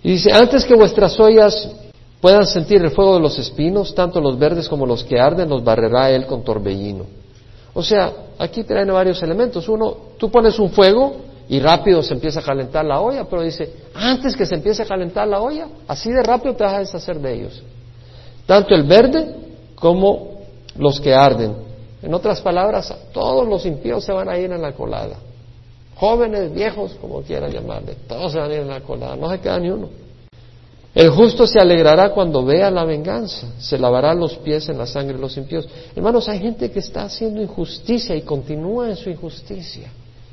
Y 0.01 0.13
dice, 0.13 0.33
antes 0.33 0.65
que 0.65 0.73
vuestras 0.73 1.19
ollas 1.19 1.69
puedan 2.19 2.47
sentir 2.47 2.81
el 2.81 2.89
fuego 2.89 3.13
de 3.13 3.19
los 3.19 3.37
espinos, 3.37 3.93
tanto 3.93 4.19
los 4.19 4.39
verdes 4.39 4.67
como 4.67 4.87
los 4.87 5.03
que 5.03 5.19
arden, 5.19 5.49
los 5.49 5.63
barrerá 5.63 6.09
Él 6.09 6.25
con 6.25 6.43
torbellino. 6.43 7.05
O 7.75 7.83
sea, 7.83 8.24
aquí 8.39 8.63
traen 8.63 8.87
varios 8.91 9.21
elementos. 9.23 9.67
Uno, 9.67 9.95
tú 10.17 10.29
pones 10.29 10.57
un 10.59 10.69
fuego 10.69 11.15
y 11.47 11.59
rápido 11.59 12.01
se 12.01 12.13
empieza 12.13 12.39
a 12.39 12.43
calentar 12.43 12.83
la 12.85 12.99
olla, 12.99 13.25
pero 13.25 13.41
dice, 13.41 13.71
antes 13.93 14.35
que 14.35 14.45
se 14.45 14.55
empiece 14.55 14.81
a 14.81 14.85
calentar 14.85 15.27
la 15.27 15.41
olla, 15.41 15.67
así 15.87 16.11
de 16.11 16.23
rápido 16.23 16.55
te 16.55 16.63
vas 16.63 16.73
a 16.73 16.79
deshacer 16.79 17.19
de 17.19 17.33
ellos. 17.33 17.63
Tanto 18.45 18.73
el 18.75 18.83
verde 18.83 19.35
como 19.75 20.41
los 20.77 20.99
que 20.99 21.13
arden. 21.13 21.55
En 22.01 22.13
otras 22.13 22.41
palabras, 22.41 22.93
todos 23.13 23.47
los 23.47 23.65
impíos 23.65 24.03
se 24.03 24.11
van 24.11 24.29
a 24.29 24.37
ir 24.37 24.51
en 24.51 24.61
la 24.61 24.73
colada. 24.73 25.17
Jóvenes, 25.95 26.53
viejos, 26.53 26.95
como 26.99 27.21
quieran 27.21 27.51
llamarle, 27.51 27.95
todos 28.07 28.31
se 28.31 28.39
van 28.39 28.51
a 28.51 28.53
ir 28.53 28.61
en 28.61 28.67
la 28.67 28.81
colada, 28.81 29.15
no 29.15 29.29
se 29.29 29.39
queda 29.39 29.59
ni 29.59 29.69
uno. 29.69 29.89
El 30.95 31.09
justo 31.09 31.45
se 31.45 31.59
alegrará 31.59 32.13
cuando 32.13 32.45
vea 32.45 32.71
la 32.71 32.85
venganza, 32.85 33.47
se 33.59 33.77
lavará 33.77 34.13
los 34.13 34.37
pies 34.37 34.69
en 34.69 34.77
la 34.77 34.87
sangre 34.87 35.15
de 35.15 35.21
los 35.21 35.35
impíos. 35.35 35.67
Hermanos, 35.93 36.29
hay 36.29 36.39
gente 36.39 36.71
que 36.71 36.79
está 36.79 37.03
haciendo 37.03 37.41
injusticia 37.41 38.15
y 38.15 38.21
continúa 38.21 38.89
en 38.89 38.95
su 38.95 39.09
injusticia 39.09 39.89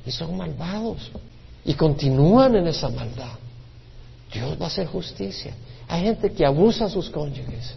y 0.07 0.13
son 0.13 0.37
malvados 0.37 1.11
y 1.65 1.75
continúan 1.75 2.55
en 2.55 2.69
esa 2.69 2.89
maldad. 2.91 3.35
Dios 4.33 4.57
va 4.61 4.67
a 4.67 4.69
hacer 4.69 4.87
justicia. 4.87 5.53
Hay 5.89 6.05
gente 6.05 6.31
que 6.31 6.47
abusa 6.47 6.85
a 6.85 6.89
sus 6.89 7.11
cónyuges, 7.11 7.75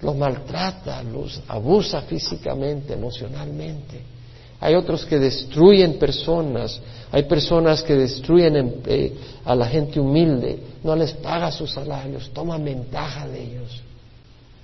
los 0.00 0.16
maltrata, 0.16 1.02
los 1.02 1.42
abusa 1.46 2.00
físicamente, 2.00 2.94
emocionalmente. 2.94 4.00
Hay 4.60 4.74
otros 4.74 5.06
que 5.06 5.18
destruyen 5.18 5.98
personas, 5.98 6.80
hay 7.10 7.24
personas 7.24 7.82
que 7.82 7.94
destruyen 7.94 8.82
eh, 8.86 9.12
a 9.44 9.54
la 9.54 9.66
gente 9.66 9.98
humilde, 9.98 10.58
no 10.84 10.94
les 10.94 11.12
paga 11.14 11.50
sus 11.50 11.72
salarios, 11.72 12.30
toman 12.32 12.64
ventaja 12.64 13.26
de 13.26 13.42
ellos. 13.42 13.82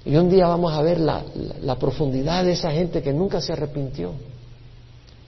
Y 0.04 0.14
un 0.16 0.28
día 0.28 0.46
vamos 0.46 0.72
a 0.72 0.82
ver 0.82 1.00
la 1.00 1.76
profundidad 1.80 2.44
de 2.44 2.52
esa 2.52 2.70
gente 2.70 3.02
que 3.02 3.12
nunca 3.12 3.40
se 3.40 3.52
arrepintió 3.52 4.12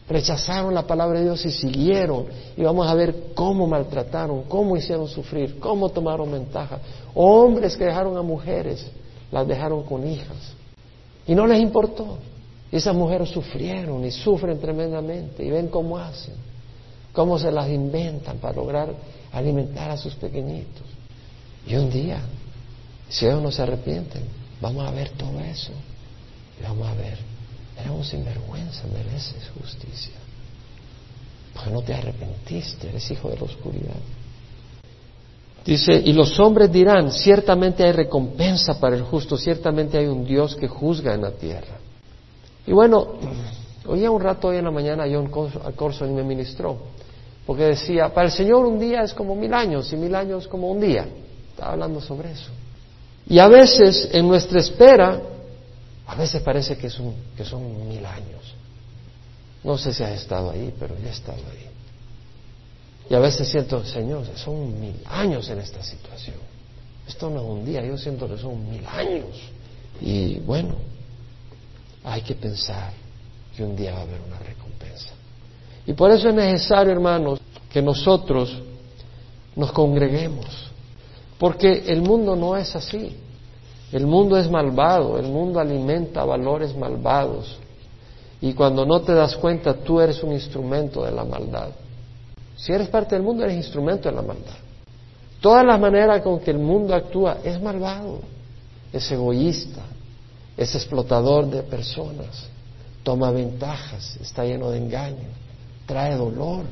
rechazaron 0.09 0.75
la 0.75 0.87
palabra 0.87 1.19
de 1.19 1.27
Dios 1.27 1.45
y 1.45 1.51
siguieron. 1.51 2.27
Y 2.57 2.63
vamos 2.63 2.89
a 2.89 2.95
ver 2.95 3.15
cómo 3.35 3.67
maltrataron, 3.67 4.45
cómo 4.45 4.77
hicieron 4.77 5.07
sufrir, 5.07 5.59
cómo 5.61 5.91
tomaron 5.91 6.33
ventaja. 6.33 6.79
Hombres 7.15 7.77
que 7.77 7.85
dejaron 7.85 8.17
a 8.17 8.23
mujeres, 8.23 8.87
las 9.31 9.47
dejaron 9.47 9.83
con 9.83 10.07
hijas. 10.09 10.55
Y 11.27 11.35
no 11.35 11.47
les 11.47 11.61
importó. 11.61 12.19
Y 12.71 12.77
esas 12.77 12.95
mujeres 12.95 13.31
sufrieron 13.31 14.05
y 14.05 14.11
sufren 14.11 14.61
tremendamente. 14.61 15.45
Y 15.45 15.51
ven 15.51 15.69
cómo 15.69 15.99
hacen, 15.99 16.35
cómo 17.13 17.39
se 17.39 17.51
las 17.51 17.69
inventan 17.69 18.39
para 18.39 18.55
lograr 18.55 18.95
alimentar 19.33 19.91
a 19.91 19.97
sus 19.97 20.15
pequeñitos. 20.15 20.85
Y 21.67 21.75
un 21.77 21.91
día, 21.91 22.21
si 23.09 23.27
ellos 23.27 23.43
no 23.43 23.51
se 23.51 23.63
arrepienten, 23.63 24.23
vamos 24.61 24.87
a 24.87 24.91
ver 24.91 25.11
todo 25.11 25.41
eso. 25.41 25.73
Y 26.61 26.63
vamos 26.63 26.87
a 26.89 26.95
ver 26.95 27.19
Eres 27.79 27.93
un 27.93 28.05
sinvergüenza, 28.05 28.85
mereces 28.89 29.51
justicia. 29.61 30.15
Porque 31.55 31.71
no 31.71 31.83
te 31.83 31.95
arrepentiste, 31.95 32.89
eres 32.89 33.11
hijo 33.11 33.31
de 33.31 33.37
la 33.37 33.45
oscuridad. 33.45 33.97
Dice, 35.65 35.95
y 36.05 36.13
los 36.13 36.39
hombres 36.41 36.73
dirán, 36.73 37.13
ciertamente 37.13 37.85
hay 37.85 37.93
recompensa 37.93 38.81
para 38.81 38.97
el 38.97 39.03
justo, 39.03 39.37
ciertamente 39.37 39.99
hay 39.99 40.07
un 40.07 40.25
Dios 40.25 40.57
que 40.57 40.67
juzga 40.67 41.15
en 41.15 41.23
la 41.23 41.33
tierra. 41.33 41.78
Y 42.69 42.73
bueno, 42.73 43.15
oía 43.87 44.11
un 44.11 44.21
rato 44.21 44.49
hoy 44.49 44.59
en 44.59 44.67
la 44.67 44.71
mañana 44.71 45.07
John 45.11 45.31
Corso 45.31 46.07
y 46.07 46.11
me 46.11 46.23
ministró, 46.23 46.77
porque 47.47 47.63
decía, 47.63 48.13
para 48.13 48.27
el 48.27 48.33
Señor 48.33 48.67
un 48.67 48.79
día 48.79 49.01
es 49.05 49.15
como 49.15 49.35
mil 49.35 49.55
años 49.55 49.91
y 49.91 49.97
mil 49.97 50.15
años 50.15 50.47
como 50.47 50.71
un 50.71 50.79
día. 50.79 51.09
Estaba 51.49 51.73
hablando 51.73 51.99
sobre 52.03 52.31
eso. 52.33 52.51
Y 53.27 53.39
a 53.39 53.49
veces 53.49 54.11
en 54.13 54.29
nuestra 54.29 54.61
espera 54.61 55.19
a 56.07 56.15
veces 56.15 56.43
parece 56.43 56.77
que, 56.77 56.89
es 56.89 56.99
un, 56.99 57.15
que 57.35 57.43
son 57.43 57.89
mil 57.89 58.05
años. 58.05 58.55
No 59.65 59.79
sé 59.79 59.95
si 59.95 60.03
has 60.03 60.21
estado 60.21 60.51
ahí, 60.51 60.75
pero 60.79 60.95
yo 60.95 61.07
he 61.07 61.11
estado 61.11 61.39
ahí. 61.39 61.71
Y 63.09 63.15
a 63.15 63.19
veces 63.19 63.49
siento, 63.49 63.83
Señor, 63.83 64.27
son 64.35 64.79
mil 64.79 65.01
años 65.07 65.49
en 65.49 65.61
esta 65.61 65.83
situación. 65.83 66.37
Esto 67.07 67.31
no 67.31 67.41
es 67.41 67.47
un 67.47 67.65
día, 67.65 67.83
yo 67.83 67.97
siento 67.97 68.29
que 68.29 68.37
son 68.37 68.69
mil 68.69 68.85
años. 68.87 69.41
Y 70.03 70.41
bueno, 70.41 70.75
hay 72.05 72.23
que 72.23 72.35
pensar 72.35 72.93
que 73.57 73.63
un 73.65 73.77
día 73.77 73.93
va 73.93 74.01
a 74.01 74.03
haber 74.03 74.21
una 74.21 74.39
recompensa. 74.39 75.11
Y 75.87 75.93
por 75.93 76.11
eso 76.11 76.29
es 76.29 76.35
necesario, 76.35 76.93
hermanos, 76.93 77.41
que 77.71 77.83
nosotros 77.83 78.63
nos 79.57 79.73
congreguemos. 79.73 80.47
Porque 81.39 81.85
el 81.87 82.03
mundo 82.03 82.37
no 82.37 82.57
es 82.57 82.75
así. 82.77 83.17
El 83.91 84.07
mundo 84.07 84.37
es 84.37 84.51
malvado, 84.51 85.19
el 85.19 85.27
mundo 85.27 85.61
alimenta 85.61 86.25
valores 86.25 86.77
malvados. 86.77 87.59
Y 88.41 88.53
cuando 88.53 88.85
no 88.85 89.01
te 89.01 89.15
das 89.15 89.35
cuenta, 89.37 89.75
tú 89.75 90.01
eres 90.01 90.23
un 90.23 90.33
instrumento 90.33 91.05
de 91.05 91.11
la 91.11 91.25
maldad. 91.25 91.71
Si 92.57 92.73
eres 92.73 92.89
parte 92.89 93.15
del 93.15 93.25
mundo, 93.25 93.45
eres 93.45 93.57
instrumento 93.57 94.09
de 94.09 94.15
la 94.15 94.23
maldad. 94.23 94.57
Todas 95.41 95.65
las 95.65 95.81
maneras 95.81 96.21
con 96.23 96.41
que 96.41 96.51
el 96.51 96.59
mundo 96.59 96.95
actúa 96.95 97.39
es 97.45 97.61
malvado, 97.63 98.21
es 98.93 99.11
egoísta, 99.11 99.83
es 100.59 100.75
explotador 100.75 101.49
de 101.49 101.63
personas, 101.63 102.49
toma 103.05 103.31
ventajas, 103.31 104.19
está 104.21 104.45
lleno 104.45 104.71
de 104.71 104.79
engaño, 104.79 105.29
trae 105.87 106.17
dolor. 106.17 106.65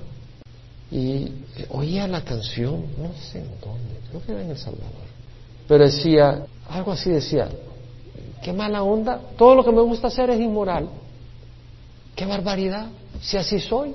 Y 0.91 1.33
oía 1.71 2.07
la 2.07 2.23
canción, 2.23 2.85
no 2.99 3.11
sé 3.19 3.39
en 3.39 3.51
dónde, 3.61 3.99
creo 4.09 4.23
que 4.25 4.33
era 4.33 4.43
en 4.43 4.51
El 4.51 4.59
Salvador, 4.59 5.07
pero 5.67 5.85
decía, 5.85 6.47
algo 6.69 6.93
así 6.93 7.11
decía, 7.11 7.49
qué 8.43 8.53
mala 8.53 8.83
onda, 8.83 9.21
todo 9.37 9.55
lo 9.55 9.65
que 9.65 9.73
me 9.73 9.81
gusta 9.83 10.09
hacer 10.09 10.31
es 10.31 10.41
inmoral. 10.41 10.89
Qué 12.15 12.25
barbaridad, 12.25 12.87
si 13.21 13.37
así 13.37 13.59
soy. 13.61 13.95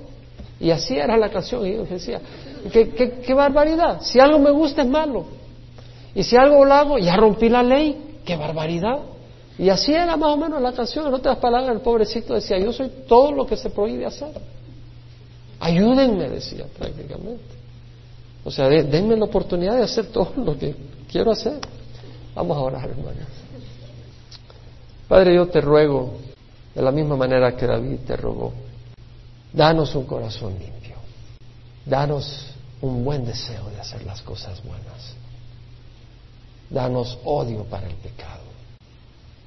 Y 0.59 0.69
así 0.69 0.95
era 0.95 1.17
la 1.17 1.29
canción, 1.29 1.65
y 1.65 1.73
yo 1.73 1.85
decía, 1.85 2.21
qué, 2.71 3.33
barbaridad, 3.33 4.01
si 4.01 4.19
algo 4.19 4.39
me 4.39 4.51
gusta 4.51 4.83
es 4.83 4.87
malo. 4.87 5.25
Y 6.13 6.23
si 6.23 6.35
algo 6.35 6.65
lo 6.65 6.73
hago, 6.73 6.97
ya 6.99 7.15
rompí 7.15 7.49
la 7.49 7.63
ley, 7.63 8.19
qué 8.25 8.35
barbaridad. 8.35 8.99
Y 9.61 9.69
así 9.69 9.93
era 9.93 10.17
más 10.17 10.31
o 10.31 10.37
menos 10.37 10.59
la 10.59 10.73
canción, 10.73 11.05
en 11.05 11.13
otras 11.13 11.37
palabras, 11.37 11.75
el 11.75 11.81
pobrecito 11.81 12.33
decía, 12.33 12.57
yo 12.57 12.73
soy 12.73 12.89
todo 13.07 13.31
lo 13.31 13.45
que 13.45 13.55
se 13.55 13.69
prohíbe 13.69 14.07
hacer. 14.07 14.31
Ayúdenme, 15.59 16.27
decía 16.29 16.65
prácticamente. 16.65 17.43
O 18.43 18.49
sea, 18.49 18.67
denme 18.67 19.15
la 19.15 19.25
oportunidad 19.25 19.77
de 19.77 19.83
hacer 19.83 20.07
todo 20.07 20.33
lo 20.37 20.57
que 20.57 20.75
quiero 21.11 21.29
hacer. 21.29 21.59
Vamos 22.33 22.57
a 22.57 22.59
orar, 22.59 22.89
hermanos. 22.89 23.27
Padre, 25.07 25.35
yo 25.35 25.47
te 25.47 25.61
ruego, 25.61 26.15
de 26.73 26.81
la 26.81 26.91
misma 26.91 27.15
manera 27.15 27.55
que 27.55 27.67
David 27.67 27.99
te 28.07 28.17
rogó, 28.17 28.53
danos 29.53 29.93
un 29.93 30.05
corazón 30.05 30.57
limpio, 30.57 30.95
danos 31.85 32.47
un 32.81 33.05
buen 33.05 33.25
deseo 33.25 33.69
de 33.69 33.79
hacer 33.79 34.03
las 34.07 34.23
cosas 34.23 34.63
buenas, 34.63 35.13
danos 36.67 37.19
odio 37.23 37.63
para 37.65 37.87
el 37.87 37.95
pecado. 37.97 38.50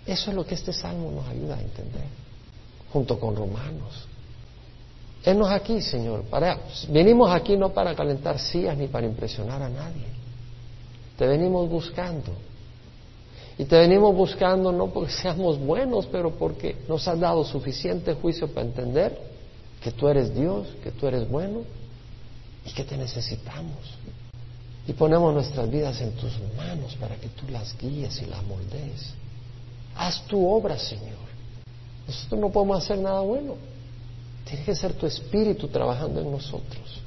Eso 0.06 0.30
es 0.30 0.36
lo 0.36 0.46
que 0.46 0.54
este 0.54 0.72
salmo 0.72 1.10
nos 1.10 1.26
ayuda 1.28 1.56
a 1.56 1.60
entender, 1.60 2.04
junto 2.92 3.18
con 3.18 3.34
Romanos. 3.34 4.06
Enos 5.24 5.50
aquí, 5.50 5.80
Señor. 5.80 6.22
Para, 6.24 6.58
venimos 6.88 7.30
aquí 7.30 7.56
no 7.56 7.72
para 7.72 7.94
calentar 7.94 8.38
sillas 8.38 8.76
ni 8.76 8.88
para 8.88 9.06
impresionar 9.06 9.62
a 9.62 9.70
nadie. 9.70 10.04
Te 11.16 11.26
venimos 11.26 11.68
buscando. 11.68 12.32
Y 13.56 13.64
te 13.64 13.78
venimos 13.78 14.14
buscando 14.14 14.72
no 14.72 14.88
porque 14.88 15.12
seamos 15.12 15.58
buenos, 15.58 16.06
pero 16.06 16.32
porque 16.32 16.76
nos 16.88 17.06
has 17.08 17.18
dado 17.18 17.44
suficiente 17.44 18.14
juicio 18.14 18.48
para 18.48 18.66
entender 18.66 19.18
que 19.80 19.92
tú 19.92 20.08
eres 20.08 20.34
Dios, 20.34 20.66
que 20.82 20.90
tú 20.90 21.06
eres 21.06 21.28
bueno 21.28 21.60
y 22.66 22.70
que 22.72 22.84
te 22.84 22.96
necesitamos. 22.96 23.78
Y 24.86 24.92
ponemos 24.92 25.32
nuestras 25.32 25.70
vidas 25.70 26.00
en 26.02 26.12
tus 26.12 26.32
manos 26.56 26.94
para 26.96 27.16
que 27.16 27.28
tú 27.28 27.46
las 27.48 27.78
guíes 27.78 28.20
y 28.20 28.26
las 28.26 28.42
moldees. 28.42 29.14
Haz 29.96 30.22
tu 30.26 30.46
obra, 30.46 30.78
Señor. 30.78 31.24
Nosotros 32.06 32.40
no 32.40 32.50
podemos 32.50 32.82
hacer 32.82 32.98
nada 32.98 33.20
bueno. 33.20 33.56
Tiene 34.44 34.64
que 34.64 34.74
ser 34.74 34.92
tu 34.94 35.06
espíritu 35.06 35.68
trabajando 35.68 36.20
en 36.20 36.30
nosotros. 36.30 37.00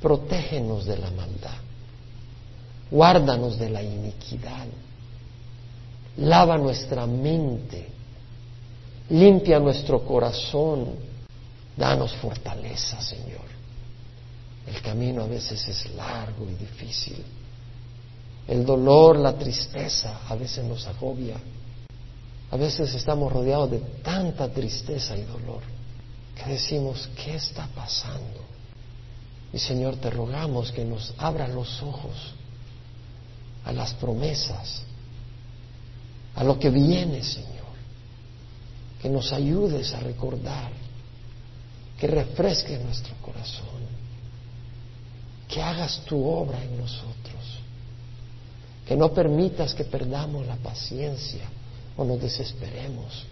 Protégenos 0.00 0.86
de 0.86 0.96
la 0.96 1.10
maldad. 1.10 1.58
Guárdanos 2.90 3.58
de 3.58 3.70
la 3.70 3.82
iniquidad. 3.82 4.66
Lava 6.18 6.58
nuestra 6.58 7.06
mente. 7.06 7.88
Limpia 9.10 9.58
nuestro 9.58 10.04
corazón. 10.04 10.90
Danos 11.76 12.12
fortaleza, 12.14 13.00
Señor. 13.00 13.50
El 14.66 14.80
camino 14.82 15.22
a 15.22 15.26
veces 15.26 15.66
es 15.66 15.94
largo 15.94 16.46
y 16.48 16.54
difícil. 16.54 17.24
El 18.48 18.64
dolor, 18.64 19.16
la 19.16 19.34
tristeza 19.34 20.20
a 20.28 20.34
veces 20.34 20.64
nos 20.64 20.86
agobia. 20.86 21.36
A 22.50 22.56
veces 22.56 22.94
estamos 22.94 23.32
rodeados 23.32 23.70
de 23.70 23.78
tanta 24.02 24.48
tristeza 24.48 25.16
y 25.16 25.22
dolor 25.22 25.62
que 26.34 26.50
decimos, 26.50 27.08
¿qué 27.16 27.36
está 27.36 27.66
pasando? 27.68 28.40
Y 29.52 29.58
Señor, 29.58 29.96
te 29.96 30.10
rogamos 30.10 30.72
que 30.72 30.84
nos 30.84 31.12
abra 31.18 31.46
los 31.48 31.82
ojos 31.82 32.14
a 33.64 33.72
las 33.72 33.92
promesas, 33.94 34.82
a 36.34 36.44
lo 36.44 36.58
que 36.58 36.70
viene, 36.70 37.22
Señor. 37.22 37.50
Que 39.02 39.08
nos 39.08 39.32
ayudes 39.32 39.92
a 39.94 40.00
recordar, 40.00 40.70
que 41.98 42.06
refresque 42.06 42.78
nuestro 42.78 43.14
corazón, 43.16 43.80
que 45.48 45.60
hagas 45.60 46.02
tu 46.04 46.24
obra 46.24 46.62
en 46.62 46.78
nosotros, 46.78 47.59
que 48.90 48.96
no 48.96 49.14
permitas 49.14 49.72
que 49.72 49.84
perdamos 49.84 50.44
la 50.48 50.56
paciencia 50.56 51.44
o 51.96 52.04
nos 52.04 52.20
desesperemos 52.20 53.24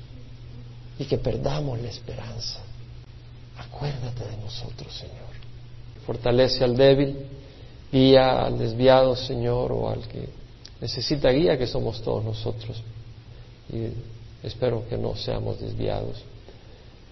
y 1.00 1.04
que 1.04 1.18
perdamos 1.18 1.80
la 1.80 1.88
esperanza. 1.88 2.61
Acuérdate 3.56 4.24
de 4.24 4.36
nosotros, 4.36 4.96
Señor. 4.96 5.34
Fortalece 6.06 6.62
al 6.62 6.76
débil, 6.76 7.26
guía 7.90 8.44
al 8.44 8.56
desviado, 8.56 9.16
Señor, 9.16 9.72
o 9.72 9.90
al 9.90 10.06
que 10.06 10.28
necesita 10.80 11.28
guía, 11.30 11.59
que 11.59 11.66
somos 11.66 12.02
todos 12.02 12.22
nosotros. 12.22 12.80
Y 13.68 14.46
espero 14.46 14.86
que 14.88 14.96
no 14.96 15.16
seamos 15.16 15.59
desviados. 15.59 16.22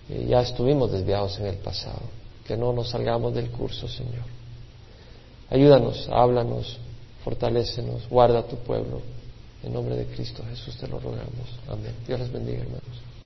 ya 0.08 0.40
estuvimos 0.40 0.92
desviados 0.92 1.36
en 1.40 1.46
el 1.46 1.56
pasado. 1.56 2.02
Que 2.46 2.56
no 2.56 2.72
nos 2.72 2.90
salgamos 2.90 3.34
del 3.34 3.50
curso, 3.50 3.88
Señor. 3.88 4.22
Ayúdanos, 5.50 6.08
háblanos, 6.12 6.78
fortalécenos, 7.26 8.08
guarda 8.08 8.46
tu 8.46 8.54
pueblo. 8.58 9.02
En 9.64 9.72
nombre 9.72 9.96
de 9.96 10.06
Cristo 10.06 10.44
Jesús 10.48 10.76
te 10.76 10.86
lo 10.86 11.00
rogamos. 11.00 11.58
Amén. 11.68 11.92
Dios 12.06 12.20
les 12.20 12.30
bendiga, 12.30 12.60
hermanos. 12.60 13.05